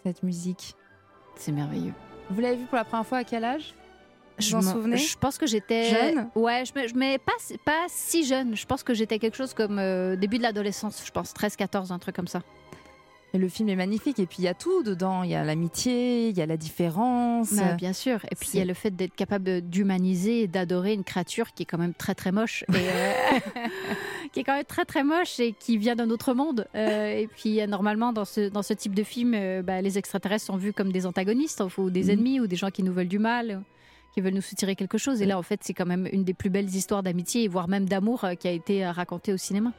Cette 0.05 0.23
musique. 0.23 0.75
C'est 1.35 1.51
merveilleux. 1.51 1.93
Vous 2.29 2.41
l'avez 2.41 2.55
vu 2.57 2.65
pour 2.65 2.75
la 2.77 2.83
première 2.85 3.05
fois 3.05 3.19
à 3.19 3.23
quel 3.23 3.43
âge? 3.43 3.73
Je 4.39 4.55
m'en- 4.55 4.61
souvenez? 4.61 4.97
Je 4.97 5.17
pense 5.17 5.37
que 5.37 5.45
j'étais 5.45 5.85
Jeune? 5.89 6.29
Ouais, 6.35 6.63
je 6.65 6.79
me, 6.79 6.87
je- 6.87 6.95
mais 6.95 7.17
pas, 7.19 7.33
pas 7.65 7.85
si 7.89 8.25
jeune. 8.25 8.55
Je 8.55 8.65
pense 8.65 8.81
que 8.81 8.93
j'étais 8.93 9.19
quelque 9.19 9.35
chose 9.37 9.53
comme 9.53 9.77
euh, 9.77 10.15
début 10.15 10.37
de 10.37 10.43
l'adolescence. 10.43 11.03
Je 11.05 11.11
pense 11.11 11.33
13, 11.33 11.55
14, 11.55 11.91
un 11.91 11.99
truc 11.99 12.15
comme 12.15 12.27
ça. 12.27 12.41
Le 13.33 13.47
film 13.47 13.69
est 13.69 13.77
magnifique 13.77 14.19
et 14.19 14.25
puis 14.25 14.37
il 14.39 14.43
y 14.45 14.47
a 14.49 14.53
tout 14.53 14.83
dedans. 14.83 15.23
Il 15.23 15.29
y 15.31 15.35
a 15.35 15.43
l'amitié, 15.45 16.27
il 16.29 16.37
y 16.37 16.41
a 16.41 16.45
la 16.45 16.57
différence. 16.57 17.53
Bah, 17.53 17.75
bien 17.75 17.93
sûr. 17.93 18.19
Et 18.29 18.35
puis 18.35 18.49
il 18.53 18.59
y 18.59 18.61
a 18.61 18.65
le 18.65 18.73
fait 18.73 18.91
d'être 18.91 19.15
capable 19.15 19.61
d'humaniser 19.61 20.41
et 20.41 20.47
d'adorer 20.47 20.93
une 20.93 21.05
créature 21.05 21.53
qui 21.53 21.63
est 21.63 21.65
quand 21.65 21.77
même 21.77 21.93
très 21.93 22.13
très 22.13 22.33
moche. 22.33 22.65
Et, 22.69 22.75
euh, 22.75 23.11
qui 24.33 24.41
est 24.41 24.43
quand 24.43 24.55
même 24.55 24.65
très 24.65 24.83
très 24.83 25.03
moche 25.05 25.39
et 25.39 25.53
qui 25.57 25.77
vient 25.77 25.95
d'un 25.95 26.09
autre 26.09 26.33
monde. 26.33 26.67
Euh, 26.75 27.17
et 27.19 27.27
puis 27.27 27.65
normalement, 27.67 28.11
dans 28.11 28.25
ce, 28.25 28.49
dans 28.49 28.63
ce 28.63 28.73
type 28.73 28.93
de 28.93 29.03
film, 29.03 29.33
euh, 29.33 29.61
bah, 29.61 29.81
les 29.81 29.97
extraterrestres 29.97 30.45
sont 30.47 30.57
vus 30.57 30.73
comme 30.73 30.91
des 30.91 31.05
antagonistes 31.05 31.63
ou 31.77 31.89
des 31.89 32.03
Mhm. 32.05 32.09
ennemis 32.09 32.39
ou 32.41 32.47
des 32.47 32.57
gens 32.57 32.69
qui 32.69 32.83
nous 32.83 32.93
veulent 32.93 33.07
du 33.07 33.19
mal. 33.19 33.61
qui 34.13 34.19
veulent 34.19 34.33
nous 34.33 34.41
soutirer 34.41 34.75
quelque 34.75 34.97
chose. 34.97 35.21
Et 35.21 35.25
là, 35.25 35.37
en 35.39 35.41
fait, 35.41 35.61
c'est 35.63 35.73
quand 35.73 35.85
même 35.85 36.05
une 36.11 36.25
des 36.25 36.33
plus 36.33 36.49
belles 36.49 36.67
histoires 36.67 37.01
d'amitié, 37.01 37.47
voire 37.47 37.69
même 37.69 37.87
d'amour, 37.87 38.25
qui 38.37 38.49
a 38.49 38.51
été 38.51 38.85
racontée 38.85 39.31
au 39.31 39.37
cinéma. 39.37 39.71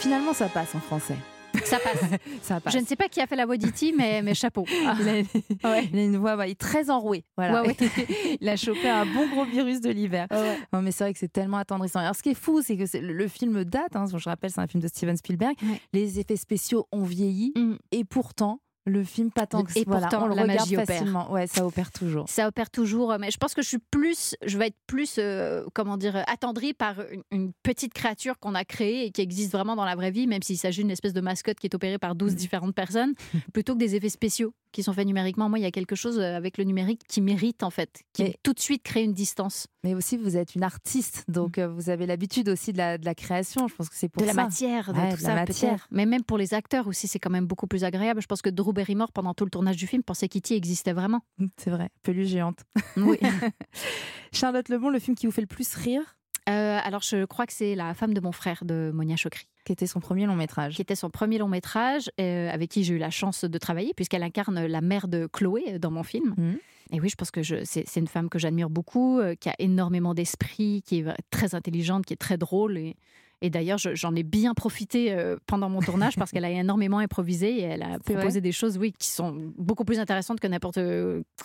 Finalement, 0.00 0.32
ça 0.32 0.48
passe 0.48 0.74
en 0.74 0.80
français. 0.80 1.16
Ça 1.64 1.78
passe. 1.78 2.00
ça 2.42 2.60
passe. 2.60 2.72
Je 2.72 2.78
ne 2.78 2.84
sais 2.86 2.96
pas 2.96 3.08
qui 3.08 3.20
a 3.20 3.26
fait 3.26 3.36
la 3.36 3.44
voix 3.44 3.56
d'E.T., 3.56 3.92
mais, 3.96 4.22
mais 4.22 4.34
chapeau. 4.34 4.64
Il 4.70 5.08
a, 5.08 5.80
il 5.80 5.98
a 5.98 6.04
une 6.04 6.16
voix 6.16 6.36
ouais, 6.36 6.54
très 6.54 6.90
enrouée. 6.90 7.24
Voilà. 7.36 7.62
Ouais, 7.62 7.76
ouais. 7.80 8.36
il 8.40 8.48
a 8.48 8.56
chopé 8.56 8.88
un 8.88 9.04
bon 9.04 9.28
gros 9.28 9.44
virus 9.44 9.80
de 9.80 9.90
l'hiver. 9.90 10.26
Mais 10.72 10.90
c'est 10.90 11.04
vrai 11.04 11.12
que 11.12 11.18
c'est 11.18 11.32
tellement 11.32 11.58
attendrissant. 11.58 12.00
Alors, 12.00 12.14
ce 12.14 12.22
qui 12.22 12.30
est 12.30 12.34
fou, 12.34 12.62
c'est 12.62 12.76
que 12.76 12.98
le, 12.98 13.28
film 13.28 13.64
date. 13.64 13.94
hein, 13.94 14.06
je 14.06 14.28
rappelle, 14.28 14.50
c'est 14.50 14.60
un 14.60 14.66
film 14.66 14.82
de 14.82 14.88
Steven 14.88 15.16
Spielberg. 15.16 15.54
Les 15.92 16.18
effets 16.18 16.36
spéciaux 16.36 16.86
ont 16.92 17.04
vieilli. 17.04 17.52
Mm. 17.56 17.74
Et 17.92 18.04
pourtant, 18.04 18.60
le 18.90 19.04
film, 19.04 19.30
pas 19.30 19.46
tant 19.46 19.64
que 19.64 19.78
Et 19.78 19.84
voilà, 19.86 20.08
pourtant, 20.08 20.24
on 20.24 20.28
le 20.28 20.32
regarde 20.32 20.48
magie 20.48 20.76
opère. 20.76 20.86
facilement. 20.86 21.32
Ouais, 21.32 21.46
ça 21.46 21.66
opère 21.66 21.90
toujours. 21.90 22.28
Ça 22.28 22.46
opère 22.46 22.70
toujours, 22.70 23.16
mais 23.18 23.30
je 23.30 23.38
pense 23.38 23.54
que 23.54 23.62
je 23.62 23.68
suis 23.68 23.78
plus, 23.90 24.36
je 24.44 24.58
vais 24.58 24.68
être 24.68 24.76
plus, 24.86 25.16
euh, 25.18 25.64
comment 25.74 25.96
dire, 25.96 26.16
euh, 26.16 26.22
attendrie 26.26 26.74
par 26.74 27.00
une, 27.10 27.22
une 27.30 27.52
petite 27.62 27.94
créature 27.94 28.38
qu'on 28.38 28.54
a 28.54 28.64
créée 28.64 29.06
et 29.06 29.10
qui 29.10 29.20
existe 29.20 29.52
vraiment 29.52 29.76
dans 29.76 29.84
la 29.84 29.94
vraie 29.94 30.10
vie, 30.10 30.26
même 30.26 30.42
s'il 30.42 30.58
s'agit 30.58 30.82
d'une 30.82 30.90
espèce 30.90 31.12
de 31.12 31.20
mascotte 31.20 31.58
qui 31.58 31.66
est 31.66 31.74
opérée 31.74 31.98
par 31.98 32.14
12 32.14 32.34
différentes 32.34 32.74
personnes, 32.74 33.14
plutôt 33.52 33.74
que 33.74 33.78
des 33.78 33.96
effets 33.96 34.08
spéciaux 34.08 34.52
qui 34.72 34.82
sont 34.82 34.92
faits 34.92 35.06
numériquement. 35.06 35.48
Moi, 35.48 35.58
il 35.58 35.62
y 35.62 35.66
a 35.66 35.70
quelque 35.70 35.94
chose 35.96 36.18
euh, 36.18 36.36
avec 36.36 36.58
le 36.58 36.64
numérique 36.64 37.02
qui 37.08 37.20
mérite, 37.20 37.62
en 37.62 37.70
fait, 37.70 38.02
qui 38.12 38.24
Mais- 38.24 38.34
tout 38.42 38.52
de 38.52 38.60
suite 38.60 38.82
crée 38.82 39.02
une 39.04 39.12
distance. 39.12 39.66
Mais 39.84 39.94
aussi, 39.94 40.16
vous 40.16 40.36
êtes 40.36 40.54
une 40.54 40.62
artiste, 40.62 41.24
donc 41.28 41.56
euh, 41.58 41.66
vous 41.68 41.88
avez 41.90 42.04
l'habitude 42.06 42.48
aussi 42.50 42.72
de 42.72 42.78
la, 42.78 42.98
de 42.98 43.04
la 43.04 43.14
création. 43.14 43.66
Je 43.68 43.74
pense 43.74 43.88
que 43.88 43.96
c'est 43.96 44.08
pour 44.08 44.22
de 44.22 44.26
la 44.26 44.34
matière, 44.34 44.92
de 44.92 44.98
Ouais, 44.98 45.10
tout 45.10 45.16
de 45.18 45.22
la 45.22 45.28
ça, 45.28 45.34
matière. 45.34 45.70
peut-être. 45.72 45.86
Mais 45.90 46.04
même 46.06 46.22
pour 46.22 46.36
les 46.38 46.52
acteurs 46.54 46.86
aussi, 46.86 47.08
c'est 47.08 47.18
quand 47.18 47.30
même 47.30 47.46
beaucoup 47.46 47.66
plus 47.66 47.84
agréable. 47.84 48.20
Je 48.20 48.26
pense 48.26 48.42
que 48.42 48.50
Drew 48.50 48.72
Barrymore, 48.72 49.10
pendant 49.12 49.32
tout 49.34 49.44
le 49.44 49.50
tournage 49.50 49.76
du 49.76 49.86
film, 49.86 50.02
pensait 50.02 50.28
qu'E.T. 50.28 50.54
existait 50.54 50.92
vraiment. 50.92 51.20
C'est 51.56 51.70
vrai, 51.70 51.88
peluche 52.02 52.28
géante. 52.28 52.60
Oui. 52.96 53.18
Charlotte 54.32 54.68
Lebon, 54.68 54.90
le 54.90 54.98
film 54.98 55.16
qui 55.16 55.26
vous 55.26 55.32
fait 55.32 55.40
le 55.40 55.46
plus 55.46 55.74
rire, 55.74 56.16
Euh, 56.48 56.78
alors, 56.82 57.02
je 57.02 57.26
crois 57.26 57.46
que 57.46 57.52
c'est 57.52 57.74
La 57.74 57.94
femme 57.94 58.14
de 58.14 58.20
mon 58.20 58.32
frère 58.32 58.64
de 58.64 58.90
Monia 58.94 59.14
Chokri. 59.16 59.46
Qui 59.70 59.74
était 59.74 59.86
son 59.86 60.00
premier 60.00 60.26
long 60.26 60.34
métrage. 60.34 60.74
qui 60.74 60.82
était 60.82 60.96
son 60.96 61.10
premier 61.10 61.38
long 61.38 61.46
métrage, 61.46 62.10
euh, 62.20 62.50
avec 62.50 62.70
qui 62.70 62.82
j'ai 62.82 62.94
eu 62.94 62.98
la 62.98 63.10
chance 63.10 63.44
de 63.44 63.58
travailler, 63.58 63.94
puisqu'elle 63.94 64.24
incarne 64.24 64.66
la 64.66 64.80
mère 64.80 65.06
de 65.06 65.28
Chloé 65.32 65.62
euh, 65.68 65.78
dans 65.78 65.92
mon 65.92 66.02
film. 66.02 66.34
Mhm. 66.36 66.58
Et 66.90 67.00
oui, 67.00 67.08
je 67.08 67.14
pense 67.14 67.30
que 67.30 67.40
c'est 67.62 67.96
une 67.96 68.08
femme 68.08 68.28
que 68.28 68.40
j'admire 68.40 68.68
beaucoup, 68.68 69.20
euh, 69.20 69.36
qui 69.36 69.48
a 69.48 69.54
énormément 69.60 70.12
d'esprit, 70.12 70.82
qui 70.84 70.98
est 70.98 71.04
très 71.30 71.54
intelligente, 71.54 72.04
qui 72.04 72.14
est 72.14 72.16
très 72.16 72.36
drôle. 72.36 72.78
Et, 72.78 72.96
et 73.42 73.50
d'ailleurs, 73.50 73.78
je- 73.78 73.94
j'en 73.94 74.14
ai 74.14 74.22
bien 74.22 74.54
profité 74.54 75.12
euh, 75.12 75.36
pendant 75.46 75.68
mon 75.68 75.80
tournage 75.80 76.16
parce 76.16 76.30
qu'elle 76.30 76.44
a 76.44 76.50
énormément 76.50 76.98
improvisé 76.98 77.56
et 77.58 77.62
elle 77.62 77.82
a 77.82 77.98
proposé 77.98 78.40
des 78.40 78.52
choses, 78.52 78.76
oui, 78.78 78.92
qui 78.98 79.08
sont 79.08 79.52
beaucoup 79.56 79.84
plus 79.84 79.98
intéressantes 79.98 80.40
que 80.40 80.46
n'importe 80.46 80.78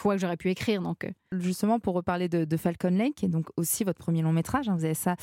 quoi 0.02 0.16
que 0.16 0.22
j'aurais 0.22 0.38
pu 0.38 0.50
écrire. 0.50 0.82
Donc, 0.82 1.06
euh, 1.06 1.12
Justement, 1.32 1.80
pour 1.80 1.96
reparler 1.96 2.30
de, 2.30 2.46
de 2.46 2.58
Falcon 2.58 2.90
Lake, 2.90 3.16
qui 3.16 3.26
est 3.26 3.30
donc 3.30 3.48
aussi 3.58 3.84
votre 3.84 4.00
premier 4.00 4.22
long 4.22 4.34
métrage, 4.34 4.68
hein, 4.70 4.76
vous 4.78 4.86
avez 4.86 4.94
ça 4.94 5.16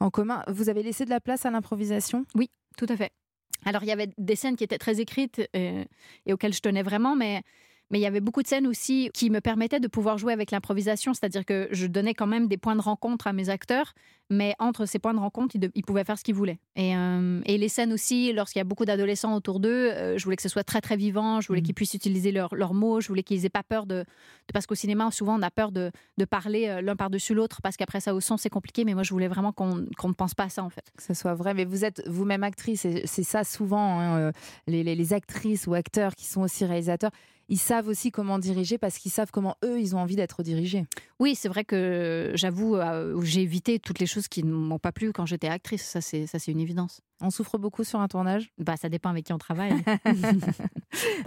en 0.00 0.10
commun. 0.10 0.42
Vous 0.48 0.68
avez 0.68 0.82
laissé 0.82 1.04
de 1.04 1.10
la 1.10 1.20
place 1.20 1.46
à 1.46 1.50
l'improvisation? 1.50 2.24
Oui, 2.34 2.50
tout 2.76 2.86
à 2.88 2.96
fait. 2.96 3.10
Alors, 3.64 3.82
il 3.82 3.88
y 3.88 3.92
avait 3.92 4.08
des 4.16 4.36
scènes 4.36 4.56
qui 4.56 4.64
étaient 4.64 4.78
très 4.78 5.00
écrites 5.00 5.42
euh, 5.54 5.84
et 6.26 6.32
auxquelles 6.32 6.54
je 6.54 6.60
tenais 6.60 6.82
vraiment, 6.82 7.14
mais, 7.14 7.42
mais 7.90 7.98
il 7.98 8.02
y 8.02 8.06
avait 8.06 8.20
beaucoup 8.20 8.42
de 8.42 8.46
scènes 8.48 8.66
aussi 8.66 9.10
qui 9.14 9.30
me 9.30 9.40
permettaient 9.40 9.80
de 9.80 9.88
pouvoir 9.88 10.18
jouer 10.18 10.32
avec 10.32 10.50
l'improvisation, 10.50 11.12
c'est-à-dire 11.14 11.44
que 11.44 11.68
je 11.72 11.86
donnais 11.86 12.14
quand 12.14 12.26
même 12.26 12.46
des 12.48 12.56
points 12.56 12.76
de 12.76 12.80
rencontre 12.80 13.26
à 13.26 13.32
mes 13.32 13.48
acteurs, 13.48 13.94
mais 14.32 14.54
entre 14.60 14.86
ces 14.86 15.00
points 15.00 15.12
de 15.14 15.18
rencontre, 15.18 15.56
ils, 15.56 15.58
de- 15.58 15.72
ils 15.74 15.84
pouvaient 15.84 16.04
faire 16.04 16.16
ce 16.16 16.22
qu'ils 16.22 16.36
voulaient. 16.36 16.60
Et, 16.76 16.96
euh, 16.96 17.40
et 17.46 17.58
les 17.58 17.68
scènes 17.68 17.92
aussi, 17.92 18.32
lorsqu'il 18.32 18.60
y 18.60 18.62
a 18.62 18.64
beaucoup 18.64 18.84
d'adolescents 18.84 19.34
autour 19.34 19.58
d'eux, 19.58 19.90
euh, 19.90 20.16
je 20.18 20.22
voulais 20.24 20.36
que 20.36 20.42
ce 20.42 20.48
soit 20.48 20.62
très, 20.62 20.80
très 20.80 20.96
vivant, 20.96 21.40
je 21.40 21.48
voulais 21.48 21.60
Mhm. 21.60 21.66
qu'ils 21.66 21.74
puissent 21.74 21.94
utiliser 21.94 22.30
leurs 22.30 22.54
leurs 22.54 22.72
mots, 22.74 23.00
je 23.00 23.08
voulais 23.08 23.24
qu'ils 23.24 23.44
aient 23.44 23.48
pas 23.50 23.64
peur 23.64 23.86
de... 23.86 23.94
de- 23.96 24.04
parce 24.54 24.66
qu'au 24.66 24.76
cinéma, 24.76 25.10
souvent, 25.10 25.36
on 25.36 25.42
a 25.42 25.50
peur 25.50 25.72
de, 25.72 25.90
de 26.16 26.24
parler 26.24 26.68
euh, 26.68 26.80
l'un 26.80 26.94
par-dessus 26.94 27.34
l'autre, 27.34 27.60
parce 27.60 27.76
qu'après 27.76 27.98
ça, 28.00 28.14
au 28.14 28.20
son, 28.20 28.36
c'est 28.36 28.50
compliqué, 28.50 28.84
mais 28.84 28.94
moi, 28.94 29.02
je 29.02 29.10
voulais 29.12 29.26
vraiment 29.28 29.52
qu'on 29.52 29.84
qu'on 29.98 30.08
ne 30.08 30.14
pense 30.14 30.34
pas 30.34 30.44
à 30.44 30.48
ça, 30.48 30.62
en 30.62 30.70
fait. 30.70 30.92
que 30.96 31.02
ce 31.02 31.12
soit 31.14 31.34
vrai, 31.34 31.52
mais 31.54 31.64
vous 31.64 31.84
êtes 31.84 32.02
vous-même 32.06 32.44
actrice, 32.44 32.84
et 32.84 33.02
c'est 33.06 33.24
ça 33.24 33.42
souvent, 33.42 33.98
hein, 34.00 34.30
les, 34.68 34.84
les- 34.84 34.94
les 34.94 35.12
actrices 35.12 35.66
ou 35.66 35.74
acteurs 35.74 36.14
qui 36.14 36.26
sont 36.26 36.42
aussi 36.42 36.64
réalisateurs, 36.64 37.10
ils 37.50 37.58
savent 37.58 37.88
aussi 37.88 38.12
comment 38.12 38.38
diriger 38.38 38.78
parce 38.78 38.96
qu'ils 38.96 39.10
savent 39.10 39.30
comment 39.32 39.56
eux, 39.64 39.80
ils 39.80 39.96
ont 39.96 39.98
envie 39.98 40.14
d'être 40.14 40.42
dirigés. 40.44 40.86
Oui, 41.18 41.34
c'est 41.34 41.48
vrai 41.48 41.64
que 41.64 42.30
j'avoue, 42.34 42.76
euh, 42.76 43.20
j'ai 43.22 43.42
évité 43.42 43.80
toutes 43.80 43.98
les 43.98 44.06
choses 44.06 44.28
qui 44.28 44.44
ne 44.44 44.52
m'ont 44.52 44.78
pas 44.78 44.92
plu 44.92 45.12
quand 45.12 45.26
j'étais 45.26 45.48
actrice. 45.48 45.82
Ça, 45.82 46.00
c'est 46.00 46.28
ça, 46.28 46.38
c'est 46.38 46.52
une 46.52 46.60
évidence. 46.60 47.00
On 47.20 47.30
souffre 47.30 47.58
beaucoup 47.58 47.82
sur 47.82 48.00
un 48.00 48.06
tournage? 48.06 48.52
Bah, 48.58 48.76
ça 48.76 48.88
dépend 48.88 49.10
avec 49.10 49.26
qui 49.26 49.32
on 49.32 49.38
travaille. 49.38 49.72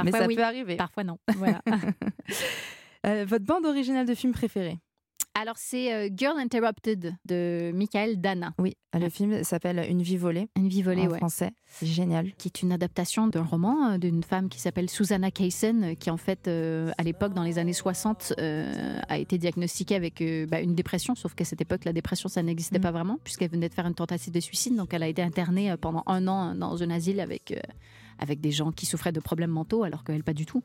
Mais 0.04 0.12
ça 0.12 0.26
oui, 0.26 0.36
peut 0.36 0.44
arriver. 0.44 0.78
Parfois 0.78 1.04
non. 1.04 1.20
Voilà. 1.36 1.62
Euh, 3.06 3.26
votre 3.28 3.44
bande 3.44 3.66
originale 3.66 4.06
de 4.06 4.16
film 4.16 4.32
préférée? 4.32 4.80
Alors, 5.36 5.56
c'est 5.58 5.92
euh, 5.92 6.10
Girl 6.16 6.38
Interrupted 6.40 7.16
de 7.26 7.72
Michael 7.74 8.22
Dana. 8.22 8.54
Oui, 8.60 8.78
le 8.94 9.10
film 9.10 9.44
s'appelle 9.44 9.84
Une 9.90 10.04
vie 10.04 10.18
volée. 10.18 10.48
Une 10.56 10.68
vie 10.68 10.84
volée, 10.84 11.08
en 11.08 11.12
ouais. 11.12 11.18
français. 11.18 11.52
C'est 11.66 11.88
génial. 11.88 12.32
Qui 12.38 12.50
est 12.50 12.62
une 12.62 12.72
adaptation 12.72 13.28
d'un 13.28 13.42
roman 13.42 13.94
euh, 13.94 13.98
d'une 13.98 14.22
femme 14.22 14.48
qui 14.48 14.60
s'appelle 14.60 14.92
Susanna 14.92 15.32
Kaysen, 15.32 15.84
euh, 15.84 15.94
qui 15.96 16.12
en 16.12 16.18
fait, 16.18 16.48
euh, 16.48 16.92
à 17.00 17.04
l'époque, 17.04 17.34
dans 17.34 17.42
les 17.42 17.58
années 17.58 17.74
60, 17.74 18.34
euh, 18.38 19.00
a 19.10 19.18
été 19.18 19.40
diagnostiquée 19.40 19.96
avec 19.96 20.22
euh, 20.22 20.46
bah, 20.46 20.62
une 20.62 20.76
dépression, 20.76 21.16
sauf 21.16 21.34
qu'à 21.34 21.46
cette 21.46 21.62
époque, 21.62 21.86
la 21.86 21.94
dépression, 21.94 22.30
ça 22.30 22.44
n'existait 22.44 22.80
pas 22.80 22.92
vraiment, 22.92 23.18
puisqu'elle 23.24 23.50
venait 23.50 23.70
de 23.70 23.74
faire 23.74 23.88
une 23.88 23.96
tentative 23.96 24.32
de 24.32 24.40
suicide. 24.40 24.76
Donc, 24.76 24.94
elle 24.94 25.02
a 25.02 25.08
été 25.08 25.24
internée 25.24 25.74
pendant 25.82 26.04
un 26.06 26.28
an 26.28 26.54
dans 26.54 26.84
un 26.84 26.92
asile 26.92 27.20
avec, 27.20 27.60
avec 28.20 28.40
des 28.42 28.52
gens 28.52 28.72
qui 28.72 28.86
souffraient 28.86 29.12
de 29.12 29.20
problèmes 29.20 29.52
mentaux, 29.52 29.84
alors 29.84 30.04
qu'elle, 30.04 30.24
pas 30.24 30.34
du 30.34 30.46
tout. 30.46 30.64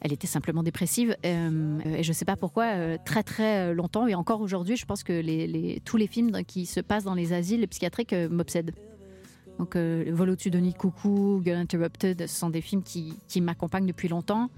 Elle 0.00 0.12
était 0.12 0.26
simplement 0.26 0.62
dépressive. 0.62 1.16
euh, 1.26 1.78
et 1.84 2.02
je 2.02 2.08
ne 2.08 2.14
sais 2.14 2.24
pas 2.24 2.36
pourquoi, 2.36 2.64
euh, 2.74 2.96
très 3.04 3.22
très 3.22 3.74
longtemps, 3.74 4.06
et 4.06 4.14
encore 4.14 4.40
aujourd'hui, 4.40 4.76
je 4.76 4.86
pense 4.86 5.02
que 5.02 5.12
les, 5.12 5.46
les- 5.46 5.80
tous 5.84 5.96
les 5.96 6.06
films 6.06 6.42
qui 6.46 6.66
se 6.66 6.80
passent 6.80 7.04
dans 7.04 7.14
les 7.14 7.32
asiles 7.32 7.66
psychiatriques 7.68 8.12
euh, 8.12 8.28
m'obsèdent. 8.28 8.72
Donc, 9.58 9.76
euh, 9.76 10.04
Vol 10.12 10.30
au-dessus 10.30 10.50
de 10.50 10.58
Coucou, 10.72 11.42
Girl 11.44 11.58
Interrupted, 11.58 12.26
ce 12.26 12.34
sont 12.34 12.48
des 12.48 12.62
films 12.62 12.82
qui, 12.82 13.12
qui 13.28 13.40
m'accompagnent 13.42 13.86
depuis 13.86 14.08
longtemps. 14.08 14.48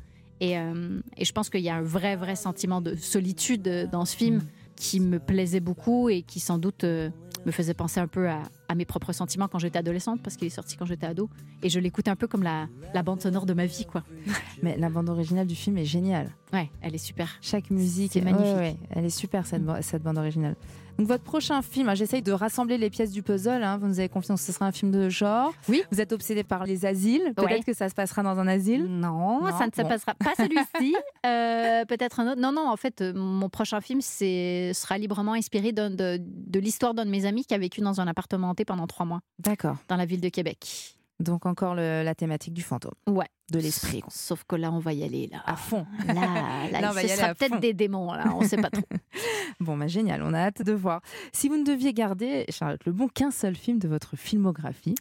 Et, 0.41 0.57
euh, 0.59 1.01
et 1.17 1.25
je 1.25 1.33
pense 1.33 1.51
qu'il 1.51 1.61
y 1.63 1.69
a 1.69 1.77
un 1.77 1.83
vrai, 1.83 2.15
vrai 2.17 2.37
sentiment 2.37 2.81
de 2.81 2.95
solitude 2.95 3.67
euh, 3.69 3.87
dans 3.87 4.05
ce 4.05 4.17
film 4.17 4.43
qui 4.77 5.01
me 5.01 5.19
plaisait 5.19 5.61
beaucoup 5.61 6.09
et 6.09 6.23
qui 6.23 6.41
sans 6.41 6.59
doute 6.59 6.85
euh, 6.85 7.11
me 7.47 7.51
faisait 7.53 7.75
penser 7.75 8.01
un 8.01 8.07
peu 8.09 8.29
à, 8.29 8.43
à 8.73 8.75
mes 8.75 8.85
propres 8.87 9.13
sentiments 9.13 9.49
quand 9.49 9.59
j'étais 9.59 9.79
adolescente, 9.79 10.23
parce 10.23 10.37
qu'il 10.37 10.47
est 10.47 10.51
sorti 10.51 10.77
quand 10.77 10.87
j'étais 10.87 11.07
ado. 11.07 11.29
Et 11.63 11.69
je 11.69 11.79
l'écoute 11.79 12.09
un 12.09 12.17
peu 12.17 12.27
comme 12.27 12.43
la, 12.43 12.69
la 12.95 13.03
bande 13.03 13.21
sonore 13.21 13.45
de 13.47 13.53
ma 13.53 13.67
vie, 13.67 13.85
quoi. 13.85 14.03
Mais 14.63 14.77
la 14.79 14.89
bande 14.89 15.09
originale 15.11 15.47
du 15.47 15.55
film 15.55 15.77
est 15.79 15.85
géniale. 15.85 16.31
Ouais, 16.53 16.71
elle 16.81 16.95
est 16.95 16.99
super. 16.99 17.29
Chaque 17.43 17.71
musique 17.71 18.17
est 18.17 18.23
magnifique. 18.23 18.47
ouais, 18.47 18.61
ouais, 18.61 18.77
elle 18.91 19.05
est 19.05 19.11
super 19.11 19.47
cette, 19.47 19.63
cette 19.83 20.03
bande 20.03 20.19
originale. 20.19 20.57
Donc 20.99 21.09
votre 21.09 21.25
prochain 21.25 21.63
film, 21.63 21.89
hein, 21.89 21.95
j'essaye 21.95 22.23
de 22.23 22.33
rassembler 22.33 22.79
les 22.79 22.91
pièces 22.91 23.11
du 23.11 23.23
puzzle. 23.23 23.63
hein, 23.63 23.79
vous 23.79 23.87
nous 23.87 23.99
avez 23.99 24.09
confiance 24.09 24.43
ce 24.43 24.53
sera 24.53 24.67
un 24.67 24.73
film 24.73 24.91
de 24.91 25.09
genre. 25.09 25.53
Oui. 25.69 25.83
Vous 25.91 26.01
êtes 26.01 26.13
obsédé 26.13 26.45
par 26.45 26.65
les 26.65 26.85
asiles. 26.87 27.33
Peut-être 27.37 27.51
Ouais. 27.51 27.63
que 27.63 27.73
ça 27.73 27.89
se 27.89 27.95
passera 27.95 28.23
dans 28.23 28.39
un 28.39 28.47
asile. 28.47 28.85
Non, 28.87 29.41
ça 29.59 29.67
ne 29.67 29.73
se 29.73 29.83
passera 29.89 30.15
pas 30.15 30.33
celui-ci. 30.37 30.95
Euh, 31.25 31.85
Peut-être 31.85 32.19
un 32.21 32.33
autre. 32.33 32.41
Non, 32.41 32.51
non, 32.53 32.69
en 32.69 32.77
fait, 32.77 33.01
euh, 33.01 33.13
mon 33.15 33.49
prochain 33.49 33.81
film 33.81 34.01
sera 34.01 34.99
librement 34.99 35.35
inspiré 35.35 35.73
de, 35.73 35.89
de 36.19 36.59
l'histoire 36.61 36.95
d'un 36.95 37.05
de 37.05 37.11
mes 37.11 37.27
amis 37.27 37.45
qui 37.45 37.55
a 37.55 37.59
vécu 37.59 37.81
dans 37.81 38.01
un 38.01 38.07
appartement 38.09 38.51
hanté 38.51 38.65
pendant 38.65 38.87
trois 38.89 39.07
mois 39.07 39.21
D'accord. 39.39 39.77
dans 39.89 39.97
la 39.97 40.05
ville 40.05 40.21
de 40.21 40.29
Québec. 40.29 40.97
Donc 41.23 41.47
encore 41.47 41.75
le- 41.75 42.03
la 42.03 42.15
thématique 42.15 42.53
du 42.53 42.63
fantôme, 42.63 42.93
Ouais. 43.07 43.29
de 43.53 43.59
l'esprit. 43.59 44.03
Sauf 44.09 44.45
que 44.45 44.57
là, 44.57 44.71
on 44.73 44.79
va 44.81 44.93
y 44.93 45.05
aller 45.05 45.29
là. 45.29 45.43
À 45.47 45.57
fond. 45.57 45.87
Là, 46.07 46.15
là, 46.15 46.23
Là, 46.83 46.91
on 46.91 46.95
va 46.95 47.01
ce 47.03 47.07
y 47.07 47.11
aller 47.11 47.21
sera 47.21 47.35
peut-être 47.35 47.55
fond. 47.55 47.59
des 47.61 47.73
démons 47.75 48.13
là, 48.13 48.33
on 48.35 48.43
sait 48.43 48.57
pas 48.57 48.71
trop. 48.71 48.83
Bon, 49.61 49.77
bah 49.77 49.87
génial, 49.87 50.23
on 50.23 50.33
a 50.35 50.39
hâte 50.39 50.63
de 50.63 50.73
voir. 50.73 51.01
Si 51.33 51.49
vous 51.49 51.57
ne 51.57 51.65
deviez 51.65 51.93
garder, 51.93 52.45
Charlotte 52.49 52.85
Lebon, 52.87 53.07
qu'un 53.09 53.31
seul 53.31 53.55
film 53.55 53.79
de 53.79 53.87
votre 53.89 54.17
filmographie, 54.17 54.95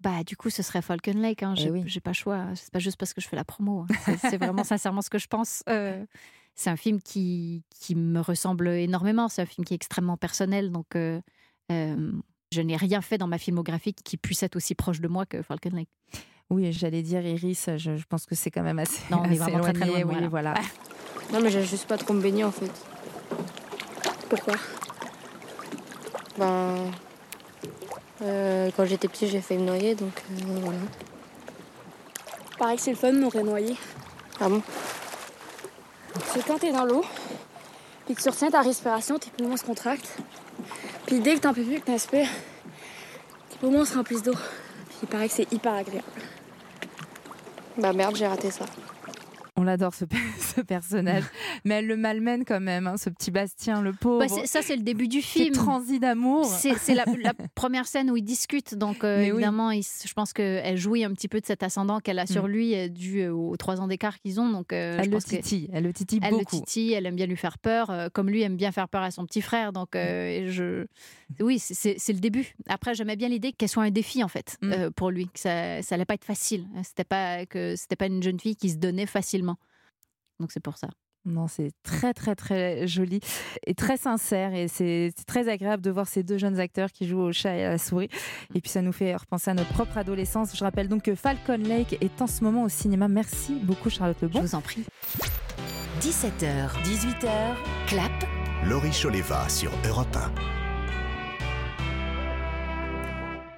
Bah, 0.00 0.22
du 0.22 0.36
coup, 0.36 0.50
ce 0.50 0.62
serait 0.62 0.82
Falcon 0.82 1.12
Lake. 1.16 1.42
Hein. 1.42 1.54
Eh 1.56 1.60
J'ai 1.60 1.70
oui. 1.70 1.82
j'ai 1.86 2.00
pas 2.00 2.12
choix. 2.12 2.44
C'est 2.54 2.70
pas 2.72 2.78
juste 2.78 2.98
parce 2.98 3.14
que 3.14 3.20
je 3.22 3.28
fais 3.28 3.36
la 3.36 3.44
promo. 3.44 3.80
hein. 3.90 3.94
C'est- 4.04 4.18
C'est 4.30 4.36
vraiment 4.36 4.62
sincèrement 4.64 5.00
ce 5.02 5.08
que 5.10 5.18
je 5.18 5.26
pense. 5.26 5.62
Euh, 5.68 6.04
c'est 6.54 6.68
un 6.70 6.76
film 6.76 7.00
qui, 7.00 7.64
qui 7.74 7.94
me 7.96 8.20
ressemble 8.20 8.68
énormément. 8.68 9.28
C'est 9.28 9.42
un 9.42 9.46
film 9.46 9.64
qui 9.64 9.72
est 9.72 9.76
extrêmement 9.76 10.16
personnel. 10.18 10.70
Donc, 10.70 10.94
euh, 10.94 11.20
euh, 11.72 12.12
je 12.54 12.62
n'ai 12.62 12.76
rien 12.76 13.00
fait 13.02 13.18
dans 13.18 13.26
ma 13.26 13.38
filmographie 13.38 13.92
qui 13.92 14.16
puisse 14.16 14.42
être 14.42 14.56
aussi 14.56 14.74
proche 14.74 15.00
de 15.00 15.08
moi 15.08 15.26
que 15.26 15.42
Falcon 15.42 15.70
Lake. 15.70 15.88
oui, 16.50 16.72
j'allais 16.72 17.02
dire 17.02 17.20
Iris, 17.26 17.68
je, 17.76 17.96
je 17.96 18.04
pense 18.08 18.26
que 18.26 18.34
c'est 18.34 18.50
quand 18.50 18.62
même 18.62 18.78
assez. 18.78 19.02
Non, 19.10 19.22
on 19.24 19.30
est 19.30 19.34
vraiment 19.36 19.60
très, 19.60 19.72
très 19.72 19.86
éloigné, 19.88 20.04
loin 20.04 20.14
de 20.14 20.22
oui, 20.22 20.28
voilà. 20.28 20.54
Non, 21.32 21.40
mais 21.40 21.50
j'ai 21.50 21.64
juste 21.64 21.86
pas 21.86 21.98
trop 21.98 22.14
me 22.14 22.20
baigner 22.22 22.44
en 22.44 22.52
fait. 22.52 22.70
Pourquoi? 24.28 24.54
Ben. 26.38 26.76
euh, 28.22 28.70
quand 28.76 28.84
j'étais 28.84 29.08
petit, 29.08 29.26
j'ai 29.28 29.40
fait 29.40 29.56
me 29.56 29.64
noyer 29.64 29.94
donc 29.94 30.12
euh, 30.30 30.34
voilà. 30.60 30.78
Pareil 32.58 32.76
que 32.76 32.82
c'est 32.82 32.90
le 32.92 32.96
fun, 32.96 33.12
on 33.14 33.26
aurait 33.26 33.42
noyé. 33.42 33.76
Ah 34.40 34.48
bon? 34.48 34.62
C'est 36.32 36.44
quand 36.46 36.58
t'es 36.58 36.72
dans 36.72 36.84
l'eau, 36.84 37.04
puis 38.06 38.14
que 38.14 38.22
tu 38.22 38.28
retiens 38.28 38.50
ta 38.50 38.60
respiration, 38.60 39.18
tes 39.18 39.30
poumons 39.30 39.56
se 39.56 39.64
contractent. 39.64 40.16
Puis 41.06 41.20
dès 41.20 41.34
que 41.34 41.40
t'en 41.40 41.54
peux 41.54 41.62
plus, 41.62 41.80
que 41.80 41.86
t'inspires, 41.86 42.28
tes 43.50 43.58
poumons 43.58 43.84
se 43.84 43.94
remplissent 43.94 44.22
d'eau. 44.22 44.32
Puis 44.32 44.98
il 45.02 45.08
paraît 45.08 45.28
que 45.28 45.34
c'est 45.34 45.52
hyper 45.52 45.74
agréable. 45.74 46.06
Bah 47.76 47.92
merde, 47.92 48.16
j'ai 48.16 48.26
raté 48.26 48.50
ça. 48.50 48.66
On 49.56 49.62
l'adore 49.62 49.94
ce, 49.94 50.04
ce 50.38 50.60
personnage, 50.60 51.22
mais 51.64 51.74
elle 51.76 51.86
le 51.86 51.96
malmène 51.96 52.44
quand 52.44 52.60
même, 52.60 52.86
hein, 52.88 52.96
ce 52.96 53.08
petit 53.08 53.30
Bastien, 53.30 53.82
le 53.82 53.92
pauvre. 53.92 54.18
Bah, 54.26 54.28
ça, 54.46 54.62
c'est 54.62 54.74
le 54.76 54.82
début 54.82 55.06
du 55.06 55.22
film. 55.22 55.54
transi 55.54 56.00
d'amour. 56.00 56.44
C'est 56.46 56.94
la, 56.94 57.04
la 57.22 57.32
première 57.54 57.86
scène 57.86 58.10
où 58.10 58.16
ils 58.16 58.24
discutent, 58.24 58.74
donc 58.74 59.04
euh, 59.04 59.20
oui. 59.20 59.28
évidemment, 59.28 59.70
il 59.70 59.82
je 59.84 60.12
pense 60.12 60.32
qu'elle 60.32 60.76
jouit 60.76 61.04
un 61.04 61.12
petit 61.12 61.28
peu 61.28 61.40
de 61.40 61.46
cet 61.46 61.62
ascendant 61.62 62.00
qu'elle 62.00 62.18
a 62.18 62.26
sur 62.26 62.44
Mm. 62.44 62.50
lui 62.50 62.74
euh, 62.74 62.88
dû 62.88 63.20
euh, 63.20 63.32
aux 63.32 63.56
trois 63.56 63.80
ans 63.80 63.86
d'écart 63.86 64.18
qu'ils 64.18 64.40
ont. 64.40 64.50
Donc, 64.50 64.72
euh, 64.72 64.96
Elle 64.98 65.04
je 65.04 65.10
le 65.10 65.14
pense 65.16 65.24
titille, 65.26 65.68
elle 65.72 65.84
le 65.84 65.92
titille 65.92 66.20
elle 66.22 66.30
beaucoup. 66.32 66.44
le 66.56 66.60
titille, 66.60 66.92
elle 66.92 67.06
aime 67.06 67.16
bien 67.16 67.26
lui 67.26 67.36
faire 67.36 67.58
peur, 67.58 67.90
euh, 67.90 68.08
comme 68.12 68.28
lui 68.28 68.42
aime 68.42 68.56
bien 68.56 68.72
faire 68.72 68.88
peur 68.88 69.02
à 69.02 69.10
son 69.10 69.24
petit 69.24 69.40
frère. 69.40 69.72
Donc, 69.72 69.94
et 69.94 70.46
je, 70.50 70.86
oui, 71.40 71.58
c'est- 71.58 71.98
le 72.12 72.20
début. 72.20 72.54
Après, 72.68 72.94
j'aimais 72.94 73.16
bien 73.16 73.28
l'idée 73.28 73.52
qu'elle 73.52 73.68
soit 73.68 73.82
un 73.84 73.90
défi 73.90 74.22
en 74.22 74.28
fait 74.28 74.56
Mm. 74.62 74.72
euh, 74.72 74.90
pour 74.90 75.10
lui, 75.10 75.26
que 75.28 75.38
ça, 75.40 75.82
ça 75.82 75.94
allait 75.94 76.04
pas 76.04 76.14
être 76.14 76.24
facile. 76.24 76.66
C'était 76.82 77.04
pas 77.04 77.46
que 77.46 77.74
c'était 77.76 77.96
pas 77.96 78.06
une 78.06 78.22
jeune 78.22 78.38
fille 78.40 78.56
qui 78.56 78.70
se 78.70 78.76
donnait 78.76 79.06
facilement. 79.06 79.56
Donc 80.40 80.52
c'est 80.52 80.60
pour 80.62 80.76
ça. 80.78 80.88
Non, 81.26 81.48
c'est 81.48 81.70
très 81.82 82.12
très 82.12 82.34
très 82.34 82.86
joli 82.86 83.18
et 83.66 83.72
très 83.74 83.96
sincère 83.96 84.52
et 84.52 84.68
c'est 84.68 85.10
c'est 85.16 85.24
très 85.24 85.48
agréable 85.48 85.82
de 85.82 85.90
voir 85.90 86.06
ces 86.06 86.22
deux 86.22 86.36
jeunes 86.36 86.60
acteurs 86.60 86.92
qui 86.92 87.06
jouent 87.08 87.20
au 87.22 87.32
chat 87.32 87.56
et 87.56 87.64
à 87.64 87.70
la 87.70 87.78
souris. 87.78 88.10
Et 88.54 88.60
puis 88.60 88.70
ça 88.70 88.82
nous 88.82 88.92
fait 88.92 89.16
repenser 89.16 89.50
à 89.50 89.54
notre 89.54 89.72
propre 89.72 89.96
adolescence. 89.96 90.54
Je 90.54 90.62
rappelle 90.62 90.86
donc 90.88 91.04
que 91.04 91.14
Falcon 91.14 91.56
Lake 91.56 91.96
est 92.02 92.20
en 92.20 92.26
ce 92.26 92.44
moment 92.44 92.64
au 92.64 92.68
cinéma. 92.68 93.08
Merci 93.08 93.54
beaucoup 93.62 93.88
Charlotte 93.88 94.20
Lebon. 94.20 94.40
Je 94.42 94.46
vous 94.48 94.54
en 94.54 94.60
prie. 94.60 94.84
17h, 96.00 96.82
18h, 96.84 97.56
clap, 97.86 98.12
Laurie 98.66 98.90
Choleva 98.92 99.48
sur 99.48 99.70
Europe 99.88 100.14
1. 100.14 100.63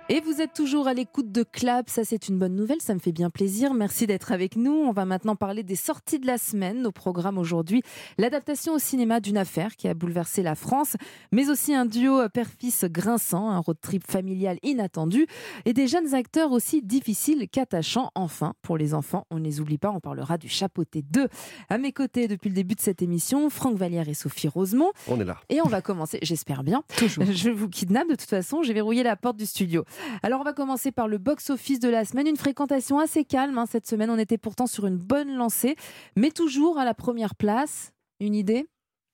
Et 0.08 0.20
vous 0.20 0.40
êtes 0.40 0.52
toujours 0.52 0.86
à 0.86 0.94
l'écoute 0.94 1.32
de 1.32 1.42
Clap, 1.42 1.90
ça 1.90 2.04
c'est 2.04 2.28
une 2.28 2.38
bonne 2.38 2.54
nouvelle, 2.54 2.80
ça 2.80 2.94
me 2.94 3.00
fait 3.00 3.10
bien 3.10 3.28
plaisir. 3.28 3.74
Merci 3.74 4.06
d'être 4.06 4.30
avec 4.30 4.54
nous. 4.54 4.70
On 4.70 4.92
va 4.92 5.04
maintenant 5.04 5.34
parler 5.34 5.64
des 5.64 5.74
sorties 5.74 6.20
de 6.20 6.28
la 6.28 6.38
semaine. 6.38 6.86
Au 6.86 6.92
programme 6.92 7.38
aujourd'hui, 7.38 7.82
l'adaptation 8.16 8.74
au 8.74 8.78
cinéma 8.78 9.18
d'une 9.18 9.36
affaire 9.36 9.74
qui 9.74 9.88
a 9.88 9.94
bouleversé 9.94 10.44
la 10.44 10.54
France, 10.54 10.94
mais 11.32 11.50
aussi 11.50 11.74
un 11.74 11.86
duo 11.86 12.20
père-fils 12.28 12.84
grinçant, 12.84 13.50
un 13.50 13.58
road 13.58 13.78
trip 13.82 14.08
familial 14.08 14.58
inattendu 14.62 15.26
et 15.64 15.72
des 15.72 15.88
jeunes 15.88 16.14
acteurs 16.14 16.52
aussi 16.52 16.82
difficiles 16.82 17.48
qu'attachants. 17.50 18.12
Enfin, 18.14 18.54
pour 18.62 18.78
les 18.78 18.94
enfants, 18.94 19.26
on 19.32 19.40
ne 19.40 19.44
les 19.44 19.60
oublie 19.60 19.78
pas, 19.78 19.90
on 19.90 19.98
parlera 19.98 20.38
du 20.38 20.48
Chapeauté 20.48 21.02
2. 21.02 21.26
À 21.68 21.78
mes 21.78 21.90
côtés 21.90 22.28
depuis 22.28 22.48
le 22.48 22.54
début 22.54 22.76
de 22.76 22.80
cette 22.80 23.02
émission, 23.02 23.50
Franck 23.50 23.76
Vallière 23.76 24.08
et 24.08 24.14
Sophie 24.14 24.46
Rosemont. 24.46 24.92
On 25.08 25.20
est 25.20 25.24
là. 25.24 25.38
Et 25.48 25.60
on 25.62 25.68
va 25.68 25.82
commencer, 25.82 26.20
j'espère 26.22 26.62
bien. 26.62 26.84
Toujours. 26.96 27.24
Je 27.28 27.50
vous 27.50 27.68
kidnappe 27.68 28.08
de 28.08 28.14
toute 28.14 28.30
façon, 28.30 28.62
j'ai 28.62 28.72
verrouillé 28.72 29.02
la 29.02 29.16
porte 29.16 29.36
du 29.36 29.46
studio. 29.46 29.84
Alors 30.22 30.40
on 30.40 30.44
va 30.44 30.52
commencer 30.52 30.92
par 30.92 31.08
le 31.08 31.18
box-office 31.18 31.80
de 31.80 31.88
la 31.88 32.04
semaine. 32.04 32.26
Une 32.26 32.36
fréquentation 32.36 32.98
assez 32.98 33.24
calme 33.24 33.58
hein, 33.58 33.66
cette 33.66 33.86
semaine. 33.86 34.10
On 34.10 34.18
était 34.18 34.38
pourtant 34.38 34.66
sur 34.66 34.86
une 34.86 34.98
bonne 34.98 35.34
lancée, 35.34 35.76
mais 36.16 36.30
toujours 36.30 36.78
à 36.78 36.84
la 36.84 36.94
première 36.94 37.34
place. 37.34 37.92
Une 38.20 38.34
idée? 38.34 38.66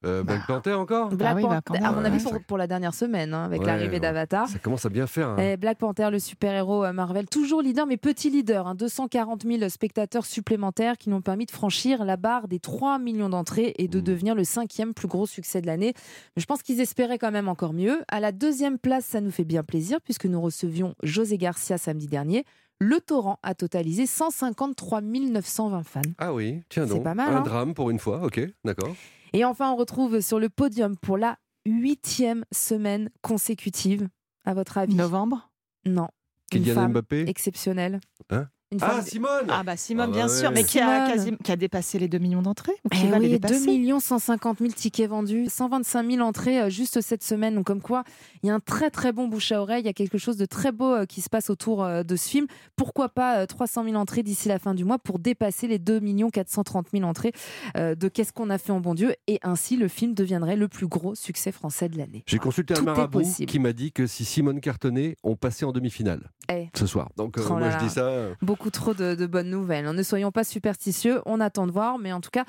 Euh, 0.05 0.23
Black 0.23 0.47
Panther 0.47 0.73
encore 0.75 1.11
Black 1.11 1.37
oui, 1.37 1.43
bah, 1.43 1.61
Panther, 1.65 1.85
à 1.85 1.93
mon 1.93 2.05
avis 2.05 2.25
Ouais, 2.27 2.39
pour, 2.47 2.59
la 2.59 2.67
dernière 2.67 2.95
semaine, 2.95 3.35
hein, 3.35 3.45
avec 3.45 3.61
Ouais, 3.61 3.67
l'arrivée 3.67 3.93
ouais. 3.95 4.01
d'Avatar. 4.01 4.49
Ça 4.49 4.59
commence 4.59 4.85
à 4.85 4.89
bien 4.89 5.07
faire. 5.07 5.29
hein. 5.29 5.37
Eh, 5.39 5.57
Black 5.57 5.79
Panther, 5.79 6.09
le 6.11 6.19
super-héros 6.19 6.85
euh, 6.85 6.93
Marvel, 6.93 7.27
toujours 7.27 7.63
leader, 7.63 7.87
mais 7.87 7.97
petit 7.97 8.31
leader. 8.31 8.67
hein, 8.67 8.75
240 8.75 9.45
000 9.47 9.69
spectateurs 9.69 10.25
supplémentaires 10.27 10.99
qui 10.99 11.09
n'ont 11.11 11.21
permis 11.23 11.47
de 11.47 11.51
franchir 11.53 12.05
la 12.05 12.17
barre 12.17 12.49
des 12.49 12.59
3 12.59 12.99
millions 12.99 13.29
d'entrées 13.29 13.75
et 13.79 13.89
de 13.89 13.99
Mmh. 13.99 14.03
devenir 14.03 14.35
le 14.35 14.45
cinquième 14.45 14.95
plus 14.95 15.09
gros 15.09 15.27
succès 15.27 15.61
de 15.61 15.67
l'année. 15.67 15.93
Mais 16.37 16.41
je 16.43 16.47
pense 16.47 16.63
qu'ils 16.63 16.81
espéraient 16.81 17.19
quand 17.19 17.31
même 17.31 17.49
encore 17.49 17.73
mieux. 17.73 18.03
À 18.09 18.19
la 18.21 18.33
deuxième 18.33 18.79
place, 18.79 19.05
ça 19.05 19.21
nous 19.21 19.31
fait 19.31 19.45
bien 19.45 19.63
plaisir 19.63 19.99
puisque 20.03 20.27
nous 20.27 20.41
recevions 20.41 20.95
José 21.03 21.39
Garcia 21.39 21.79
samedi 21.79 22.07
dernier. 22.09 22.45
Le 22.81 22.99
Torrent 23.01 23.39
a 23.45 23.55
totalisé 23.55 24.07
153 24.07 25.01
920 25.03 25.83
fans. 25.85 26.01
Ah 26.19 26.33
oui, 26.35 26.63
tiens 26.69 26.85
C'est 26.87 26.95
donc. 26.95 27.05
pas 27.05 27.15
mal, 27.15 27.33
Un 27.33 27.37
hein 27.37 27.41
drame 27.43 27.75
pour 27.75 27.91
une 27.91 28.01
fois, 28.01 28.23
ok, 28.25 28.41
d'accord. 28.65 28.95
Et 29.33 29.45
enfin, 29.45 29.73
on 29.73 29.77
retrouve 29.77 30.21
sur 30.21 30.39
le 30.39 30.49
podium 30.49 30.97
pour 30.97 31.17
la 31.17 31.39
huitième 31.67 32.45
semaine 32.53 33.11
consécutive. 33.23 34.09
À 34.45 34.55
votre 34.55 34.79
avis? 34.79 34.95
Novembre? 34.95 35.51
Non. 35.87 36.09
Kylian 36.51 36.91
Mbappé? 36.91 37.25
exceptionnelle. 37.29 38.01
Hein? 38.31 38.49
Une 38.73 38.79
Ah, 38.81 38.87
femme- 38.91 39.05
Simone 39.05 39.47
Ah 39.49 39.63
bah 39.63 39.77
Simone, 39.77 40.05
Ah 40.05 40.07
bah 40.09 40.13
bien 40.15 40.29
ouais. 40.29 40.41
sûr, 40.41 40.51
mais 40.51 40.65
qui 40.65 40.81
a, 40.81 41.11
quasi- 41.11 41.37
qui 41.45 41.53
a 41.53 41.57
dépassé 41.57 41.99
les 41.99 42.09
2 42.09 42.19
millions 42.19 42.41
d'entrées 42.43 42.73
ou 42.85 42.89
qui 42.89 43.03
Eh 43.05 43.09
va 43.09 43.19
les 43.19 43.27
oui, 43.29 43.39
2 43.39 43.49
dépasser. 43.49 44.01
150 44.01 44.59
000 44.61 44.71
tickets 44.73 45.11
vendus, 45.11 45.47
125 45.51 46.11
000 46.11 46.27
entrées 46.27 46.61
euh, 46.61 46.71
juste 46.71 47.01
cette 47.03 47.23
semaine. 47.23 47.55
Donc 47.55 47.67
comme 47.67 47.83
quoi, 47.83 48.03
il 48.43 48.47
y 48.47 48.51
a 48.51 48.55
un 48.55 48.61
très 48.61 48.91
très 48.91 49.13
bon 49.13 49.29
bouche 49.29 49.53
à 49.53 49.61
oreille, 49.61 49.83
il 49.83 49.87
y 49.87 49.91
a 49.91 49.93
quelque 49.93 50.17
chose 50.19 50.37
de 50.39 50.47
très 50.47 50.73
beau 50.73 50.93
euh, 50.95 51.05
qui 51.07 51.21
se 51.21 51.29
passe 51.29 51.51
autour 51.51 51.85
euh, 51.85 52.03
de 52.03 52.17
ce 52.17 52.29
film. 52.29 52.47
Pourquoi 52.77 53.09
pas 53.11 53.39
euh, 53.41 53.47
300 53.47 53.85
000 53.85 53.97
entrées 53.97 54.23
d'ici 54.23 54.49
la 54.49 54.59
fin 54.59 54.75
du 54.75 54.85
mois 54.85 54.99
pour 54.99 55.19
dépasser 55.19 55.69
les 55.69 55.79
2 55.79 56.01
430 56.33 56.87
000 56.93 57.05
entrées 57.05 57.33
de 57.77 58.09
Qu'est-ce 58.09 58.33
qu'on 58.33 58.51
a 58.51 58.59
fait 58.59 58.73
en 58.73 58.81
bon 58.81 58.95
Dieu? 58.95 59.15
Et 59.27 59.39
ainsi, 59.43 59.77
le 59.77 59.89
film 59.89 60.15
deviendrait 60.15 60.57
le 60.57 60.69
plus 60.69 60.87
gros 60.87 61.15
succès 61.15 61.53
français 61.53 61.89
de 61.89 61.97
l'année. 61.99 62.25
J'ai 62.27 62.39
consulté 62.39 62.75
Tout 62.75 62.81
un 62.83 62.85
marabout 62.85 63.23
qui 63.47 63.59
m'a 63.59 63.73
dit 63.73 63.93
que 63.93 64.07
si 64.07 64.25
Simone 64.25 64.61
cartonnait, 64.61 65.17
on 65.23 65.37
passait 65.37 65.65
en 65.65 65.73
demi-finale 65.73 66.31
Eh. 66.51 66.69
ce 66.77 66.87
soir. 66.87 67.11
Donc 67.17 67.39
euh, 67.39 67.43
Oh 67.47 67.51
moi 67.53 67.61
là. 67.61 67.79
je 67.79 67.85
dis 67.85 67.91
ça. 67.91 68.03
euh, 68.07 68.35
Trop 68.71 68.95
de, 68.95 69.27
bonnes 69.27 69.51
nouvelles. 69.51 69.87
hein. 69.87 69.95
Ne 69.95 70.03
soyons 70.03 70.31
pas 70.31 70.45
superstitieux, 70.45 71.21
on 71.27 71.41
attend 71.41 71.67
de 71.67 71.73
voir, 71.73 71.99
mais 71.99 72.13
en 72.13 72.21
tout 72.21 72.31
cas. 72.31 72.45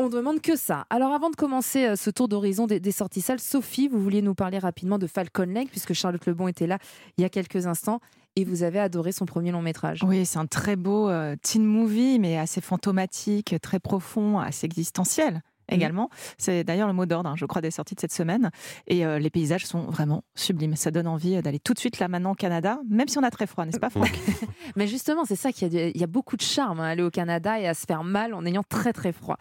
On 0.00 0.08
demande 0.08 0.40
que 0.40 0.54
ça. 0.54 0.86
Alors 0.90 1.12
avant 1.12 1.28
de 1.28 1.34
commencer 1.34 1.84
euh, 1.84 1.96
ce 1.96 2.08
tour 2.08 2.28
d'horizon 2.28 2.68
des, 2.68 2.78
des 2.78 2.92
sorties 2.92 3.20
salles, 3.20 3.40
Sophie, 3.40 3.88
vous 3.88 4.00
vouliez 4.00 4.22
nous 4.22 4.34
parler 4.34 4.60
rapidement 4.60 4.96
de 4.96 5.08
Falcon 5.08 5.46
Lake, 5.46 5.70
puisque 5.70 5.92
Charlotte 5.92 6.24
Lebon 6.24 6.46
était 6.46 6.68
là 6.68 6.78
il 7.16 7.22
y 7.22 7.24
a 7.24 7.28
quelques 7.28 7.66
instants, 7.66 7.98
et 8.36 8.44
vous 8.44 8.62
avez 8.62 8.78
adoré 8.78 9.10
son 9.10 9.26
premier 9.26 9.50
long 9.50 9.60
métrage. 9.60 10.04
Oui, 10.04 10.24
c'est 10.24 10.38
un 10.38 10.46
très 10.46 10.76
beau 10.76 11.08
euh, 11.08 11.34
teen 11.42 11.64
movie, 11.64 12.20
mais 12.20 12.38
assez 12.38 12.60
fantomatique, 12.60 13.56
très 13.60 13.80
profond, 13.80 14.38
assez 14.38 14.66
existentiel 14.66 15.42
également. 15.68 16.10
C'est 16.38 16.64
d'ailleurs 16.64 16.86
le 16.88 16.94
mot 16.94 17.06
d'ordre, 17.06 17.30
hein, 17.30 17.34
je 17.36 17.44
crois, 17.46 17.60
des 17.62 17.70
sorties 17.70 17.94
de 17.94 18.00
cette 18.00 18.12
semaine. 18.12 18.50
Et 18.86 19.04
euh, 19.06 19.18
les 19.18 19.30
paysages 19.30 19.66
sont 19.66 19.82
vraiment 19.82 20.24
sublimes. 20.34 20.76
Ça 20.76 20.90
donne 20.90 21.06
envie 21.06 21.36
euh, 21.36 21.42
d'aller 21.42 21.58
tout 21.60 21.74
de 21.74 21.78
suite 21.78 21.98
là 21.98 22.08
maintenant 22.08 22.32
au 22.32 22.34
Canada, 22.34 22.78
même 22.88 23.08
si 23.08 23.18
on 23.18 23.22
a 23.22 23.30
très 23.30 23.46
froid, 23.46 23.64
n'est-ce 23.64 23.80
pas, 23.80 23.90
Franck 23.90 24.10
Mais 24.76 24.86
justement, 24.86 25.24
c'est 25.24 25.36
ça 25.36 25.52
qu'il 25.52 25.72
y, 25.72 25.78
a- 25.78 25.88
il 25.88 26.00
y 26.00 26.04
a 26.04 26.08
beaucoup 26.08 26.36
de 26.36 26.42
charme 26.42 26.80
à 26.80 26.86
aller 26.88 27.02
au 27.02 27.10
Canada 27.10 27.58
et 27.60 27.66
à 27.68 27.74
se 27.74 27.84
faire 27.86 28.04
mal 28.04 28.34
en 28.34 28.44
ayant 28.46 28.62
très 28.68 28.92
très 28.92 29.12
froid. 29.12 29.36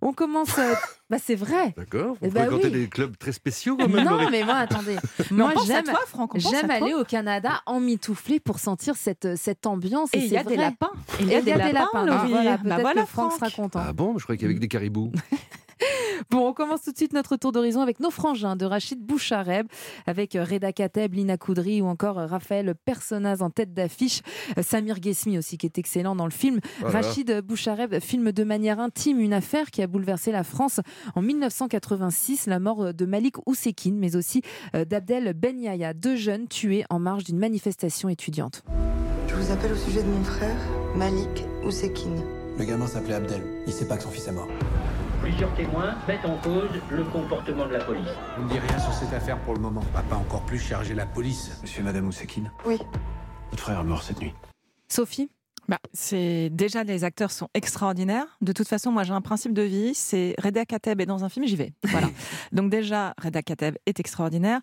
On 0.00 0.12
commence. 0.12 0.58
euh, 0.58 0.74
bah 1.10 1.18
c'est 1.22 1.34
vrai. 1.34 1.74
D'accord. 1.76 2.16
Eh 2.22 2.28
Vous 2.28 2.34
bah 2.34 2.46
oui. 2.50 2.70
des 2.70 2.88
clubs 2.88 3.16
très 3.18 3.32
spéciaux 3.32 3.76
quand 3.76 3.88
même. 3.88 4.04
Non, 4.04 4.30
mais 4.30 4.44
moi, 4.44 4.56
attendez. 4.56 4.96
Moi, 5.30 5.52
on 5.56 5.64
j'aime, 5.64 5.84
toi, 5.84 6.00
Franck, 6.06 6.34
on 6.34 6.38
pense 6.38 6.50
j'aime 6.50 6.70
aller 6.70 6.94
au 6.94 7.04
Canada 7.04 7.60
en 7.66 7.80
mitouflé 7.80 8.40
pour 8.40 8.58
sentir 8.58 8.96
cette, 8.96 9.36
cette 9.36 9.66
ambiance. 9.66 10.10
Et 10.14 10.18
il 10.18 10.26
y 10.32 10.36
a 10.36 10.44
des 10.44 10.56
lapins. 10.56 10.90
Il 11.20 11.28
y 11.28 11.34
a 11.34 11.40
des 11.42 11.54
lapins. 11.54 12.04
donc 12.04 12.06
Laurie. 12.06 12.30
voilà, 12.30 12.56
Bah 12.56 12.62
peut-être 12.64 12.80
voilà, 12.80 13.02
que 13.02 13.08
Franck, 13.08 13.32
Franck. 13.32 13.50
sera 13.50 13.62
content. 13.62 13.80
Ah 13.86 13.92
bon? 13.92 14.18
Je 14.18 14.24
croyais 14.24 14.38
qu'avec 14.38 14.58
des 14.58 14.68
caribous. 14.68 15.12
Bon, 16.30 16.46
on 16.48 16.52
commence 16.52 16.82
tout 16.82 16.92
de 16.92 16.96
suite 16.96 17.12
notre 17.12 17.36
tour 17.36 17.52
d'horizon 17.52 17.80
avec 17.80 18.00
nos 18.00 18.10
frangins 18.10 18.56
de 18.56 18.64
Rachid 18.64 19.00
Bouchareb, 19.00 19.66
avec 20.06 20.36
euh, 20.36 20.44
Reda 20.44 20.72
Kateb, 20.72 21.14
Lina 21.14 21.36
Koudry 21.36 21.82
ou 21.82 21.86
encore 21.86 22.18
euh, 22.18 22.26
Raphaël 22.26 22.74
Personnaz 22.84 23.42
en 23.42 23.50
tête 23.50 23.74
d'affiche. 23.74 24.22
Euh, 24.58 24.62
Samir 24.62 25.00
Ghesmi 25.00 25.38
aussi 25.38 25.58
qui 25.58 25.66
est 25.66 25.78
excellent 25.78 26.14
dans 26.14 26.24
le 26.24 26.30
film. 26.30 26.60
Voilà. 26.80 27.00
Rachid 27.00 27.40
Bouchareb 27.42 27.98
filme 28.00 28.32
de 28.32 28.44
manière 28.44 28.80
intime 28.80 29.20
une 29.20 29.32
affaire 29.32 29.70
qui 29.70 29.82
a 29.82 29.86
bouleversé 29.86 30.32
la 30.32 30.44
France 30.44 30.80
en 31.14 31.22
1986, 31.22 32.46
la 32.46 32.58
mort 32.58 32.94
de 32.94 33.06
Malik 33.06 33.36
Oussekine, 33.46 33.98
mais 33.98 34.16
aussi 34.16 34.42
d'Abdel 34.72 35.34
Ben 35.34 35.60
Yahya, 35.60 35.94
deux 35.94 36.16
jeunes 36.16 36.48
tués 36.48 36.84
en 36.90 36.98
marge 36.98 37.24
d'une 37.24 37.38
manifestation 37.38 38.08
étudiante. 38.08 38.62
Je 39.28 39.34
vous 39.34 39.52
appelle 39.52 39.72
au 39.72 39.76
sujet 39.76 40.02
de 40.02 40.08
mon 40.08 40.24
frère, 40.24 40.56
Malik 40.96 41.44
Oussekine. 41.64 42.22
Le 42.58 42.64
gamin 42.64 42.86
s'appelait 42.86 43.14
Abdel. 43.14 43.42
Il 43.66 43.72
sait 43.72 43.86
pas 43.86 43.96
que 43.96 44.02
son 44.02 44.10
fils 44.10 44.28
est 44.28 44.32
mort. 44.32 44.48
Plusieurs 45.22 45.54
témoins 45.54 45.94
mettent 46.08 46.24
en 46.24 46.36
cause 46.38 46.68
le 46.90 47.04
comportement 47.04 47.66
de 47.66 47.72
la 47.74 47.84
police. 47.84 48.08
On 48.38 48.42
ne 48.42 48.48
dit 48.48 48.58
rien 48.58 48.78
sur 48.78 48.92
cette 48.92 49.12
affaire 49.12 49.38
pour 49.42 49.54
le 49.54 49.60
moment. 49.60 49.80
On 49.92 49.96
va 49.96 50.02
pas 50.02 50.16
encore 50.16 50.44
plus 50.44 50.58
charger 50.58 50.94
la 50.94 51.06
police. 51.06 51.58
Monsieur 51.62 51.80
et 51.80 51.84
Madame 51.84 52.08
Oussekine 52.08 52.50
Oui. 52.66 52.78
Votre 53.50 53.62
frère 53.62 53.80
est 53.80 53.84
mort 53.84 54.02
cette 54.02 54.20
nuit. 54.20 54.34
Sophie 54.88 55.30
Bah, 55.68 55.78
c'est 55.92 56.50
déjà 56.50 56.82
les 56.82 57.04
acteurs 57.04 57.30
sont 57.30 57.48
extraordinaires. 57.54 58.26
De 58.40 58.52
toute 58.52 58.66
façon, 58.66 58.90
moi 58.90 59.04
j'ai 59.04 59.12
un 59.12 59.20
principe 59.20 59.52
de 59.52 59.62
vie, 59.62 59.94
c'est 59.94 60.34
Reda 60.42 60.64
Kateb 60.66 61.00
est 61.00 61.06
dans 61.06 61.22
un 61.24 61.28
film, 61.28 61.46
j'y 61.46 61.56
vais. 61.56 61.72
Voilà. 61.84 62.08
Donc 62.52 62.68
déjà 62.70 63.14
Reda 63.22 63.42
Kateb 63.42 63.76
est 63.86 64.00
extraordinaire. 64.00 64.60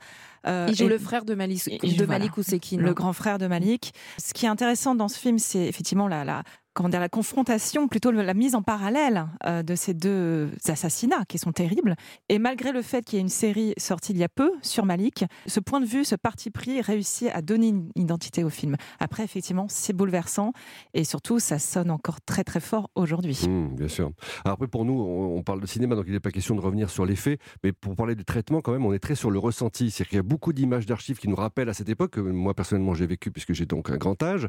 Euh, 0.48 0.68
Il 0.70 0.76
joue 0.76 0.86
et- 0.86 0.90
le 0.90 0.98
frère 0.98 1.26
de 1.26 1.36
Malik, 1.36 1.66
de 1.82 1.88
joue, 1.88 2.06
Malik 2.06 2.32
voilà, 2.32 2.40
Oussekine. 2.40 2.82
le 2.82 2.94
grand 2.94 3.14
frère 3.14 3.38
de 3.38 3.48
Malik. 3.48 3.94
Ce 4.18 4.34
qui 4.34 4.46
est 4.46 4.50
intéressant 4.50 4.96
dans 4.96 5.08
ce 5.08 5.18
film, 5.20 5.40
c'est 5.40 5.66
effectivement 5.66 6.08
la, 6.08 6.24
la 6.24 6.44
comment 6.76 6.88
dire 6.88 7.00
la 7.02 7.10
confrontation, 7.10 7.90
plutôt 7.90 8.10
la 8.12 8.34
mise 8.34 8.56
en 8.56 8.62
parallèle 8.62 9.26
euh, 9.46 9.64
de 9.64 9.76
ces 9.76 9.94
deux 9.94 10.50
assassinats 10.66 11.26
qui 11.28 11.38
sont 11.38 11.52
terribles. 11.52 11.96
Et 12.30 12.40
malgré 12.40 12.72
le 12.72 12.82
fait 12.82 13.04
qu'il 13.04 13.18
y 13.18 13.20
ait 13.20 13.22
une 13.22 13.28
série 13.28 13.74
sortie 13.78 14.14
il 14.14 14.18
y 14.18 14.24
a 14.24 14.30
peu 14.30 14.54
sur 14.62 14.86
Malik, 14.86 15.26
ce 15.46 15.60
point 15.60 15.82
de 15.82 15.86
vue, 15.86 16.06
ce 16.06 16.16
parti 16.16 16.52
pris 16.52 16.80
réussit 16.80 17.30
à 17.34 17.42
donner 17.42 17.68
une 17.70 17.90
identité 17.96 18.46
au 18.46 18.50
film. 18.50 18.78
Après, 19.02 19.24
effectivement, 19.24 19.66
c'est 19.68 19.92
bouleversant 19.92 20.54
et 20.94 21.04
surtout, 21.04 21.40
ça 21.40 21.60
sonne 21.60 21.92
encore 21.92 22.22
très 22.22 22.46
très 22.46 22.62
fort 22.62 22.90
aujourd'hui. 22.96 23.38
Mmh, 23.46 23.76
bien 23.76 23.88
sûr. 23.90 24.12
Alors 24.46 24.54
après, 24.54 24.68
pour 24.68 24.86
nous, 24.86 24.94
on, 25.02 25.36
on 25.38 25.44
parle 25.44 25.60
de 25.60 25.66
cinéma, 25.68 25.96
donc 25.96 26.06
il 26.08 26.14
n'est 26.14 26.20
pas 26.22 26.32
question 26.32 26.56
de 26.56 26.62
revenir 26.62 26.90
sur 26.90 27.06
les 27.06 27.18
faits, 27.18 27.42
mais 27.64 27.74
pour 27.74 27.96
parler 27.98 28.16
du 28.16 28.24
traitement, 28.24 28.62
quand 28.62 28.72
même, 28.72 28.86
on 28.86 28.94
est 28.94 29.00
très 29.00 29.16
sur 29.16 29.32
le 29.32 29.40
ressenti. 29.40 29.92
C'est-à-dire 29.92 30.10
qu'il 30.10 30.16
y 30.18 30.20
a 30.20 30.24
beaucoup 30.30 30.54
d'images 30.54 30.86
d'archives 30.86 31.18
qui 31.18 31.28
nous 31.28 31.36
rappellent 31.36 31.70
à 31.70 31.74
cette 31.74 31.90
époque, 31.90 32.12
que 32.12 32.22
moi 32.22 32.54
personnellement 32.54 32.94
j'ai 32.94 33.08
vécu 33.08 33.32
puisque 33.32 33.54
j'ai 33.54 33.66
donc 33.66 33.90
un 33.90 33.98
grand 33.98 34.22
âge, 34.24 34.48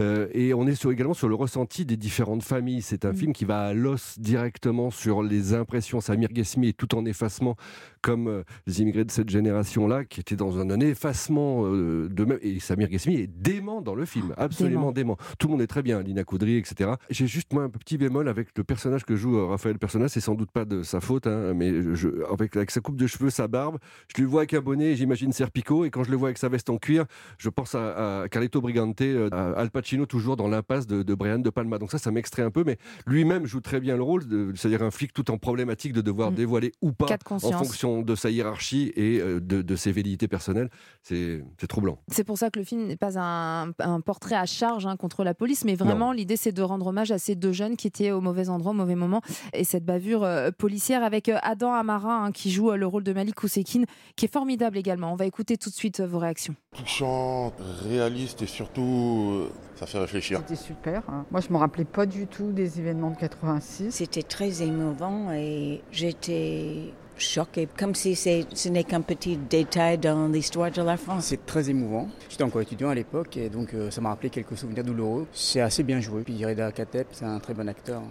Euh, 0.00 0.28
et 0.32 0.52
on 0.54 0.66
est 0.66 0.74
sur, 0.74 0.90
également 0.92 1.14
sur 1.14 1.28
le 1.28 1.34
ressenti 1.34 1.84
des 1.84 1.96
différentes 1.96 2.42
familles. 2.42 2.82
C'est 2.82 3.04
un 3.04 3.14
film 3.14 3.32
qui 3.32 3.44
va 3.44 3.66
à 3.68 3.72
l'os 3.72 4.18
directement 4.18 4.90
sur 4.90 5.22
les 5.22 5.54
impressions. 5.54 6.00
Samir 6.00 6.28
Ghesmi 6.28 6.68
est 6.68 6.76
tout 6.76 6.94
en 6.94 7.04
effacement, 7.06 7.56
comme 8.02 8.28
euh, 8.28 8.42
les 8.66 8.82
immigrés 8.82 9.04
de 9.04 9.10
cette 9.10 9.30
génération-là, 9.30 10.04
qui 10.04 10.20
étaient 10.20 10.36
dans 10.36 10.58
un, 10.58 10.70
un 10.70 10.80
effacement 10.80 11.62
euh, 11.64 12.08
de 12.08 12.24
même. 12.24 12.38
Et 12.42 12.60
Samir 12.60 12.88
Ghesmi 12.88 13.14
est 13.16 13.26
dément 13.26 13.80
dans 13.80 13.94
le 13.94 14.04
film, 14.04 14.34
absolument 14.36 14.92
dément. 14.92 15.16
Tout 15.38 15.48
le 15.48 15.52
monde 15.52 15.62
est 15.62 15.66
très 15.66 15.82
bien, 15.82 16.02
Lina 16.02 16.24
Koudry, 16.24 16.56
etc. 16.56 16.90
J'ai 17.10 17.26
juste 17.26 17.52
moi 17.52 17.62
un 17.64 17.70
petit 17.70 17.96
bémol 17.96 18.28
avec 18.28 18.48
le 18.56 18.64
personnage 18.64 19.04
que 19.04 19.16
joue 19.16 19.46
Raphaël 19.48 19.78
Personnage, 19.78 20.10
c'est 20.10 20.20
sans 20.20 20.34
doute 20.34 20.50
pas 20.50 20.64
de 20.64 20.82
sa 20.82 21.00
faute, 21.00 21.26
hein, 21.26 21.54
mais 21.54 21.72
je, 21.94 22.08
avec, 22.30 22.54
avec 22.56 22.70
sa 22.70 22.80
coupe 22.80 22.96
de 22.96 23.06
cheveux, 23.06 23.30
sa 23.30 23.48
barbe, 23.48 23.78
je 24.14 24.22
le 24.22 24.28
vois 24.28 24.42
avec 24.42 24.54
un 24.54 24.60
bonnet, 24.60 24.94
j'imagine 24.94 25.15
Serpico, 25.32 25.84
et 25.84 25.90
quand 25.90 26.04
je 26.04 26.10
le 26.10 26.16
vois 26.16 26.28
avec 26.28 26.38
sa 26.38 26.48
veste 26.48 26.70
en 26.70 26.78
cuir, 26.78 27.04
je 27.38 27.48
pense 27.48 27.74
à, 27.74 28.22
à 28.22 28.28
Carlito 28.28 28.60
Brigante, 28.60 29.00
euh, 29.00 29.28
à 29.32 29.58
Al 29.60 29.70
Pacino, 29.70 30.06
toujours 30.06 30.36
dans 30.36 30.48
l'impasse 30.48 30.86
de, 30.86 31.02
de 31.02 31.14
Brian 31.14 31.38
De 31.38 31.50
Palma. 31.50 31.78
Donc 31.78 31.90
ça, 31.90 31.98
ça 31.98 32.10
m'extrait 32.10 32.42
un 32.42 32.50
peu, 32.50 32.64
mais 32.64 32.78
lui-même 33.06 33.46
joue 33.46 33.60
très 33.60 33.80
bien 33.80 33.96
le 33.96 34.02
rôle, 34.02 34.22
c'est-à-dire 34.54 34.82
un 34.82 34.90
flic 34.90 35.12
tout 35.12 35.30
en 35.30 35.38
problématique 35.38 35.92
de 35.92 36.00
devoir 36.00 36.32
dévoiler 36.32 36.72
ou 36.82 36.92
pas 36.92 37.06
en 37.30 37.38
fonction 37.38 38.02
de 38.02 38.14
sa 38.14 38.30
hiérarchie 38.30 38.92
et 38.96 39.20
euh, 39.20 39.40
de, 39.40 39.62
de 39.62 39.76
ses 39.76 39.92
velléités 39.92 40.28
personnelles. 40.28 40.70
C'est 41.02 41.42
troublant. 41.68 41.98
C'est 42.08 42.24
pour 42.24 42.38
ça 42.38 42.50
que 42.50 42.58
le 42.58 42.64
film 42.64 42.86
n'est 42.86 42.96
pas 42.96 43.18
un, 43.18 43.72
un 43.78 44.00
portrait 44.00 44.36
à 44.36 44.46
charge 44.46 44.86
hein, 44.86 44.96
contre 44.96 45.24
la 45.24 45.34
police, 45.34 45.64
mais 45.64 45.74
vraiment 45.74 46.12
l'idée 46.12 46.36
c'est 46.36 46.52
de 46.52 46.62
rendre 46.62 46.86
hommage 46.88 47.10
à 47.12 47.18
ces 47.18 47.34
deux 47.34 47.52
jeunes 47.52 47.76
qui 47.76 47.86
étaient 47.86 48.10
au 48.10 48.20
mauvais 48.20 48.48
endroit, 48.48 48.72
au 48.72 48.74
mauvais 48.74 48.94
moment, 48.94 49.22
et 49.52 49.64
cette 49.64 49.84
bavure 49.84 50.24
euh, 50.24 50.50
policière 50.50 51.02
avec 51.02 51.30
Adam 51.42 51.72
Amara 51.72 52.24
hein, 52.24 52.32
qui 52.32 52.50
joue 52.50 52.70
euh, 52.70 52.76
le 52.76 52.86
rôle 52.86 53.04
de 53.04 53.12
Malik 53.12 53.42
Oussekine, 53.42 53.86
qui 54.16 54.24
est 54.26 54.32
formidable 54.32 54.78
également. 54.78 55.05
On 55.12 55.16
va 55.16 55.26
écouter 55.26 55.56
tout 55.56 55.70
de 55.70 55.74
suite 55.74 56.00
euh, 56.00 56.06
vos 56.06 56.18
réactions. 56.18 56.54
Touchant, 56.76 57.52
réaliste 57.88 58.42
et 58.42 58.46
surtout, 58.46 59.30
euh, 59.32 59.50
ça 59.76 59.86
fait 59.86 59.98
réfléchir. 59.98 60.40
C'était 60.40 60.60
super. 60.60 61.02
hein. 61.08 61.24
Moi, 61.30 61.40
je 61.40 61.52
me 61.52 61.58
rappelais 61.58 61.84
pas 61.84 62.06
du 62.06 62.26
tout 62.26 62.52
des 62.52 62.78
événements 62.80 63.10
de 63.10 63.16
86. 63.16 63.90
C'était 63.92 64.22
très 64.22 64.62
émouvant 64.62 65.32
et 65.32 65.82
j'étais 65.92 66.92
choquée, 67.18 67.66
comme 67.78 67.94
si 67.94 68.14
ce 68.14 68.68
n'est 68.68 68.84
qu'un 68.84 69.00
petit 69.00 69.36
détail 69.38 69.96
dans 69.98 70.28
l'histoire 70.28 70.70
de 70.70 70.82
la 70.82 70.96
France. 70.96 71.24
C'est 71.26 71.46
très 71.46 71.70
émouvant. 71.70 72.08
J'étais 72.28 72.44
encore 72.44 72.60
étudiant 72.60 72.90
à 72.90 72.94
l'époque 72.94 73.36
et 73.38 73.48
donc 73.48 73.72
euh, 73.74 73.90
ça 73.90 74.00
m'a 74.00 74.10
rappelé 74.10 74.28
quelques 74.30 74.56
souvenirs 74.56 74.84
douloureux. 74.84 75.26
C'est 75.32 75.60
assez 75.60 75.82
bien 75.82 76.00
joué. 76.00 76.22
Puis 76.22 76.44
Reda 76.44 76.72
Kateb, 76.72 77.06
c'est 77.12 77.24
un 77.24 77.38
très 77.38 77.54
bon 77.54 77.68
acteur. 77.68 78.02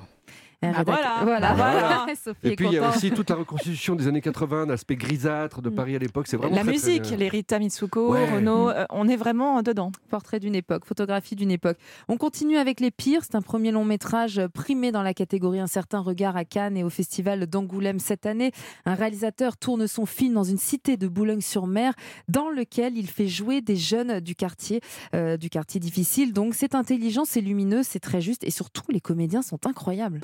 Bah 0.62 0.72
voilà, 0.86 1.20
voilà, 1.24 1.53
Voilà. 1.53 2.06
Sophie 2.16 2.39
Et 2.47 2.56
puis 2.56 2.66
il 2.68 2.74
y 2.74 2.78
a 2.78 2.89
aussi 2.89 3.12
toute 3.12 3.30
la 3.30 3.36
reconstitution 3.36 3.95
des 3.95 4.08
années 4.08 4.22
80, 4.22 4.66
l'aspect 4.68 4.95
grisâtre 4.95 5.62
de 5.62 5.70
Paris 5.70 5.95
à 5.95 5.99
l'époque. 5.99 6.28
C'est 6.28 6.38
vraiment 6.38 6.56
La 6.56 6.62
très, 6.64 6.74
très 6.74 6.89
musique, 6.89 7.03
bien. 7.10 7.18
les 7.18 7.28
Rita 7.30 7.60
Mitsuko, 7.60 8.14
Ouais. 8.14 8.30
Renaud, 8.36 8.70
euh, 8.70 8.86
on 8.89 9.08
est 9.08 9.16
vraiment 9.16 9.62
dedans. 9.62 9.91
Portrait 10.10 10.39
d'une 10.39 10.56
époque, 10.56 10.86
photographie 10.86 11.36
d'une 11.36 11.51
époque. 11.51 11.78
On 12.08 12.18
continue 12.18 12.58
avec 12.58 12.80
Les 12.80 12.91
Pires. 12.91 13.22
C'est 13.24 13.36
un 13.36 13.41
premier 13.41 13.72
long 13.72 13.86
métrage 13.86 14.41
primé 14.53 14.91
dans 14.91 15.03
la 15.03 15.14
catégorie 15.14 15.60
Un 15.60 15.68
certain 15.68 15.99
regard 15.99 16.36
à 16.38 16.45
Cannes 16.45 16.78
et 16.78 16.84
au 16.84 16.89
festival 16.89 17.45
d'Angoulême 17.47 17.99
cette 17.99 18.26
année. 18.26 18.51
Un 18.86 18.95
réalisateur 18.95 19.58
tourne 19.58 19.88
son 19.88 20.06
film 20.06 20.34
dans 20.34 20.43
une 20.43 20.58
cité 20.58 20.97
de 20.97 21.08
Boulogne-sur-Mer 21.08 21.93
dans 22.28 22.49
lequel 22.49 22.97
il 22.97 23.08
fait 23.08 23.28
jouer 23.28 23.62
des 23.62 23.76
jeunes 23.76 24.20
du 24.20 24.36
quartier, 24.36 24.82
euh, 25.14 25.38
du 25.38 25.49
quartier 25.49 25.80
difficile. 25.80 26.34
Donc 26.34 26.53
c'est 26.56 26.76
intelligent, 26.76 27.24
c'est 27.26 27.41
lumineux, 27.41 27.82
c'est 27.84 27.99
très 27.99 28.22
juste 28.22 28.43
et 28.43 28.51
surtout 28.51 28.84
les 28.89 29.01
comédiens 29.01 29.41
sont 29.41 29.66
incroyables. 29.68 30.22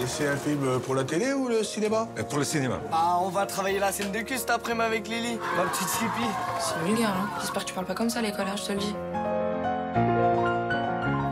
Et 0.00 0.06
c'est 0.06 0.26
un 0.26 0.36
film 0.36 0.80
pour 0.80 0.94
la 0.94 1.04
télé 1.04 1.32
ou 1.32 1.48
le 1.48 1.62
cinéma 1.62 2.08
Pour 2.28 2.38
le 2.38 2.44
cinéma. 2.44 2.80
Ah, 2.92 3.18
on 3.22 3.28
va 3.28 3.46
travailler 3.46 3.78
la 3.78 3.92
scène 3.92 4.10
de 4.10 4.18
cul 4.20 4.38
cet 4.38 4.50
après-midi 4.50 4.84
avec 4.84 5.08
Lily, 5.08 5.38
ma 5.56 5.64
petite 5.64 5.88
Sleepy. 5.88 6.26
C'est 6.60 6.84
vulgaire, 6.86 7.10
hein. 7.10 7.28
J'espère 7.40 7.62
que 7.62 7.68
tu 7.68 7.74
parles 7.74 7.86
pas 7.86 7.94
comme 7.94 8.10
ça 8.10 8.18
à 8.18 8.22
l'école, 8.22 8.46
hein, 8.48 8.56
je 8.56 8.64
te 8.64 8.72
le 8.72 8.78
dis. 8.78 8.94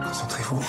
Concentrez-vous. 0.07 0.65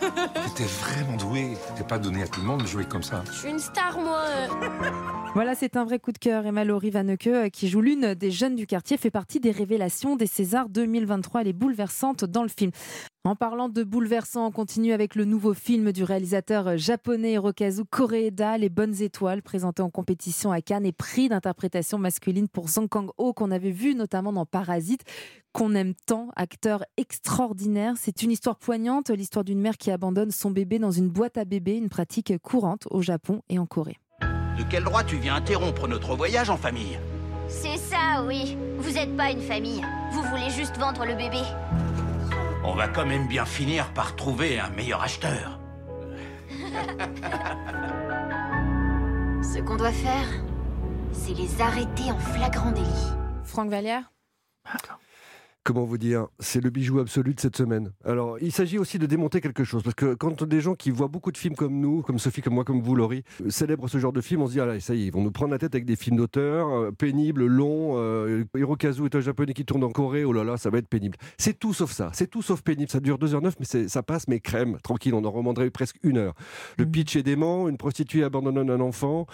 T'es 0.56 0.64
vraiment 0.64 1.16
doué. 1.16 1.56
T'es 1.76 1.84
pas 1.84 1.98
donné 1.98 2.22
à 2.22 2.26
tout 2.26 2.40
le 2.40 2.46
monde 2.46 2.62
de 2.62 2.66
jouer 2.66 2.84
comme 2.84 3.02
ça. 3.02 3.22
Je 3.26 3.38
suis 3.38 3.50
une 3.50 3.58
star, 3.58 3.98
moi. 3.98 4.24
Voilà, 5.34 5.54
c'est 5.54 5.76
un 5.76 5.84
vrai 5.84 5.98
coup 5.98 6.12
de 6.12 6.18
cœur. 6.18 6.46
Emma 6.46 6.64
Laurie 6.64 6.88
Vanneke, 6.88 7.26
euh, 7.26 7.48
qui 7.50 7.68
joue 7.68 7.82
l'une 7.82 8.14
des 8.14 8.30
jeunes 8.30 8.56
du 8.56 8.66
quartier, 8.66 8.96
fait 8.96 9.10
partie 9.10 9.38
des 9.38 9.50
révélations 9.50 10.16
des 10.16 10.26
Césars 10.26 10.70
2023. 10.70 11.42
Elle 11.42 11.48
est 11.48 11.52
bouleversante 11.52 12.24
dans 12.24 12.42
le 12.42 12.48
film. 12.48 12.70
En 13.26 13.34
parlant 13.34 13.68
de 13.68 13.82
bouleversant, 13.82 14.46
on 14.46 14.50
continue 14.52 14.92
avec 14.92 15.14
le 15.14 15.24
nouveau 15.24 15.52
film 15.52 15.92
du 15.92 16.04
réalisateur 16.04 16.78
japonais 16.78 17.32
Hirokazu 17.32 17.84
Koreeda, 17.84 18.56
Les 18.56 18.68
Bonnes 18.68 19.02
Étoiles, 19.02 19.42
présenté 19.42 19.82
en 19.82 19.90
compétition 19.90 20.52
à 20.52 20.62
Cannes 20.62 20.86
et 20.86 20.92
prix 20.92 21.28
d'interprétation 21.28 21.98
masculine 21.98 22.48
pour 22.48 22.68
Song 22.70 22.88
Kang-ho, 22.88 23.32
qu'on 23.32 23.50
avait 23.50 23.72
vu 23.72 23.96
notamment 23.96 24.32
dans 24.32 24.46
Parasite, 24.46 25.02
qu'on 25.52 25.74
aime 25.74 25.94
tant, 26.06 26.28
acteur 26.36 26.84
extraordinaire. 26.98 27.94
C'est 27.96 28.22
une 28.22 28.30
histoire 28.30 28.58
poignante, 28.58 29.10
l'histoire 29.10 29.44
d'une 29.44 29.60
mère 29.60 29.76
qui 29.76 29.85
abandonne 29.90 30.30
son 30.30 30.50
bébé 30.50 30.78
dans 30.78 30.90
une 30.90 31.08
boîte 31.08 31.38
à 31.38 31.44
bébé, 31.44 31.76
une 31.76 31.88
pratique 31.88 32.32
courante 32.42 32.86
au 32.90 33.02
Japon 33.02 33.42
et 33.48 33.58
en 33.58 33.66
Corée. 33.66 33.98
De 34.20 34.64
quel 34.70 34.84
droit 34.84 35.04
tu 35.04 35.16
viens 35.16 35.34
interrompre 35.36 35.86
notre 35.88 36.16
voyage 36.16 36.50
en 36.50 36.56
famille? 36.56 36.98
C'est 37.48 37.76
ça, 37.76 38.24
oui. 38.26 38.56
Vous 38.78 38.92
n'êtes 38.92 39.16
pas 39.16 39.30
une 39.30 39.42
famille. 39.42 39.82
Vous 40.12 40.22
voulez 40.22 40.50
juste 40.50 40.76
vendre 40.78 41.04
le 41.04 41.14
bébé. 41.14 41.42
On 42.64 42.74
va 42.74 42.88
quand 42.88 43.06
même 43.06 43.28
bien 43.28 43.44
finir 43.44 43.92
par 43.92 44.16
trouver 44.16 44.58
un 44.58 44.70
meilleur 44.70 45.02
acheteur. 45.02 45.60
Ce 49.42 49.60
qu'on 49.60 49.76
doit 49.76 49.92
faire, 49.92 50.26
c'est 51.12 51.34
les 51.34 51.60
arrêter 51.60 52.10
en 52.10 52.18
flagrant 52.18 52.72
délit. 52.72 53.12
Franck 53.44 53.70
Vallière? 53.70 54.10
Comment 55.66 55.84
vous 55.84 55.98
dire 55.98 56.28
C'est 56.38 56.62
le 56.62 56.70
bijou 56.70 57.00
absolu 57.00 57.34
de 57.34 57.40
cette 57.40 57.56
semaine. 57.56 57.90
Alors, 58.04 58.38
il 58.40 58.52
s'agit 58.52 58.78
aussi 58.78 59.00
de 59.00 59.06
démonter 59.06 59.40
quelque 59.40 59.64
chose. 59.64 59.82
Parce 59.82 59.96
que 59.96 60.14
quand 60.14 60.44
des 60.44 60.60
gens 60.60 60.76
qui 60.76 60.92
voient 60.92 61.08
beaucoup 61.08 61.32
de 61.32 61.36
films 61.36 61.56
comme 61.56 61.80
nous, 61.80 62.02
comme 62.02 62.20
Sophie, 62.20 62.40
comme 62.40 62.54
moi, 62.54 62.62
comme 62.62 62.80
vous, 62.80 62.94
Laurie, 62.94 63.24
euh, 63.44 63.50
célèbrent 63.50 63.88
ce 63.88 63.98
genre 63.98 64.12
de 64.12 64.20
film, 64.20 64.42
on 64.42 64.46
se 64.46 64.52
dit, 64.52 64.60
ah 64.60 64.66
là, 64.66 64.78
ça 64.78 64.94
y 64.94 65.02
est, 65.02 65.06
ils 65.06 65.12
vont 65.12 65.24
nous 65.24 65.32
prendre 65.32 65.50
la 65.50 65.58
tête 65.58 65.74
avec 65.74 65.84
des 65.84 65.96
films 65.96 66.18
d'auteur, 66.18 66.68
euh, 66.68 66.92
pénibles, 66.92 67.46
longs. 67.46 67.94
Euh, 67.96 68.44
Hirokazu 68.54 69.06
est 69.06 69.16
un 69.16 69.20
japonais 69.20 69.54
qui 69.54 69.64
tourne 69.64 69.82
en 69.82 69.90
Corée, 69.90 70.24
oh 70.24 70.32
là 70.32 70.44
là, 70.44 70.56
ça 70.56 70.70
va 70.70 70.78
être 70.78 70.86
pénible. 70.86 71.18
C'est 71.36 71.58
tout 71.58 71.74
sauf 71.74 71.90
ça. 71.90 72.10
C'est 72.12 72.30
tout 72.30 72.42
sauf 72.42 72.62
pénible. 72.62 72.88
Ça 72.88 73.00
dure 73.00 73.18
2h09, 73.18 73.54
mais 73.58 73.88
ça 73.88 74.02
passe, 74.04 74.28
mais 74.28 74.38
crème, 74.38 74.78
tranquille, 74.84 75.14
on 75.14 75.24
en 75.24 75.32
remanderait 75.32 75.70
presque 75.70 75.96
une 76.04 76.18
heure. 76.18 76.34
Le 76.78 76.86
pitch 76.86 77.16
est 77.16 77.24
dément, 77.24 77.68
une 77.68 77.76
prostituée 77.76 78.22
abandonne 78.22 78.70
un 78.70 78.78
enfant, 78.78 79.26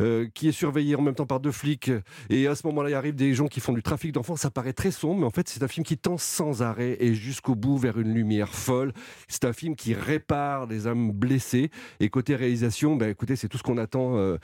euh, 0.00 0.28
qui 0.34 0.46
est 0.46 0.52
surveillée 0.52 0.94
en 0.94 1.02
même 1.02 1.16
temps 1.16 1.26
par 1.26 1.40
deux 1.40 1.50
flics, 1.50 1.90
et 2.28 2.46
à 2.46 2.54
ce 2.54 2.64
moment-là, 2.68 2.90
il 2.90 2.94
arrive 2.94 3.16
des 3.16 3.34
gens 3.34 3.48
qui 3.48 3.58
font 3.58 3.72
du 3.72 3.82
trafic 3.82 4.12
d'enfants. 4.12 4.36
Ça 4.36 4.52
paraît 4.52 4.72
très 4.72 4.92
sombre, 4.92 5.18
mais 5.18 5.26
en 5.26 5.30
fait, 5.30 5.48
c'est 5.48 5.64
un 5.64 5.68
film 5.68 5.79
qui 5.82 5.96
tend 5.98 6.18
sans 6.18 6.62
arrêt 6.62 6.96
et 7.00 7.14
jusqu'au 7.14 7.54
bout 7.54 7.76
vers 7.78 7.98
une 7.98 8.12
lumière 8.14 8.54
folle. 8.54 8.92
C'est 9.28 9.44
un 9.44 9.52
film 9.52 9.76
qui 9.76 9.94
répare 9.94 10.66
des 10.66 10.86
âmes 10.86 11.12
blessées. 11.12 11.70
Et 12.00 12.08
côté 12.08 12.36
réalisation, 12.36 12.96
ben, 12.96 13.08
écoutez, 13.10 13.36
c'est 13.36 13.48
tout 13.48 13.58
ce 13.58 13.62
qu'on 13.62 13.78
attend 13.78 14.16
euh, 14.16 14.38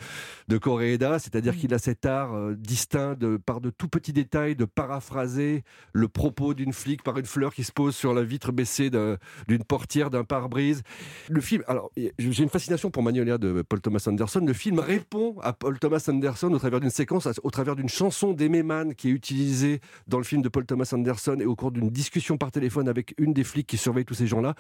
de 0.49 0.59
Koreeda, 0.59 1.19
c'est-à-dire 1.19 1.57
qu'il 1.57 1.75
a 1.75 1.79
cet 1.79 2.07
art 2.07 2.35
euh, 2.35 2.55
distinct 2.55 3.15
de, 3.19 3.37
par 3.37 3.61
de 3.61 3.71
tout 3.71 3.89
petits 3.89 4.13
détails 4.13 4.57
de 4.57 4.65
paraphraser 4.65 5.65
le 5.93 6.09
propos 6.09 6.55
d'une 6.55 6.73
flic 6.73 7.03
par 7.03 7.19
une 7.19 7.27
fleur 7.27 7.53
qui 7.55 7.65
se 7.65 7.73
pose 7.73 7.95
sur 7.97 8.15
la 8.15 8.23
vitre 8.23 8.53
baissée 8.53 8.91
d'un- 8.91 9.17
d'une 9.49 9.65
portière, 9.65 10.11
d'un 10.11 10.25
pare-brise. 10.25 10.83
Le 11.29 11.41
film, 11.41 11.63
alors 11.67 11.91
j'ai 12.19 12.43
une 12.43 12.49
fascination 12.49 12.91
pour 12.91 13.03
Magnolia 13.03 13.39
de 13.39 13.63
Paul 13.63 13.81
Thomas 13.81 14.05
Anderson. 14.07 14.45
Le 14.47 14.53
film 14.53 14.79
répond 14.79 15.37
à 15.43 15.53
Paul 15.53 15.79
Thomas 15.79 16.05
Anderson 16.09 16.53
au 16.53 16.59
travers 16.59 16.81
d'une 16.81 16.91
séquence, 16.91 17.29
au 17.43 17.51
travers 17.51 17.75
d'une 17.77 17.89
chanson 17.89 18.33
d'Aimé 18.33 18.63
Mann 18.63 18.95
qui 18.95 19.09
est 19.09 19.13
utilisée 19.13 19.81
dans 20.07 20.19
le 20.19 20.25
film 20.25 20.43
de 20.43 20.49
Paul 20.49 20.65
Thomas 20.67 20.89
Anderson 20.93 21.26
et 21.35 21.47
au 21.47 21.57
cours 21.57 21.73
d'une 21.73 21.91
discussion 21.91 22.37
par 22.39 22.51
téléphone 22.51 22.89
avec 22.89 23.15
une 23.19 23.33
des 23.33 23.45
flics 23.45 23.67
qui 23.67 23.77
surveille 23.77 24.05
tous 24.05 24.15
ces 24.15 24.27
gens-là. 24.27 24.55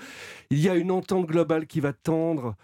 Il 0.50 0.60
y 0.60 0.68
a 0.68 0.74
une 0.74 0.90
entente 0.90 1.26
globale 1.26 1.66
qui 1.66 1.80
va 1.80 1.92
tendre 1.92 2.56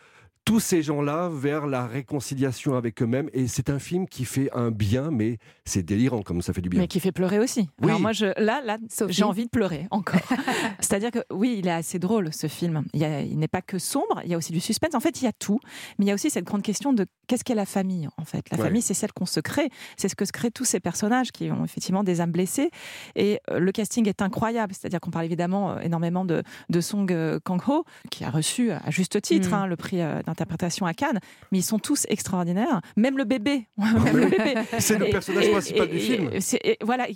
tous 0.45 0.61
ces 0.61 0.82
gens-là 0.82 1.28
vers 1.32 1.66
la 1.66 1.86
réconciliation 1.86 2.74
avec 2.76 3.01
eux-mêmes. 3.03 3.28
Et 3.32 3.47
c'est 3.47 3.70
un 3.70 3.78
film 3.78 4.09
qui 4.09 4.24
fait 4.24 4.51
un 4.53 4.70
bien, 4.70 5.11
mais 5.11 5.38
c'est 5.64 5.82
délirant 5.82 6.22
comme 6.22 6.43
ça 6.43 6.53
fait 6.53 6.61
du 6.61 6.68
bien. 6.68 6.80
Mais 6.80 6.88
qui 6.88 7.01
fait 7.01 7.12
pleurer 7.12 7.38
aussi. 7.38 7.68
Oui. 7.80 7.88
Alors 7.88 8.01
moi, 8.01 8.12
je, 8.12 8.26
là, 8.40 8.61
là 8.64 8.78
j'ai 9.09 9.22
envie 9.24 9.45
de 9.45 9.51
pleurer 9.51 9.86
encore. 9.90 10.20
C'est-à-dire 10.80 11.11
que 11.11 11.20
oui, 11.32 11.57
il 11.59 11.68
est 11.68 11.72
assez 11.72 11.99
drôle 11.99 12.32
ce 12.32 12.49
film. 12.49 12.84
Il, 12.93 13.38
n'est 13.38 13.49
pas 13.49 13.62
que 13.62 13.78
sombre, 13.78 14.20
il 14.24 14.30
y 14.30 14.34
a 14.34 14.36
aussi 14.36 14.53
du 14.53 14.61
suspense. 14.61 14.95
En 14.95 15.01
fait, 15.01 15.20
il 15.20 15.24
y 15.24 15.28
a 15.28 15.32
tout. 15.32 15.61
Mais 15.99 16.07
il 16.07 16.09
y 16.09 16.11
a 16.11 16.14
aussi 16.14 16.30
cette 16.30 16.45
grande 16.45 16.62
question 16.62 16.93
de 16.93 17.07
qu'est-ce 17.28 17.45
qu'est 17.45 17.55
la 17.55 17.66
famille 17.66 18.09
en 18.16 18.24
fait. 18.24 18.45
La 18.51 18.59
Ouais. 18.59 18.64
famille, 18.64 18.82
c'est 18.82 18.95
celle 18.95 19.12
qu'on 19.12 19.26
se 19.26 19.40
crée. 19.40 19.70
C'est 19.97 20.09
ce 20.09 20.14
que 20.16 20.24
se 20.24 20.32
créent 20.32 20.51
tous 20.51 20.64
ces 20.64 20.80
personnages 20.80 21.32
qui 21.32 21.51
ont 21.51 21.64
effectivement 21.64 22.03
des 22.05 22.20
âmes 22.20 22.32
blessées. 22.32 22.70
Et 23.16 23.40
euh, 23.51 23.59
le 23.59 23.72
casting 23.72 24.09
est 24.09 24.22
incroyable. 24.22 24.74
C'est-à-dire 24.74 25.01
qu'on 25.01 25.11
parle 25.11 25.24
évidemment 25.24 25.72
euh, 25.72 25.78
énormément 25.80 26.24
de, 26.24 26.43
de 26.68 26.80
Song 26.80 27.11
euh, 27.12 27.38
Kang-ho, 27.45 27.84
qui 28.11 28.24
a 28.24 28.30
reçu 28.30 28.70
à 28.72 28.90
juste 28.90 29.20
titre 29.22 29.51
Mm. 29.51 29.55
hein, 29.55 29.66
le 29.66 29.76
prix 29.76 30.01
euh, 30.03 30.20
d'interprétation 30.33 30.87
à 30.87 30.95
Cannes. 30.95 31.20
Mais 31.53 31.59
ils 31.59 31.62
sont 31.62 31.78
tous 31.78 32.07
extraordinaires. 32.09 32.80
Même 32.97 33.16
le 33.18 33.24
bébé. 33.24 33.68
Même 33.76 34.16
le 34.16 34.26
bébé. 34.28 34.55
C'est 34.78 34.99
le 34.99 35.07
personnage 35.11 35.45
et- 35.47 35.51
principal 35.53 35.89
et- 35.89 35.93
du 35.93 35.99
film. 36.01 36.30
voilà. 36.83 37.07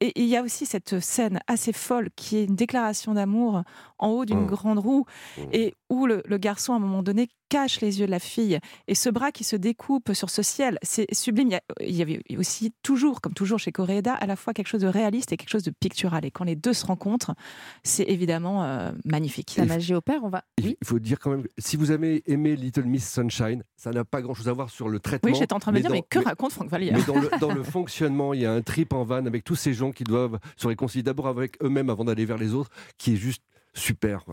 Et- 0.00 0.12
il 0.20 0.26
y 0.28 0.36
a 0.36 0.42
aussi 0.42 0.64
cette 0.66 1.00
scène 1.00 1.40
assez 1.46 1.72
folle 1.72 2.08
qui 2.16 2.36
est 2.36 2.44
une 2.44 2.54
déclaration 2.56 3.14
d'amour 3.14 3.62
en 3.98 4.08
haut 4.10 4.24
d'une 4.24 4.42
Mm. 4.44 4.46
grande 4.46 4.78
roue 4.78 5.04
et 5.52 5.74
où 5.90 6.06
le, 6.06 6.22
le 6.26 6.38
garçon, 6.38 6.72
à 6.72 6.76
un 6.76 6.80
moment 6.80 7.02
donné, 7.02 7.28
cache 7.48 7.80
les 7.80 7.98
yeux 7.98 8.06
de 8.06 8.10
la 8.10 8.18
fille 8.18 8.58
et 8.88 8.94
ce 8.94 9.08
bras 9.08 9.32
qui 9.32 9.42
se 9.42 9.56
découpe 9.56 10.12
sur 10.12 10.28
ce 10.28 10.42
ciel, 10.42 10.78
c'est 10.82 11.06
sublime. 11.14 11.48
Il 11.48 11.52
y, 11.52 11.56
a- 11.56 11.62
il 11.80 11.96
y 11.96 12.02
avait 12.02 12.20
aussi 12.36 12.72
toujours, 12.82 13.20
comme 13.22 13.32
toujours 13.32 13.58
chez 13.58 13.72
Koreeda, 13.72 14.12
à 14.14 14.26
la 14.26 14.36
fois 14.36 14.52
quelque 14.52 14.66
chose 14.68 14.82
de 14.82 14.86
réaliste 14.86 15.32
et 15.32 15.36
quelque 15.38 15.48
chose 15.48 15.62
de 15.64 15.70
pictural. 15.80 16.24
Et 16.26 16.30
quand 16.30 16.44
les 16.44 16.56
deux 16.56 16.74
se 16.74 16.84
rencontrent, 16.86 17.34
c'est 17.82 18.04
évidemment 18.04 18.64
euh, 18.64 18.92
magnifique. 19.04 19.54
La 19.56 19.64
magie 19.64 19.94
opère, 19.94 20.22
on 20.24 20.28
va. 20.28 20.44
Il 20.58 20.76
il 20.80 20.86
faut 20.86 20.98
dire 20.98 21.18
quand 21.18 21.30
même, 21.30 21.44
si 21.58 21.76
vous 21.76 21.90
avez 21.90 22.22
aimé 22.30 22.54
Little 22.54 22.84
Miss 22.84 23.10
Sunshine, 23.10 23.64
ça 23.76 23.90
n'a 23.90 24.04
pas 24.04 24.20
grand-chose 24.22 24.48
à 24.48 24.52
voir 24.52 24.68
sur 24.70 24.88
le 24.88 25.00
traitement. 25.00 25.30
Oui, 25.32 25.36
j'étais 25.38 25.54
en 25.54 25.58
train 25.58 25.72
de 25.72 25.76
me 25.78 25.80
dire, 25.80 25.88
dans- 25.90 25.96
mais 25.96 26.02
que 26.08 26.18
raconte 26.20 26.52
Franck 26.52 26.68
Vallière 26.68 26.94
Mais 26.96 27.02
dans 27.04 27.18
le, 27.18 27.30
dans 27.40 27.52
le 27.52 27.62
fonctionnement, 27.62 28.34
il 28.34 28.42
y 28.42 28.46
a 28.46 28.52
un 28.52 28.60
trip 28.62 28.92
en 28.92 29.04
vanne 29.04 29.26
avec 29.26 29.42
tous 29.42 29.56
ces 29.56 29.72
gens 29.72 29.87
qui 29.92 30.04
doivent 30.04 30.38
se 30.56 30.66
réconcilier 30.66 31.02
d'abord 31.02 31.28
avec 31.28 31.62
eux-mêmes 31.62 31.90
avant 31.90 32.04
d'aller 32.04 32.24
vers 32.24 32.38
les 32.38 32.54
autres, 32.54 32.70
qui 32.96 33.14
est 33.14 33.16
juste 33.16 33.42
super. 33.74 34.24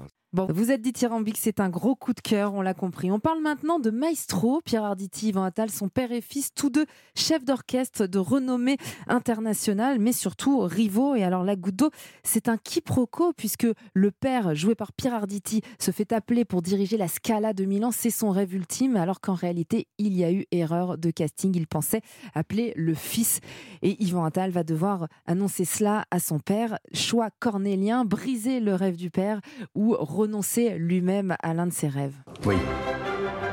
Vous 0.49 0.71
êtes 0.71 0.81
dithyrambique, 0.81 1.37
c'est 1.37 1.61
un 1.61 1.69
gros 1.69 1.95
coup 1.95 2.13
de 2.13 2.19
cœur, 2.19 2.53
on 2.53 2.61
l'a 2.61 2.73
compris. 2.73 3.09
On 3.09 3.19
parle 3.19 3.41
maintenant 3.41 3.79
de 3.79 3.89
Maestro, 3.89 4.61
Pierre 4.65 4.83
Arditi, 4.83 5.29
Yvan 5.29 5.43
Attal, 5.43 5.69
son 5.69 5.87
père 5.87 6.11
et 6.11 6.19
fils, 6.19 6.53
tous 6.53 6.69
deux 6.69 6.85
chefs 7.15 7.45
d'orchestre 7.45 8.05
de 8.05 8.19
renommée 8.19 8.77
internationale, 9.07 9.97
mais 9.99 10.11
surtout 10.11 10.59
rivaux. 10.59 11.15
Et 11.15 11.23
alors 11.23 11.43
la 11.43 11.55
goutte 11.55 11.77
d'eau, 11.77 11.89
c'est 12.23 12.49
un 12.49 12.57
quiproquo 12.57 13.31
puisque 13.31 13.67
le 13.93 14.11
père, 14.11 14.55
joué 14.55 14.75
par 14.75 14.91
Pierre 14.91 15.13
Arditi, 15.13 15.61
se 15.79 15.91
fait 15.91 16.11
appeler 16.11 16.43
pour 16.43 16.61
diriger 16.61 16.97
la 16.97 17.07
Scala 17.07 17.53
de 17.53 17.63
Milan. 17.63 17.91
C'est 17.91 18.09
son 18.09 18.29
rêve 18.29 18.53
ultime, 18.53 18.97
alors 18.97 19.21
qu'en 19.21 19.35
réalité, 19.35 19.87
il 19.97 20.13
y 20.13 20.25
a 20.25 20.31
eu 20.33 20.45
erreur 20.51 20.97
de 20.97 21.11
casting. 21.11 21.55
Il 21.55 21.67
pensait 21.67 22.01
appeler 22.33 22.73
le 22.75 22.93
fils. 22.93 23.39
Et 23.81 24.03
Yvan 24.03 24.25
Attal 24.25 24.51
va 24.51 24.63
devoir 24.63 25.07
annoncer 25.27 25.63
cela 25.63 26.05
à 26.11 26.19
son 26.19 26.39
père. 26.39 26.77
Choix 26.93 27.29
cornélien, 27.39 28.03
briser 28.03 28.59
le 28.59 28.75
rêve 28.75 28.97
du 28.97 29.09
père 29.09 29.39
ou 29.75 29.95
renoncer 30.25 30.77
lui-même 30.77 31.35
à 31.41 31.53
l'un 31.53 31.67
de 31.67 31.73
ses 31.73 31.87
rêves. 31.87 32.15
Oui. 32.45 32.55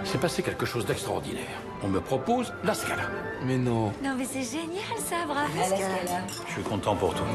C'est 0.04 0.20
passé 0.20 0.42
quelque 0.42 0.66
chose 0.66 0.84
d'extraordinaire. 0.86 1.60
On 1.84 1.88
me 1.88 2.00
propose 2.00 2.52
la 2.64 2.74
Scala. 2.74 3.04
Mais 3.46 3.58
non. 3.58 3.92
Non, 4.02 4.14
mais 4.16 4.24
c'est 4.24 4.42
génial 4.42 4.98
ça, 4.98 5.16
bravo. 5.26 5.52
Je 6.46 6.52
suis 6.52 6.62
content 6.62 6.96
pour 6.96 7.14
toi. 7.14 7.26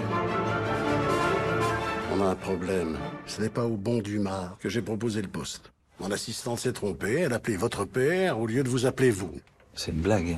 On 2.13 2.21
a 2.21 2.25
un 2.25 2.35
problème. 2.35 2.97
Ce 3.25 3.41
n'est 3.41 3.49
pas 3.49 3.65
au 3.65 3.77
bon 3.77 3.99
Dumas 3.99 4.55
que 4.59 4.69
j'ai 4.69 4.81
proposé 4.81 5.21
le 5.21 5.27
poste. 5.27 5.71
Mon 5.99 6.11
assistante 6.11 6.59
s'est 6.59 6.73
trompée, 6.73 7.21
elle 7.21 7.33
a 7.33 7.37
appelé 7.37 7.57
votre 7.57 7.85
père 7.85 8.39
au 8.39 8.47
lieu 8.47 8.63
de 8.63 8.69
vous 8.69 8.85
appeler 8.85 9.11
vous. 9.11 9.31
C'est 9.73 9.91
une 9.91 10.01
blague. 10.01 10.37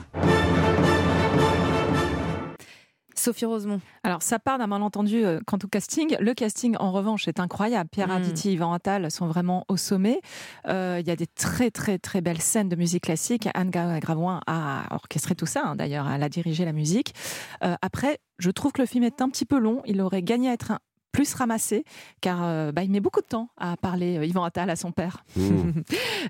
Sophie 3.19 3.45
Rosemont. 3.45 3.81
Alors, 4.03 4.21
ça 4.21 4.39
part 4.39 4.57
d'un 4.57 4.67
malentendu 4.67 5.23
euh, 5.23 5.39
quant 5.45 5.57
au 5.63 5.67
casting. 5.67 6.15
Le 6.19 6.33
casting, 6.33 6.75
en 6.79 6.91
revanche, 6.91 7.27
est 7.27 7.39
incroyable. 7.39 7.89
Pierre 7.91 8.07
Mm. 8.07 8.11
Arditi, 8.11 8.53
Yvan 8.53 8.73
Attal 8.73 9.11
sont 9.11 9.27
vraiment 9.27 9.65
au 9.67 9.77
sommet. 9.77 10.21
Euh, 10.67 10.97
Il 11.01 11.07
y 11.07 11.11
a 11.11 11.15
des 11.15 11.27
très, 11.27 11.69
très, 11.71 11.97
très 11.99 12.21
belles 12.21 12.41
scènes 12.41 12.69
de 12.69 12.75
musique 12.75 13.03
classique. 13.03 13.47
Anne 13.53 13.69
Gravoin 13.69 14.41
a 14.47 14.83
orchestré 14.95 15.35
tout 15.35 15.45
ça, 15.45 15.61
hein, 15.65 15.75
d'ailleurs. 15.75 16.09
Elle 16.09 16.23
a 16.23 16.29
dirigé 16.29 16.65
la 16.65 16.71
musique. 16.73 17.13
Euh, 17.63 17.75
après, 17.81 18.19
je 18.37 18.49
trouve 18.51 18.71
que 18.71 18.81
le 18.81 18.87
film 18.87 19.03
est 19.03 19.21
un 19.21 19.29
petit 19.29 19.45
peu 19.45 19.59
long. 19.59 19.81
Il 19.85 20.01
aurait 20.01 20.23
gagné 20.23 20.49
à 20.49 20.53
être 20.53 20.71
un- 20.71 20.79
plus 21.19 21.33
ramassé, 21.33 21.83
car 22.21 22.39
euh, 22.43 22.71
bah, 22.71 22.81
il 22.83 22.91
met 22.91 23.01
beaucoup 23.01 23.19
de 23.19 23.25
temps 23.25 23.49
à 23.57 23.75
parler 23.75 24.17
euh, 24.17 24.25
Yvan 24.25 24.45
Attal 24.45 24.69
à 24.69 24.77
son 24.77 24.93
père. 24.93 25.25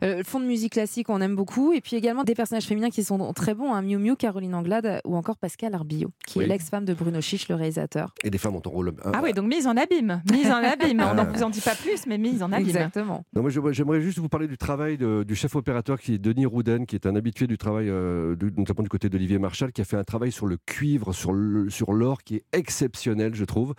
Euh, 0.04 0.18
le 0.18 0.24
fond 0.24 0.40
de 0.40 0.46
musique 0.46 0.74
classique, 0.74 1.10
on 1.10 1.20
aime 1.20 1.36
beaucoup. 1.36 1.74
Et 1.74 1.82
puis 1.82 1.96
également 1.96 2.24
des 2.24 2.36
personnages 2.36 2.66
féminins 2.66 2.90
qui 2.92 3.04
sont 3.04 3.34
très 3.34 3.54
bons. 3.56 3.74
Hein. 3.74 3.82
Miu 3.82 3.98
Miu, 3.98 4.16
Caroline 4.16 4.54
Anglade 4.54 5.02
ou 5.04 5.16
encore 5.16 5.36
Pascal 5.38 5.74
Arbillot, 5.74 6.12
qui 6.26 6.40
est 6.40 6.46
l'ex-femme 6.48 6.86
de 6.86 6.94
Bruno 6.94 7.20
Chiche, 7.22 7.50
le 7.50 7.56
réalisateur. 7.56 8.14
Et 8.24 8.30
des 8.30 8.38
femmes 8.38 8.56
ont 8.56 8.62
un 8.66 8.70
rôle. 8.70 8.94
Ah 9.04 9.20
oui, 9.24 9.34
donc 9.34 9.48
mise 9.48 9.66
en 9.68 9.76
abîme. 9.76 10.22
Mise 10.32 10.50
en 10.52 10.58
abîme. 10.64 11.02
On 11.02 11.16
n'en 11.16 11.26
vous 11.26 11.44
en 11.44 11.50
dit 11.50 11.60
pas 11.62 11.76
plus, 11.76 12.06
mais 12.08 12.18
mise 12.18 12.42
en 12.44 12.52
abîme. 12.52 12.68
Exactement. 12.68 13.26
Non, 13.34 13.42
moi, 13.42 13.50
j'aimerais 13.72 14.00
juste 14.02 14.20
vous 14.20 14.30
parler 14.30 14.48
du 14.48 14.58
travail 14.58 14.98
de- 14.98 15.24
du 15.24 15.36
chef 15.36 15.56
opérateur 15.56 16.00
qui 16.00 16.14
est 16.14 16.18
Denis 16.20 16.46
Rouden, 16.46 16.86
qui 16.86 16.96
est 16.96 17.06
un 17.08 17.16
habitué 17.16 17.48
du 17.48 17.58
travail, 17.58 17.90
euh, 17.90 18.36
de- 18.36 18.52
notamment 18.56 18.84
du 18.84 18.90
côté 18.90 19.10
d'Olivier 19.10 19.40
Marchal, 19.40 19.72
qui 19.74 19.82
a 19.82 19.86
fait 19.86 19.98
un 19.98 20.04
travail 20.04 20.32
sur 20.32 20.46
le 20.46 20.58
cuivre, 20.58 21.14
sur 21.14 21.34
l'or, 21.34 22.24
qui 22.24 22.36
est 22.36 22.44
exceptionnel, 22.54 23.34
je 23.36 23.44
trouve. 23.46 23.74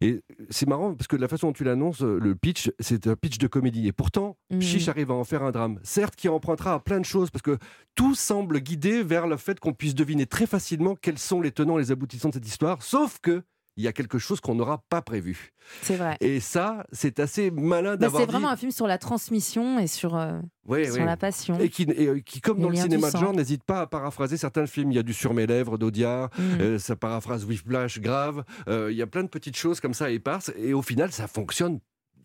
Et 0.00 0.22
c'est 0.50 0.68
marrant 0.68 0.94
parce 0.94 1.06
que 1.06 1.16
la 1.16 1.28
façon 1.28 1.48
dont 1.48 1.52
tu 1.52 1.64
l'annonces, 1.64 2.02
euh, 2.02 2.18
le 2.20 2.34
pitch, 2.34 2.70
c'est 2.80 3.06
un 3.06 3.16
pitch 3.16 3.38
de 3.38 3.46
comédie. 3.46 3.86
Et 3.86 3.92
pourtant, 3.92 4.36
Mhm. 4.50 4.60
Chiche 4.62 4.88
arrive 4.88 5.10
à 5.10 5.14
en 5.14 5.24
faire 5.24 5.42
un 5.42 5.50
drame. 5.50 5.78
Certes, 5.82 6.16
qui 6.16 6.28
empruntera 6.28 6.74
à 6.74 6.78
plein 6.80 7.00
de 7.00 7.04
choses 7.04 7.30
parce 7.30 7.42
que 7.42 7.58
tout 7.94 8.14
semble 8.14 8.60
guider 8.60 9.02
vers 9.02 9.26
le 9.26 9.36
fait 9.36 9.60
qu'on 9.60 9.72
puisse 9.72 9.94
deviner 9.94 10.26
très 10.26 10.46
facilement 10.46 10.94
quels 10.96 11.18
sont 11.18 11.40
les 11.40 11.50
tenants 11.52 11.78
et 11.78 11.82
les 11.82 11.90
aboutissants 11.92 12.28
de 12.30 12.34
cette 12.34 12.46
histoire. 12.48 12.82
Sauf 12.82 13.18
que 13.20 13.42
il 13.78 13.84
y 13.84 13.88
a 13.88 13.92
quelque 13.92 14.18
chose 14.18 14.40
qu'on 14.40 14.56
n'aura 14.56 14.84
pas 14.90 15.00
prévu. 15.02 15.52
C'est 15.82 15.96
vrai. 15.96 16.16
Et 16.20 16.40
ça, 16.40 16.84
c'est 16.92 17.20
assez 17.20 17.50
malin 17.50 17.92
Bah, 17.92 17.96
d'avoir 17.96 18.20
c'est 18.22 18.26
dit- 18.26 18.32
vraiment 18.32 18.48
un 18.50 18.56
film 18.56 18.72
sur 18.72 18.86
la 18.88 18.98
transmission 18.98 19.78
et 19.78 19.86
sur, 19.86 20.16
euh, 20.16 20.40
Ouais, 20.66 20.90
sur 20.90 21.04
la 21.04 21.16
passion. 21.16 21.58
Et 21.60 21.68
qui, 21.68 21.84
et, 21.84 22.06
euh, 22.08 22.20
qui, 22.20 22.40
comme 22.40 22.60
dans 22.60 22.68
le 22.68 22.76
cinéma 22.76 23.10
de 23.10 23.16
genre, 23.16 23.32
n'hésite 23.32 23.62
pas 23.62 23.80
à 23.82 23.86
paraphraser 23.86 24.36
certains 24.36 24.66
films. 24.66 24.90
Il 24.92 24.96
y 24.96 24.98
a 24.98 25.02
du 25.04 25.14
Sur 25.14 25.32
mes 25.32 25.46
lèvres 25.46 25.78
d'Audiard, 25.78 26.28
Mm. 26.36 26.60
euh, 26.60 26.78
ça 26.78 26.96
paraphrase 26.96 27.44
Whiplash 27.44 28.00
grave. 28.00 28.44
Euh, 28.68 28.90
il 28.90 28.96
y 28.96 29.02
a 29.02 29.06
plein 29.06 29.22
de 29.22 29.28
petites 29.28 29.56
choses 29.56 29.78
comme 29.80 29.94
ça 29.94 30.10
éparses. 30.10 30.52
Et 30.58 30.74
au 30.74 30.82
final, 30.82 31.12
ça 31.12 31.28
fonctionne. 31.28 31.78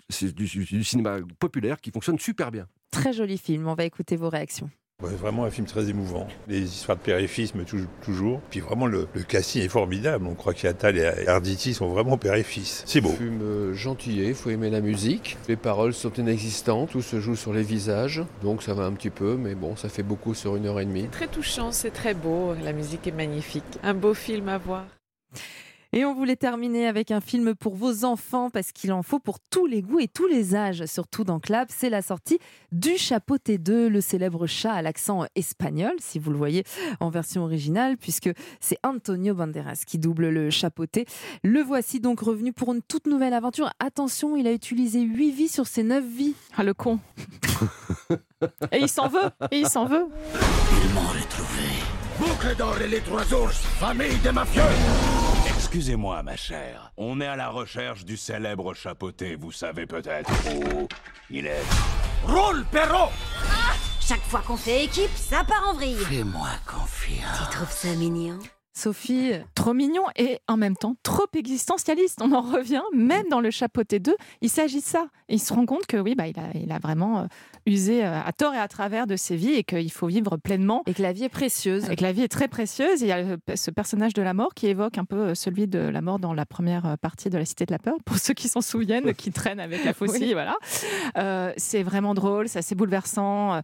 C'est 0.10 0.34
du 0.34 0.84
cinéma 0.84 1.20
populaire 1.40 1.80
qui 1.80 1.92
fonctionne 1.92 2.20
super 2.20 2.52
bien. 2.52 2.68
Très 2.92 3.14
joli 3.14 3.38
film. 3.38 3.68
On 3.68 3.74
va 3.76 3.86
écouter 3.86 4.16
vos 4.16 4.30
réactions. 4.30 4.70
Ouais, 5.02 5.10
vraiment 5.16 5.44
un 5.44 5.50
film 5.50 5.68
très 5.68 5.90
émouvant. 5.90 6.28
Les 6.48 6.62
histoires 6.62 6.96
de 6.98 7.02
père 7.02 7.18
et 7.18 7.28
fils 7.28 7.56
me 7.56 7.66
touchent 7.66 7.88
toujours. 8.06 8.40
Puis 8.50 8.62
vraiment, 8.62 8.86
le, 8.86 9.08
le 9.14 9.24
casting 9.24 9.62
est 9.62 9.68
formidable. 9.68 10.26
On 10.28 10.34
croit 10.34 10.54
qu'Attal 10.54 10.98
et 10.98 11.28
Arditi 11.28 11.74
sont 11.74 11.90
vraiment 11.90 12.18
père 12.18 12.36
et 12.36 12.44
fils. 12.44 12.84
C'est 12.86 13.02
beau. 13.02 13.10
Film 13.10 13.42
euh, 13.42 13.74
gentillet, 13.74 14.28
il 14.30 14.36
faut 14.36 14.50
aimer 14.50 14.70
la 14.70 14.80
musique. 14.80 15.38
Les 15.50 15.58
paroles 15.58 15.94
sont 15.94 16.14
inexistantes, 16.14 16.92
tout 16.92 17.02
se 17.02 17.20
joue 17.20 17.36
sur 17.36 17.52
les 17.52 17.64
visages. 17.64 18.24
Donc 18.44 18.64
ça 18.64 18.74
va 18.74 18.84
un 18.84 18.94
petit 18.94 19.10
peu, 19.10 19.36
mais 19.36 19.56
bon, 19.56 19.76
ça 19.76 19.90
fait 19.90 20.04
beaucoup 20.04 20.34
sur 20.34 20.56
une 20.56 20.68
heure 20.68 20.80
et 20.80 20.86
demie. 20.86 21.08
Très 21.10 21.28
touchant, 21.28 21.74
c'est 21.74 21.92
très 21.92 22.14
beau, 22.14 22.54
la 22.64 22.72
musique 22.72 23.06
est 23.06 23.12
magnifique. 23.12 23.64
Un 23.84 23.96
beau 23.96 24.14
film 24.14 24.48
à 24.48 24.58
voir. 24.58 24.86
Et 25.96 26.06
on 26.06 26.16
voulait 26.16 26.36
terminer 26.36 26.88
avec 26.88 27.12
un 27.12 27.22
film 27.22 27.54
pour 27.54 27.76
vos 27.76 28.04
enfants 28.04 28.50
parce 28.50 28.72
qu'il 28.72 28.92
en 28.92 29.04
faut 29.04 29.20
pour 29.20 29.40
tous 29.40 29.68
les 29.68 29.84
goûts 29.84 30.00
et 30.00 30.08
tous 30.08 30.26
les 30.26 30.56
âges, 30.56 30.88
surtout 30.88 31.24
dans 31.24 31.40
Clap. 31.40 31.70
C'est 31.72 31.92
la 31.92 32.02
sortie 32.02 32.40
du 32.72 32.98
Chapeauté 32.98 33.60
2, 33.60 33.90
le 33.90 34.02
célèbre 34.02 34.48
chat 34.48 34.74
à 34.74 34.82
l'accent 34.82 35.26
espagnol, 35.36 35.94
si 36.00 36.18
vous 36.18 36.32
le 36.32 36.38
voyez 36.38 36.64
en 37.00 37.12
version 37.12 37.44
originale, 37.44 37.98
puisque 37.98 38.32
c'est 38.60 38.80
Antonio 38.84 39.36
Banderas 39.36 39.84
qui 39.86 40.00
double 40.00 40.30
le 40.30 40.50
Chapeauté. 40.50 41.06
Le 41.44 41.62
voici 41.62 42.00
donc 42.00 42.22
revenu 42.22 42.54
pour 42.54 42.74
une 42.74 42.82
toute 42.82 43.06
nouvelle 43.06 43.34
aventure. 43.34 43.70
Attention, 43.78 44.36
il 44.36 44.48
a 44.48 44.52
utilisé 44.52 45.02
8 45.02 45.32
vies 45.32 45.48
sur 45.48 45.68
ses 45.68 45.84
9 45.84 46.04
vies. 46.04 46.34
Ah, 46.58 46.64
le 46.64 46.74
con 46.74 47.00
Et 48.72 48.80
il 48.80 48.90
s'en 48.90 49.10
veut 49.10 49.30
Et 49.52 49.60
il 49.60 49.68
s'en 49.68 49.86
veut 49.86 50.08
Ils 50.08 50.94
m'ont 50.96 51.02
retrouvé. 51.02 51.70
Boucle 52.18 52.56
d'or 52.58 52.82
et 52.82 52.88
les 52.88 53.02
trois 53.02 53.32
ours, 53.32 53.58
famille 53.80 54.18
des 54.24 54.32
mafieux 54.32 54.62
Excusez-moi, 55.74 56.22
ma 56.22 56.36
chère. 56.36 56.92
On 56.98 57.20
est 57.20 57.26
à 57.26 57.36
la 57.36 57.50
recherche 57.50 58.06
du 58.06 58.16
célèbre 58.16 58.76
chapeauté, 58.76 59.36
vous 59.36 59.52
savez 59.52 59.88
peut-être 59.88 60.30
où 60.54 60.88
il 61.32 61.48
est. 61.48 61.64
Roule, 62.28 62.64
Perrault 62.72 63.10
Chaque 64.00 64.22
fois 64.22 64.44
qu'on 64.46 64.56
fait 64.56 64.86
équipe, 64.86 65.10
ça 65.16 65.44
part 65.44 65.68
en 65.68 65.74
vrille. 65.74 65.96
Fais-moi 65.96 66.50
confiance. 66.68 67.50
Tu 67.50 67.56
trouves 67.56 67.72
ça 67.72 67.96
mignon? 67.96 68.38
Sophie 68.74 69.32
Trop 69.56 69.74
mignon 69.74 70.04
et 70.16 70.40
en 70.48 70.58
même 70.58 70.76
temps 70.76 70.96
trop 71.04 71.28
existentialiste. 71.34 72.20
On 72.22 72.32
en 72.32 72.42
revient, 72.42 72.82
même 72.94 73.28
dans 73.30 73.40
le 73.40 73.52
chapeauté 73.52 74.00
2, 74.00 74.16
il 74.42 74.50
s'agit 74.50 74.80
de 74.80 74.86
ça. 74.86 75.08
Et 75.30 75.36
il 75.36 75.40
se 75.40 75.54
rend 75.54 75.66
compte 75.66 75.86
que 75.86 75.98
oui, 75.98 76.16
bah, 76.16 76.28
il, 76.28 76.38
a, 76.40 76.50
il 76.56 76.72
a 76.72 76.80
vraiment 76.80 77.20
euh, 77.20 77.26
usé 77.66 78.04
euh, 78.04 78.22
à 78.22 78.32
tort 78.34 78.54
et 78.54 78.60
à 78.60 78.68
travers 78.68 79.08
de 79.08 79.16
ses 79.16 79.36
vies 79.36 79.54
et 79.54 79.64
qu'il 79.64 79.92
faut 79.92 80.08
vivre 80.08 80.38
pleinement. 80.38 80.84
Et 80.86 80.94
que 80.94 81.02
la 81.02 81.14
vie 81.14 81.24
est 81.24 81.30
précieuse. 81.30 81.90
Et 81.90 81.96
que 81.96 82.04
la 82.04 82.12
vie 82.12 82.24
est 82.24 82.28
très 82.28 82.48
précieuse. 82.48 83.02
Et 83.04 83.06
il 83.06 83.10
y 83.10 83.12
a 83.12 83.38
ce 83.56 83.72
personnage 83.72 84.14
de 84.14 84.22
la 84.22 84.34
mort 84.34 84.54
qui 84.54 84.68
évoque 84.68 84.98
un 84.98 85.06
peu 85.06 85.18
euh, 85.18 85.36
celui 85.36 85.68
de 85.68 85.80
la 85.80 86.02
mort 86.02 86.20
dans 86.20 86.34
la 86.34 86.46
première 86.46 86.98
partie 86.98 87.30
de 87.30 87.38
La 87.38 87.46
Cité 87.46 87.66
de 87.66 87.72
la 87.72 87.80
Peur, 87.80 87.96
pour 88.06 88.18
ceux 88.18 88.34
qui 88.34 88.48
s'en 88.48 88.62
souviennent, 88.62 89.14
qui 89.16 89.32
traînent 89.32 89.60
avec 89.60 89.86
la 89.86 89.94
faucille. 89.94 90.28
Oui. 90.28 90.34
Voilà. 90.34 90.58
Euh, 91.18 91.54
c'est 91.58 91.84
vraiment 91.84 92.14
drôle, 92.14 92.48
c'est 92.48 92.60
assez 92.60 92.76
bouleversant. 92.76 93.62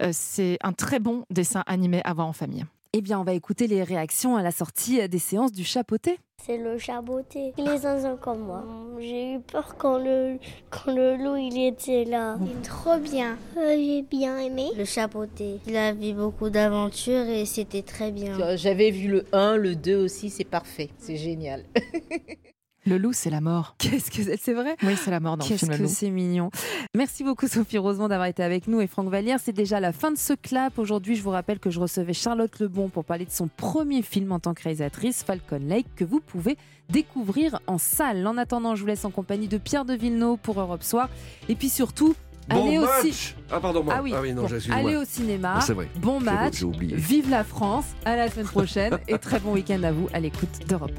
Euh, 0.00 0.10
c'est 0.12 0.58
un 0.62 0.72
très 0.72 0.98
bon 0.98 1.24
dessin 1.30 1.62
animé 1.66 2.00
à 2.04 2.14
voir 2.14 2.26
en 2.26 2.32
famille. 2.32 2.64
Eh 2.92 3.02
bien, 3.02 3.20
on 3.20 3.22
va 3.22 3.34
écouter 3.34 3.68
les 3.68 3.84
réactions 3.84 4.34
à 4.36 4.42
la 4.42 4.50
sortie 4.50 5.08
des 5.08 5.18
séances 5.20 5.52
du 5.52 5.62
Chapeauté. 5.62 6.18
C'est 6.44 6.56
le 6.58 6.76
chaboté. 6.76 7.52
Les 7.56 7.78
zinzins 7.78 8.16
comme 8.16 8.40
moi. 8.40 8.64
J'ai 8.98 9.34
eu 9.34 9.40
peur 9.40 9.76
quand 9.78 9.98
le, 9.98 10.38
quand 10.70 10.92
le 10.92 11.16
loup 11.16 11.36
il 11.36 11.66
était 11.68 12.04
là. 12.04 12.36
C'est 12.44 12.68
trop 12.68 12.96
bien. 12.96 13.36
Euh, 13.58 13.76
J'ai 13.76 14.02
bien 14.02 14.38
aimé. 14.38 14.70
Le 14.76 14.84
chapeauté. 14.84 15.60
Il 15.68 15.76
a 15.76 15.92
vu 15.92 16.14
beaucoup 16.14 16.50
d'aventures 16.50 17.28
et 17.28 17.44
c'était 17.44 17.82
très 17.82 18.10
bien. 18.10 18.56
J'avais 18.56 18.90
vu 18.90 19.08
le 19.08 19.24
1, 19.32 19.56
le 19.56 19.76
2 19.76 19.96
aussi, 19.96 20.30
c'est 20.30 20.44
parfait. 20.44 20.88
C'est 20.98 21.16
génial. 21.16 21.64
Le 22.86 22.96
loup, 22.96 23.12
c'est 23.12 23.28
la 23.30 23.40
mort. 23.42 23.74
Qu'est-ce 23.78 24.10
que 24.10 24.22
c'est 24.22 24.38
c'est 24.40 24.54
vrai? 24.54 24.76
Oui, 24.82 24.96
c'est 24.96 25.10
la 25.10 25.20
mort 25.20 25.36
dans 25.36 25.44
le 25.44 25.48
Qu'est-ce 25.48 25.66
film 25.66 25.78
que 25.78 25.86
c'est 25.86 26.08
mignon. 26.10 26.50
Merci 26.96 27.24
beaucoup 27.24 27.46
Sophie 27.46 27.76
Rosemont 27.78 28.08
d'avoir 28.08 28.26
été 28.28 28.42
avec 28.42 28.68
nous 28.68 28.80
et 28.80 28.86
Franck 28.86 29.08
Vallière. 29.10 29.38
C'est 29.42 29.52
déjà 29.52 29.80
la 29.80 29.92
fin 29.92 30.10
de 30.10 30.16
ce 30.16 30.32
clap. 30.32 30.78
Aujourd'hui, 30.78 31.14
je 31.14 31.22
vous 31.22 31.30
rappelle 31.30 31.58
que 31.58 31.68
je 31.70 31.78
recevais 31.78 32.14
Charlotte 32.14 32.58
Lebon 32.58 32.88
pour 32.88 33.04
parler 33.04 33.26
de 33.26 33.30
son 33.30 33.48
premier 33.54 34.00
film 34.02 34.32
en 34.32 34.38
tant 34.38 34.54
que 34.54 34.62
réalisatrice, 34.62 35.22
Falcon 35.22 35.60
Lake, 35.62 35.86
que 35.94 36.04
vous 36.04 36.20
pouvez 36.20 36.56
découvrir 36.88 37.60
en 37.66 37.76
salle. 37.78 38.26
En 38.26 38.36
attendant, 38.38 38.74
je 38.74 38.80
vous 38.80 38.86
laisse 38.88 39.04
en 39.04 39.10
compagnie 39.10 39.46
de 39.48 39.58
Pierre 39.58 39.84
de 39.84 39.94
Villeneuve 39.94 40.38
pour 40.38 40.58
Europe 40.58 40.82
Soir. 40.82 41.08
Et 41.50 41.54
puis 41.56 41.68
surtout, 41.68 42.14
Bon 42.48 42.66
allez 42.66 42.78
match 42.78 43.04
aussi. 43.04 43.34
Ah, 43.52 43.60
pardon, 43.60 43.84
moi. 43.84 43.94
Ah 43.98 44.02
oui, 44.02 44.12
Ah 44.16 44.20
oui, 44.22 44.32
non, 44.32 44.42
bon, 44.42 44.48
j'ai- 44.48 44.56
excuse-moi. 44.56 44.80
allez 44.88 44.96
au 44.96 45.04
cinéma. 45.04 45.54
Ah, 45.58 45.60
c'est 45.60 45.74
vrai. 45.74 45.88
Bon 45.96 46.18
match. 46.18 46.54
j'ai 46.60 46.64
oublié. 46.64 46.96
Vive 46.96 47.28
la 47.30 47.44
France. 47.44 47.84
À 48.06 48.16
la 48.16 48.30
semaine 48.30 48.46
prochaine 48.46 48.98
et 49.06 49.18
très 49.18 49.38
bon 49.38 49.52
week-end 49.52 49.82
à 49.84 49.92
vous 49.92 50.08
à 50.14 50.18
l'écoute 50.18 50.66
d'Europe 50.66 50.98